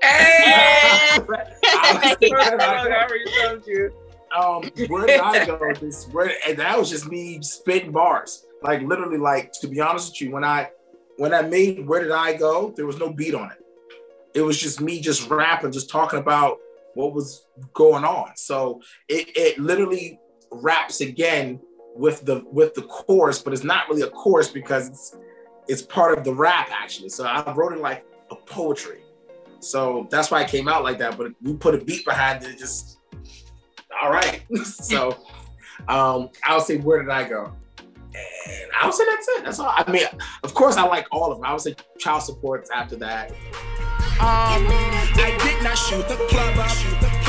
Hey! 0.00 1.18
I 1.64 2.16
say, 2.20 2.30
"Where 2.30 2.50
did 2.50 2.60
I 2.60 2.88
go?" 2.88 2.90
I 2.90 3.46
told 3.46 3.66
you. 3.66 3.92
um, 4.36 4.88
where 4.88 5.06
did 5.06 5.20
I 5.20 5.46
go? 5.46 5.58
This 5.80 6.06
where 6.06 6.32
and 6.48 6.58
that 6.58 6.78
was 6.78 6.90
just 6.90 7.06
me 7.08 7.40
spitting 7.42 7.92
bars. 7.92 8.46
Like 8.62 8.82
literally, 8.82 9.18
like 9.18 9.52
to 9.60 9.68
be 9.68 9.80
honest 9.80 10.12
with 10.12 10.22
you, 10.22 10.30
when 10.32 10.44
I 10.44 10.70
when 11.18 11.34
I 11.34 11.42
made 11.42 11.86
Where 11.86 12.02
Did 12.02 12.12
I 12.12 12.34
Go, 12.34 12.72
there 12.76 12.86
was 12.86 12.98
no 12.98 13.12
beat 13.12 13.34
on 13.34 13.50
it. 13.50 13.58
It 14.34 14.42
was 14.42 14.58
just 14.58 14.80
me 14.80 15.00
just 15.00 15.28
rapping, 15.28 15.72
just 15.72 15.90
talking 15.90 16.18
about 16.18 16.58
what 16.94 17.12
was 17.14 17.46
going 17.74 18.04
on. 18.04 18.32
So 18.36 18.80
it, 19.08 19.28
it 19.36 19.58
literally 19.58 20.18
raps 20.50 21.00
again 21.00 21.60
with 21.94 22.24
the 22.24 22.42
with 22.50 22.74
the 22.74 22.82
chorus, 22.82 23.40
but 23.40 23.52
it's 23.52 23.64
not 23.64 23.88
really 23.88 24.02
a 24.02 24.08
chorus 24.10 24.48
because 24.48 24.88
it's 24.88 25.16
it's 25.68 25.82
part 25.82 26.18
of 26.18 26.24
the 26.24 26.34
rap 26.34 26.70
actually. 26.72 27.08
So 27.08 27.24
I 27.24 27.52
wrote 27.52 27.72
it 27.72 27.80
like 27.80 28.04
a 28.30 28.36
poetry. 28.36 29.02
So 29.60 30.08
that's 30.10 30.30
why 30.30 30.42
it 30.42 30.48
came 30.48 30.68
out 30.68 30.82
like 30.82 30.98
that. 30.98 31.16
But 31.16 31.32
we 31.42 31.54
put 31.54 31.74
a 31.74 31.78
beat 31.78 32.04
behind 32.04 32.44
it, 32.44 32.58
just 32.58 32.98
all 34.02 34.10
right. 34.10 34.42
so 34.64 35.16
um, 35.88 36.30
I'll 36.44 36.60
say, 36.60 36.78
where 36.78 37.00
did 37.00 37.10
I 37.10 37.28
go? 37.28 37.52
And 38.14 38.70
I 38.78 38.84
would 38.84 38.94
say 38.94 39.04
that's 39.06 39.28
it. 39.28 39.44
That's 39.44 39.58
all. 39.58 39.72
I 39.74 39.90
mean, 39.90 40.04
of 40.42 40.52
course, 40.52 40.76
I 40.76 40.86
like 40.86 41.06
all 41.10 41.32
of 41.32 41.38
them. 41.38 41.46
I 41.46 41.52
would 41.52 41.62
say 41.62 41.74
child 41.98 42.22
supports 42.22 42.70
after 42.70 42.96
that. 42.96 43.30
Um, 44.20 44.66
I 44.68 45.38
did 45.42 45.64
not 45.64 45.78
shoot 45.78 46.06
the 46.08 46.16
club 46.28 46.58
up. 46.58 46.68
Shoot 46.68 47.00
the 47.00 47.06
club 47.06 47.12
up. 47.14 47.21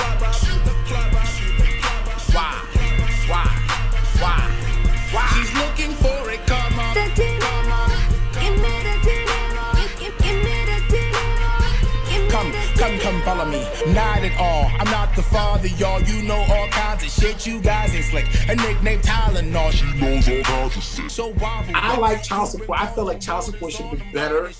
Follow 13.24 13.46
me. 13.46 13.62
Not 13.94 14.20
at 14.20 14.38
all. 14.40 14.70
I'm 14.80 14.92
not 14.92 15.16
the 15.16 15.22
father, 15.22 15.68
y'all. 15.68 16.02
You 16.02 16.24
know 16.24 16.46
all 16.50 16.68
kinds 16.70 17.04
of 17.04 17.10
shit. 17.10 17.48
You 17.48 17.60
guys 17.62 17.94
ain't 17.96 18.06
slick. 18.06 18.26
A 18.50 18.56
nickname 18.56 19.02
Tylenol. 19.02 19.72
She 19.72 19.86
knows 20.00 20.28
all 20.28 20.44
kinds 20.44 20.78
of 20.78 20.84
shit. 20.84 21.12
So 21.12 21.34
why? 21.34 21.70
I 21.74 21.98
like 21.98 22.24
child 22.24 22.50
support. 22.50 22.80
I 22.80 22.88
feel 22.88 23.06
like 23.06 23.20
child 23.20 23.44
support 23.46 23.74
should 23.74 23.92
be 23.92 24.04
better. 24.14 24.52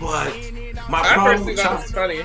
But 0.00 0.34
my 0.88 1.00
I 1.00 1.14
problem 1.14 1.24
personally 1.24 1.52
with 1.52 1.62
child 1.62 1.80
it 1.80 1.82
was 1.82 1.90
funny. 1.92 2.22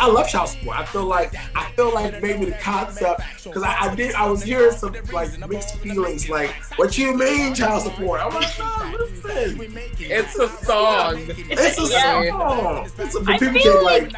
I 0.00 0.06
love 0.08 0.28
child 0.28 0.48
support. 0.48 0.78
I 0.78 0.84
feel 0.86 1.04
like 1.04 1.34
I 1.54 1.70
feel 1.72 1.92
like 1.92 2.22
maybe 2.22 2.46
the 2.46 2.52
concept 2.52 3.20
because 3.44 3.62
I, 3.62 3.76
I 3.90 3.94
did 3.94 4.14
I 4.14 4.26
was 4.28 4.42
hearing 4.42 4.72
some 4.72 4.94
like 5.12 5.36
mixed 5.48 5.76
feelings 5.78 6.28
like 6.28 6.50
what 6.76 6.96
you 6.96 7.16
mean 7.16 7.54
child 7.54 7.82
support? 7.82 8.20
I'm 8.20 8.32
like, 8.34 8.50
oh, 8.58 8.90
what 8.92 9.10
is 9.10 9.22
this? 9.22 10.00
It's 10.00 10.38
a 10.38 10.48
song. 10.48 11.14
It's 11.28 11.78
a 11.78 11.88
Yeah. 11.92 12.28
song. 12.30 12.90
It's 12.98 13.14
a, 13.14 13.20
people 13.20 13.38
feel 13.60 13.62
get 13.62 13.82
like 13.82 14.14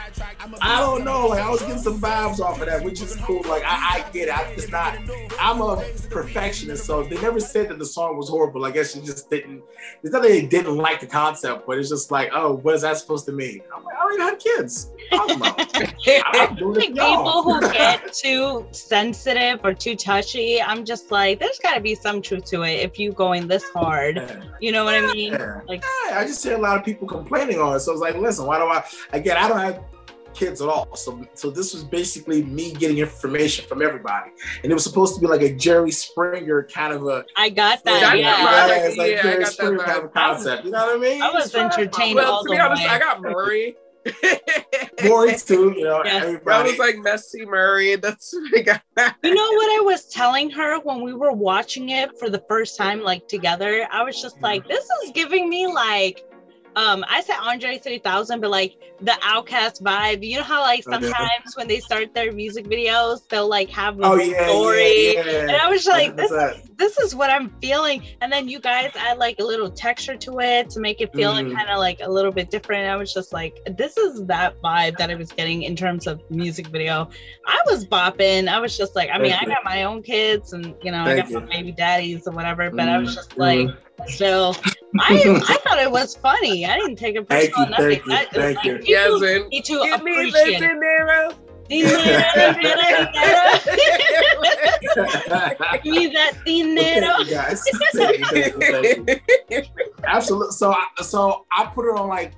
I 0.61 0.81
don't 0.81 1.05
know. 1.05 1.27
Like 1.27 1.41
I 1.43 1.51
was 1.51 1.61
getting 1.63 1.79
some 1.79 2.01
vibes 2.01 2.39
off 2.41 2.61
of 2.61 2.67
that, 2.67 2.83
which 2.85 3.01
is 3.03 3.17
cool. 3.17 3.43
Like 3.49 3.63
I, 3.67 4.05
I 4.07 4.11
get 4.13 4.29
it. 4.29 4.39
I'm 4.39 4.55
just 4.55 4.71
not. 4.71 4.97
I'm 5.41 5.61
a 5.61 5.77
perfectionist, 6.11 6.85
so 6.85 7.03
they 7.03 7.21
never 7.21 7.41
said 7.41 7.69
that 7.71 7.79
the 7.79 7.87
song 7.87 8.17
was 8.17 8.29
horrible. 8.29 8.65
I 8.65 8.71
guess 8.71 8.95
you 8.95 9.03
just 9.03 9.29
didn't. 9.31 9.63
It's 10.03 10.13
not 10.13 10.23
that 10.23 10.29
they 10.29 10.47
didn't 10.47 10.77
like 10.77 11.01
the 11.01 11.07
concept, 11.07 11.67
but 11.67 11.79
it's 11.79 11.89
just 11.89 12.11
like, 12.11 12.31
oh, 12.33 12.55
what 12.55 12.75
is 12.75 12.83
that 12.83 12.97
supposed 12.99 13.27
to 13.27 13.33
mean? 13.33 13.61
I'm 13.75 13.83
like, 13.85 13.97
I 13.97 14.03
already 14.03 14.23
have 14.23 14.39
kids. 14.39 14.91
Talking 15.11 15.37
about. 15.37 15.61
I'm 16.27 16.57
doing 16.57 16.75
like 16.75 16.85
it 16.85 16.91
for 16.91 16.97
y'all. 16.97 17.17
people 17.17 17.43
who 17.43 17.61
get 17.73 18.13
too 18.13 18.67
sensitive 18.71 19.61
or 19.65 19.75
too 19.75 19.97
touchy, 19.97 20.61
I'm 20.61 20.85
just 20.85 21.11
like, 21.11 21.39
there's 21.39 21.59
got 21.59 21.75
to 21.75 21.81
be 21.81 21.95
some 21.95 22.23
truth 22.23 22.45
to 22.47 22.63
it 22.63 22.81
if 22.81 22.99
you 22.99 23.13
going 23.13 23.49
this 23.49 23.65
hard. 23.71 24.17
Yeah. 24.17 24.43
You 24.61 24.73
know 24.73 24.85
what 24.85 24.95
I 24.95 25.13
mean? 25.13 25.33
Yeah. 25.33 25.61
Like- 25.69 25.85
Yeah, 26.09 26.19
I 26.19 26.25
just 26.27 26.43
hear 26.43 26.57
a 26.57 26.61
lot 26.61 26.79
of 26.79 26.85
people 26.85 27.07
complaining 27.07 27.61
on 27.61 27.77
it. 27.77 27.81
So 27.81 27.93
I 27.93 27.95
was 27.95 28.01
like, 28.01 28.17
listen, 28.17 28.47
why 28.47 28.59
do 28.59 28.65
I? 28.65 28.85
Again, 29.13 29.37
I 29.37 29.49
don't 29.49 29.59
have 29.59 29.83
kids 30.37 30.61
at 30.61 30.69
all. 30.69 30.95
So, 30.95 31.27
so 31.35 31.51
this 31.51 31.73
was 31.73 31.83
basically 31.83 32.43
me 32.45 32.73
getting 32.73 32.99
information 32.99 33.67
from 33.67 33.83
everybody, 33.83 34.31
and 34.63 34.71
it 34.71 34.75
was 34.75 34.85
supposed 34.85 35.15
to 35.15 35.21
be 35.21 35.27
like 35.27 35.41
a 35.43 35.55
Jerry 35.55 35.91
Springer 35.91 36.65
kind 36.65 36.93
of 36.93 37.07
a. 37.07 37.25
I 37.37 37.49
got 37.49 37.83
that. 37.85 38.01
Got 38.01 38.19
yeah. 38.19 38.37
that 38.37 38.71
vibe. 38.71 38.89
it's 38.89 38.97
like 38.97 39.11
Yeah, 39.13 39.19
I 39.19 39.23
Jerry 39.23 39.35
got 39.39 39.47
that 39.47 39.53
Springer 39.53 39.79
kind 39.79 40.05
of 40.05 40.13
concept. 40.13 40.65
You 40.65 40.71
know 40.71 40.87
what 40.87 40.97
I 40.97 41.01
mean? 41.01 41.23
I 41.23 41.31
was 41.31 41.55
entertained 41.55 42.17
well, 42.17 42.33
all 42.33 42.43
to 42.43 42.49
the 42.49 42.55
be 42.55 42.61
honest, 42.61 42.83
way. 42.83 42.89
I 42.89 42.99
got 42.99 43.23
Maury. 43.23 43.77
Maury 45.05 45.37
too. 45.47 45.75
You 45.77 45.85
know, 45.85 46.03
Yeah. 46.05 46.37
That 46.45 46.65
was 46.65 46.79
like 46.79 46.97
Messy 46.99 47.45
Maury. 47.45 47.97
That's 47.97 48.33
what 48.33 48.59
I 48.59 48.63
got. 48.63 49.15
You 49.23 49.35
know 49.35 49.53
what 49.53 49.81
I 49.81 49.85
was 49.85 50.07
telling 50.07 50.51
her 50.51 50.81
when 50.81 51.03
we 51.03 51.15
were 51.15 51.33
watching 51.33 51.91
it 51.91 52.19
for 52.19 52.31
the 52.31 52.43
first 52.49 52.77
time, 52.77 53.03
like 53.03 53.29
together? 53.29 53.87
I 53.91 54.03
was 54.03 54.21
just 54.21 54.37
mm-hmm. 54.37 54.45
like, 54.45 54.69
this 54.69 54.87
is 55.05 55.13
giving 55.13 55.49
me 55.49 55.67
like, 55.67 56.23
um, 56.77 57.05
I 57.09 57.21
said 57.23 57.37
Andre 57.43 57.79
3000, 57.79 58.41
but 58.41 58.51
like 58.51 58.77
the 59.01 59.13
OutKast 59.23 59.83
vibe. 59.83 60.27
You 60.27 60.39
know 60.39 60.45
how 60.45 60.63
like 60.63 60.85
Okay. 60.87 61.13
sometimes 61.13 61.55
when 61.57 61.69
they 61.69 61.81
start 61.81 62.15
their 62.15 62.33
music 62.33 62.67
videos, 62.67 63.29
they'll 63.29 63.49
like 63.49 63.71
have 63.71 63.99
a 64.01 64.05
oh 64.05 64.17
yeah, 64.17 64.35
story. 64.45 65.17
yeah, 65.17 65.23
yeah. 65.27 65.49
And 65.49 65.57
I 65.57 65.69
was 65.69 65.87
like, 65.87 66.17
this 66.17 66.31
is 66.31 66.71
this 66.77 66.99
is 66.99 67.15
what 67.15 67.31
I'm 67.31 67.51
feeling. 67.61 68.03
And 68.21 68.31
then 68.33 68.49
you 68.49 68.61
guys 68.61 68.91
add 68.97 69.19
like 69.19 69.37
a 69.41 69.45
little 69.45 69.71
texture 69.71 70.17
to 70.17 70.39
it 70.41 70.71
to 70.71 70.81
make 70.81 71.01
it 71.01 71.15
feel 71.15 71.31
like 71.33 71.47
Mhm. 71.47 71.57
kind 71.57 71.69
of 71.71 71.79
like 71.79 71.99
a 72.03 72.11
little 72.11 72.33
bit 72.33 72.51
different. 72.51 72.89
I 72.89 72.97
was 72.97 73.13
just 73.13 73.33
like, 73.33 73.55
this 73.77 73.97
is 73.97 74.25
that 74.27 74.55
vibe 74.63 74.97
that 74.99 75.11
I 75.11 75.15
was 75.15 75.33
getting 75.33 75.63
in 75.63 75.77
terms 75.77 76.07
of 76.07 76.21
music 76.31 76.69
video. 76.71 77.09
I 77.47 77.61
was 77.67 77.87
bopping. 77.87 78.49
I 78.49 78.59
was 78.61 78.77
just 78.77 78.95
like, 78.95 79.11
I 79.13 79.19
mean, 79.19 79.33
Thank 79.33 79.43
I 79.43 79.47
you. 79.47 79.47
got 79.47 79.65
my 79.65 79.85
own 79.85 80.03
kids 80.03 80.53
and 80.53 80.75
you 80.83 80.93
know, 80.93 81.05
Thank 81.05 81.07
I 81.07 81.15
got 81.15 81.31
you. 81.31 81.41
my 81.41 81.47
baby 81.51 81.73
daddies 81.73 82.27
or 82.27 82.33
whatever, 82.33 82.71
but 82.71 82.89
I 82.89 82.99
was 82.99 83.15
just 83.15 83.37
Mhm. 83.37 83.39
like, 83.39 83.71
so 84.07 84.55
I 85.01 85.43
I 85.49 85.57
thought 85.59 85.79
it 85.79 85.91
was 85.91 86.15
funny. 86.17 86.65
I 86.67 86.77
didn't 86.77 86.97
take 86.97 87.17
it 87.17 87.29
personal. 87.29 87.67
Thank 87.67 87.75
personal. 87.75 87.93
you, 87.93 87.97
nothing. 87.99 88.03
thank 88.03 88.07
you, 88.07 88.13
I, 88.13 88.23
it's 88.23 88.33
thank 88.35 88.57
like, 88.57 88.65
you. 88.65 88.73
people 88.79 88.89
Yes, 89.21 89.49
need 89.51 89.65
to 89.65 89.73
Give 89.73 90.03
me 90.03 90.13
the 90.15 90.29
appreciate 90.29 90.57
it. 90.57 90.61
dinero. 90.61 91.31
Dinero, 91.69 91.99
dinero, 91.99 93.11
dinero. 93.13 93.51
Give 95.83 95.95
me 95.95 96.07
that 96.15 96.33
dinero. 96.45 97.15
Thank 97.25 97.29
you 97.29 97.35
guys. 97.35 97.61
Absolutely. 100.07 100.53
So, 100.53 100.73
I, 100.73 100.87
so 101.03 101.45
I 101.51 101.67
put 101.67 101.87
it 101.87 101.99
on 101.99 102.09
like 102.09 102.35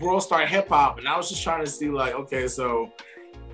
World 0.00 0.22
Star 0.22 0.46
Hip 0.46 0.68
Hop, 0.68 0.98
and 0.98 1.08
I 1.08 1.16
was 1.16 1.28
just 1.30 1.42
trying 1.42 1.64
to 1.64 1.70
see 1.70 1.88
like, 1.88 2.14
okay, 2.14 2.46
so 2.46 2.92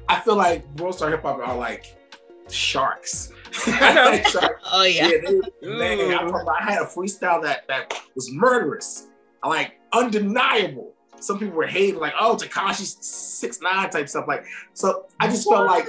I 0.08 0.18
feel 0.20 0.36
like 0.36 0.64
World 0.78 0.96
Star 0.96 1.10
Hip 1.10 1.22
Hop 1.22 1.38
are 1.38 1.56
like 1.56 1.96
sharks. 2.50 3.30
Like 3.66 4.26
sharks. 4.28 4.62
Oh 4.72 4.84
yeah. 4.84 5.08
Yeah, 5.08 5.18
they, 5.62 5.68
man, 5.68 6.00
I, 6.00 6.22
remember 6.22 6.50
I 6.50 6.62
had 6.62 6.82
a 6.82 6.86
freestyle 6.86 7.42
that 7.42 7.66
that 7.68 8.00
was 8.14 8.30
murderous, 8.32 9.08
like 9.46 9.80
undeniable. 9.92 10.92
Some 11.20 11.38
people 11.38 11.54
were 11.54 11.66
hating, 11.66 12.00
like, 12.00 12.14
"Oh, 12.18 12.36
Tekashi's 12.36 12.96
six 13.00 13.60
nine 13.60 13.88
type 13.90 14.08
stuff." 14.08 14.26
Like, 14.26 14.44
so 14.74 15.06
I 15.20 15.28
just 15.28 15.48
felt 15.48 15.66
like, 15.66 15.86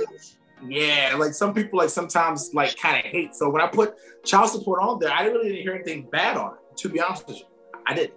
yeah, 0.67 1.15
like 1.17 1.33
some 1.33 1.53
people 1.53 1.79
like 1.79 1.89
sometimes 1.89 2.53
like 2.53 2.77
kind 2.77 3.03
of 3.03 3.11
hate. 3.11 3.35
So 3.35 3.49
when 3.49 3.61
I 3.61 3.67
put 3.67 3.95
child 4.23 4.49
support 4.49 4.81
on 4.81 4.99
there, 4.99 5.11
I 5.11 5.25
really 5.25 5.49
didn't 5.49 5.63
hear 5.63 5.73
anything 5.73 6.07
bad 6.09 6.37
on 6.37 6.53
it. 6.53 6.77
To 6.77 6.89
be 6.89 7.01
honest 7.01 7.27
with 7.27 7.39
you, 7.39 7.45
I 7.87 7.95
didn't. 7.95 8.13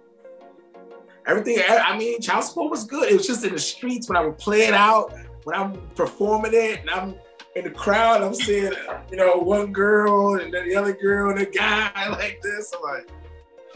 Everything, 1.25 1.59
I 1.67 1.77
I 1.77 1.97
mean, 1.97 2.21
child 2.21 2.43
support 2.43 2.71
was 2.71 2.85
good. 2.85 3.11
It 3.11 3.17
was 3.17 3.27
just 3.27 3.43
in 3.43 3.53
the 3.53 3.59
streets 3.59 4.07
when 4.07 4.17
I 4.17 4.21
would 4.21 4.37
play 4.37 4.67
it 4.67 4.73
out, 4.73 5.13
when 5.43 5.55
I'm 5.55 5.73
performing 5.95 6.53
it, 6.53 6.81
and 6.81 6.89
I'm 6.89 7.15
in 7.59 7.65
the 7.65 7.71
crowd, 7.71 8.21
I'm 8.21 8.33
seeing, 8.33 8.71
you 9.11 9.17
know, 9.17 9.33
one 9.33 9.71
girl 9.73 10.39
and 10.39 10.53
then 10.53 10.67
the 10.67 10.75
other 10.75 10.93
girl 10.93 11.31
and 11.31 11.39
a 11.41 11.45
guy 11.45 12.09
like 12.09 12.39
this. 12.41 12.73
I'm 12.75 12.81
like, 12.81 13.09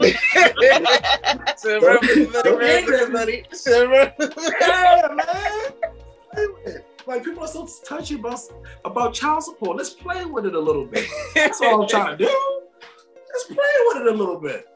yeah, 4.60 5.08
man. 5.14 6.82
Like 7.06 7.22
people 7.22 7.44
are 7.44 7.48
so 7.48 7.68
touchy 7.86 8.16
about 8.16 8.40
about 8.84 9.14
child 9.14 9.44
support. 9.44 9.76
Let's 9.76 9.90
play 9.90 10.24
with 10.24 10.46
it 10.46 10.54
a 10.54 10.60
little 10.60 10.86
bit. 10.86 11.06
That's 11.34 11.60
all 11.60 11.82
I'm 11.82 11.88
trying 11.88 12.18
to 12.18 12.24
do. 12.24 12.60
Let's 13.28 13.44
play 13.44 13.56
with 13.86 13.98
it 13.98 14.06
a 14.12 14.16
little 14.16 14.40
bit. 14.40 14.66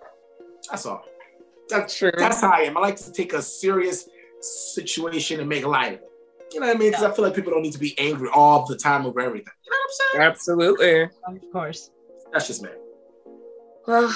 That's 0.70 0.86
all. 0.86 1.04
That's 1.68 1.96
True. 1.96 2.12
That's 2.16 2.40
how 2.40 2.50
I 2.50 2.60
am. 2.60 2.76
I 2.76 2.80
like 2.80 2.96
to 2.96 3.10
take 3.12 3.32
a 3.32 3.42
serious 3.42 4.08
situation 4.40 5.40
and 5.40 5.48
make 5.48 5.66
light 5.66 5.94
of 5.94 6.00
it. 6.00 6.10
You 6.52 6.60
know 6.60 6.66
what 6.66 6.76
I 6.76 6.78
mean? 6.78 6.90
Because 6.90 7.04
I 7.04 7.10
feel 7.12 7.24
like 7.24 7.34
people 7.34 7.52
don't 7.52 7.62
need 7.62 7.72
to 7.74 7.78
be 7.78 7.98
angry 7.98 8.28
all 8.32 8.64
the 8.66 8.76
time 8.76 9.04
over 9.06 9.20
everything. 9.20 9.52
You 9.64 9.70
know 9.70 9.76
what 9.76 9.84
I'm 9.84 10.20
saying? 10.20 10.30
Absolutely. 10.30 11.02
Of 11.02 11.52
course. 11.52 11.90
That's 12.32 12.46
just 12.46 12.62
me. 12.62 12.70
Well, 13.86 14.08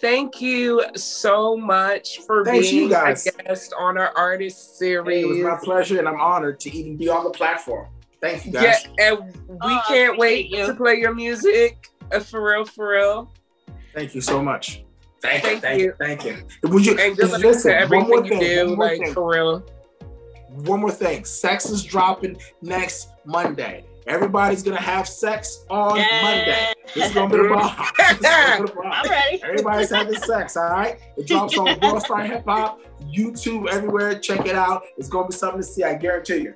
thank 0.00 0.40
you 0.40 0.84
so 0.96 1.56
much 1.56 2.20
for 2.26 2.44
Thanks, 2.44 2.70
being 2.70 2.84
you 2.84 2.88
guys. 2.90 3.26
a 3.26 3.32
guest 3.42 3.72
on 3.78 3.98
our 3.98 4.12
artist 4.16 4.78
series. 4.78 5.24
It 5.24 5.28
was 5.28 5.38
my 5.38 5.58
pleasure, 5.62 5.98
and 5.98 6.08
I'm 6.08 6.20
honored 6.20 6.58
to 6.60 6.70
even 6.76 6.96
be 6.96 7.08
on 7.08 7.24
the 7.24 7.30
platform. 7.30 7.88
Thank 8.20 8.46
you, 8.46 8.52
yeah, 8.52 8.62
guys. 8.62 8.86
and 8.98 9.18
we 9.48 9.56
Oh, 9.62 9.82
can't 9.88 10.18
wait 10.18 10.50
you. 10.50 10.66
to 10.66 10.74
play 10.74 10.96
your 10.96 11.14
music. 11.14 11.88
Uh, 12.12 12.20
for 12.20 12.42
real, 12.46 12.64
for 12.64 12.90
real. 12.90 13.32
Thank 13.94 14.14
you 14.14 14.20
so 14.20 14.42
much. 14.42 14.84
Thank, 15.22 15.42
you, 15.44 15.48
Thank 15.50 15.62
thank 15.62 15.80
you. 15.80 15.84
you, 15.86 15.92
thank 15.98 16.24
you. 16.24 16.70
Would 16.70 16.86
you 16.86 16.98
And 16.98 17.16
good 17.16 17.30
listen? 17.40 17.70
to 17.72 17.76
One 17.76 17.82
everything 17.82 18.08
more 18.08 18.24
you 18.24 18.28
thing. 18.30 18.66
do, 18.68 18.76
like 18.76 18.98
thing. 19.00 19.14
for 19.14 19.30
real. 19.32 19.64
One 20.50 20.80
more 20.80 20.90
thing. 20.90 21.24
Sex 21.24 21.68
is 21.70 21.84
dropping 21.84 22.36
next 22.60 23.10
Monday. 23.24 23.84
Everybody's 24.06 24.62
gonna 24.62 24.80
have 24.80 25.06
sex 25.06 25.64
on 25.70 25.96
Yes. 25.96 26.22
Monday. 26.22 26.72
This 26.94 27.08
is 27.08 27.14
gonna 27.14 27.30
be 27.30 27.42
the 27.42 27.48
bomb. 27.48 27.86
This 27.98 28.16
is 28.16 28.20
gonna 28.20 28.62
be 28.62 28.68
the 28.68 28.74
bomb. 28.74 28.92
I'm 28.92 29.10
ready. 29.10 29.42
Everybody's 29.42 29.90
having 29.90 30.14
sex, 30.20 30.56
all 30.56 30.70
right? 30.70 30.98
It 31.16 31.26
drops 31.26 31.56
on 31.56 31.78
World 31.82 32.02
Star 32.02 32.22
Hip 32.22 32.44
Hop, 32.46 32.80
YouTube, 33.14 33.68
everywhere. 33.68 34.18
Check 34.18 34.46
it 34.46 34.56
out. 34.56 34.82
It's 34.96 35.08
gonna 35.08 35.28
be 35.28 35.34
something 35.34 35.60
to 35.60 35.66
see, 35.66 35.84
I 35.84 35.94
guarantee 35.94 36.38
you. 36.38 36.54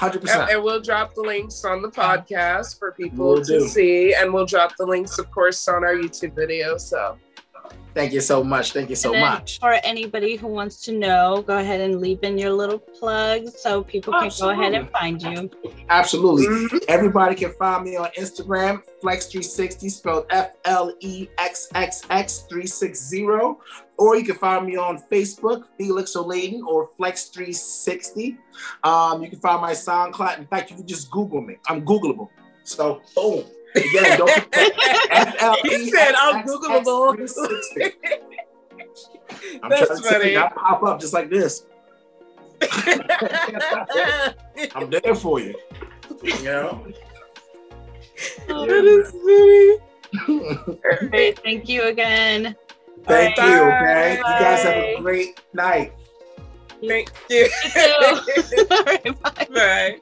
100%. 0.00 0.14
And, 0.30 0.50
and 0.50 0.64
we'll 0.64 0.80
drop 0.80 1.14
the 1.14 1.20
links 1.20 1.62
on 1.64 1.82
the 1.82 1.88
uh-huh. 1.88 2.18
podcast 2.24 2.78
for 2.78 2.92
people 2.92 3.26
Will 3.34 3.44
to 3.44 3.58
do. 3.58 3.68
see, 3.68 4.14
and 4.14 4.32
we'll 4.32 4.46
drop 4.46 4.74
the 4.78 4.86
links, 4.86 5.18
of 5.18 5.30
course, 5.30 5.68
on 5.68 5.84
our 5.84 5.94
YouTube 5.94 6.34
video. 6.34 6.78
So 6.78 7.18
Thank 7.94 8.12
you 8.12 8.20
so 8.20 8.44
much. 8.44 8.72
Thank 8.72 8.88
you 8.88 8.96
so 8.96 9.10
then 9.12 9.20
much. 9.20 9.58
For 9.58 9.72
anybody 9.82 10.36
who 10.36 10.46
wants 10.46 10.80
to 10.82 10.92
know, 10.92 11.42
go 11.46 11.58
ahead 11.58 11.80
and 11.80 12.00
leave 12.00 12.22
in 12.22 12.38
your 12.38 12.52
little 12.52 12.78
plug 12.78 13.48
so 13.48 13.82
people 13.82 14.12
can 14.12 14.30
go 14.38 14.50
ahead 14.50 14.74
and 14.74 14.88
find 14.90 15.20
you. 15.20 15.50
Absolutely. 15.88 16.46
Mhm. 16.46 16.84
Everybody 16.88 17.34
can 17.34 17.52
find 17.52 17.84
me 17.84 17.96
on 17.96 18.08
Instagram, 18.18 18.82
Flex360, 19.02 19.90
spelled 19.90 20.26
F 20.30 20.52
L 20.64 20.92
E 21.00 21.28
X 21.38 21.68
X 21.74 22.02
X 22.10 22.44
360. 22.48 23.26
Or 23.98 24.16
you 24.16 24.24
can 24.24 24.36
find 24.36 24.64
me 24.66 24.76
on 24.76 25.02
Facebook, 25.10 25.64
Felix 25.76 26.16
O'Layton 26.16 26.62
or 26.66 26.90
Flex360. 26.98 28.38
Um, 28.84 29.22
you 29.22 29.28
can 29.28 29.40
find 29.40 29.60
my 29.60 29.72
SoundCloud. 29.72 30.38
In 30.38 30.46
fact, 30.46 30.70
you 30.70 30.76
can 30.76 30.86
just 30.86 31.10
Google 31.10 31.40
me. 31.42 31.56
I'm 31.68 31.84
Googleable. 31.84 32.28
So, 32.62 33.02
boom. 33.14 33.44
Again, 33.74 34.18
don't 34.18 34.30
forget 34.44 35.56
He 35.64 35.90
said, 35.90 36.14
"I'm 36.16 36.44
Googleable." 36.44 37.12
I'm 39.62 39.70
That's 39.70 39.86
trying 39.86 40.02
to 40.02 40.08
funny. 40.08 40.32
you, 40.32 40.40
I 40.40 40.48
pop 40.48 40.82
up 40.82 40.98
just 41.00 41.14
like 41.14 41.30
this. 41.30 41.64
I'm 44.74 44.90
there 44.90 45.14
for 45.14 45.38
you. 45.40 45.54
You 46.22 46.34
oh, 46.34 46.42
know? 46.42 46.84
that 48.66 48.84
is 48.84 49.10
funny. 49.12 49.78
Great. 51.08 51.38
Thank 51.38 51.68
you 51.68 51.84
again. 51.84 52.56
Thank 53.06 53.36
Bye. 53.36 53.46
you. 53.46 53.62
Okay. 53.62 54.16
You 54.16 54.22
guys 54.22 54.62
have 54.64 54.76
a 54.76 54.96
great 55.00 55.40
night. 55.54 55.92
Thank 56.86 57.10
you. 57.28 57.48
You. 57.76 57.84
All 58.70 58.84
right, 58.84 59.22
bye. 59.22 59.46
Bye. 59.54 60.00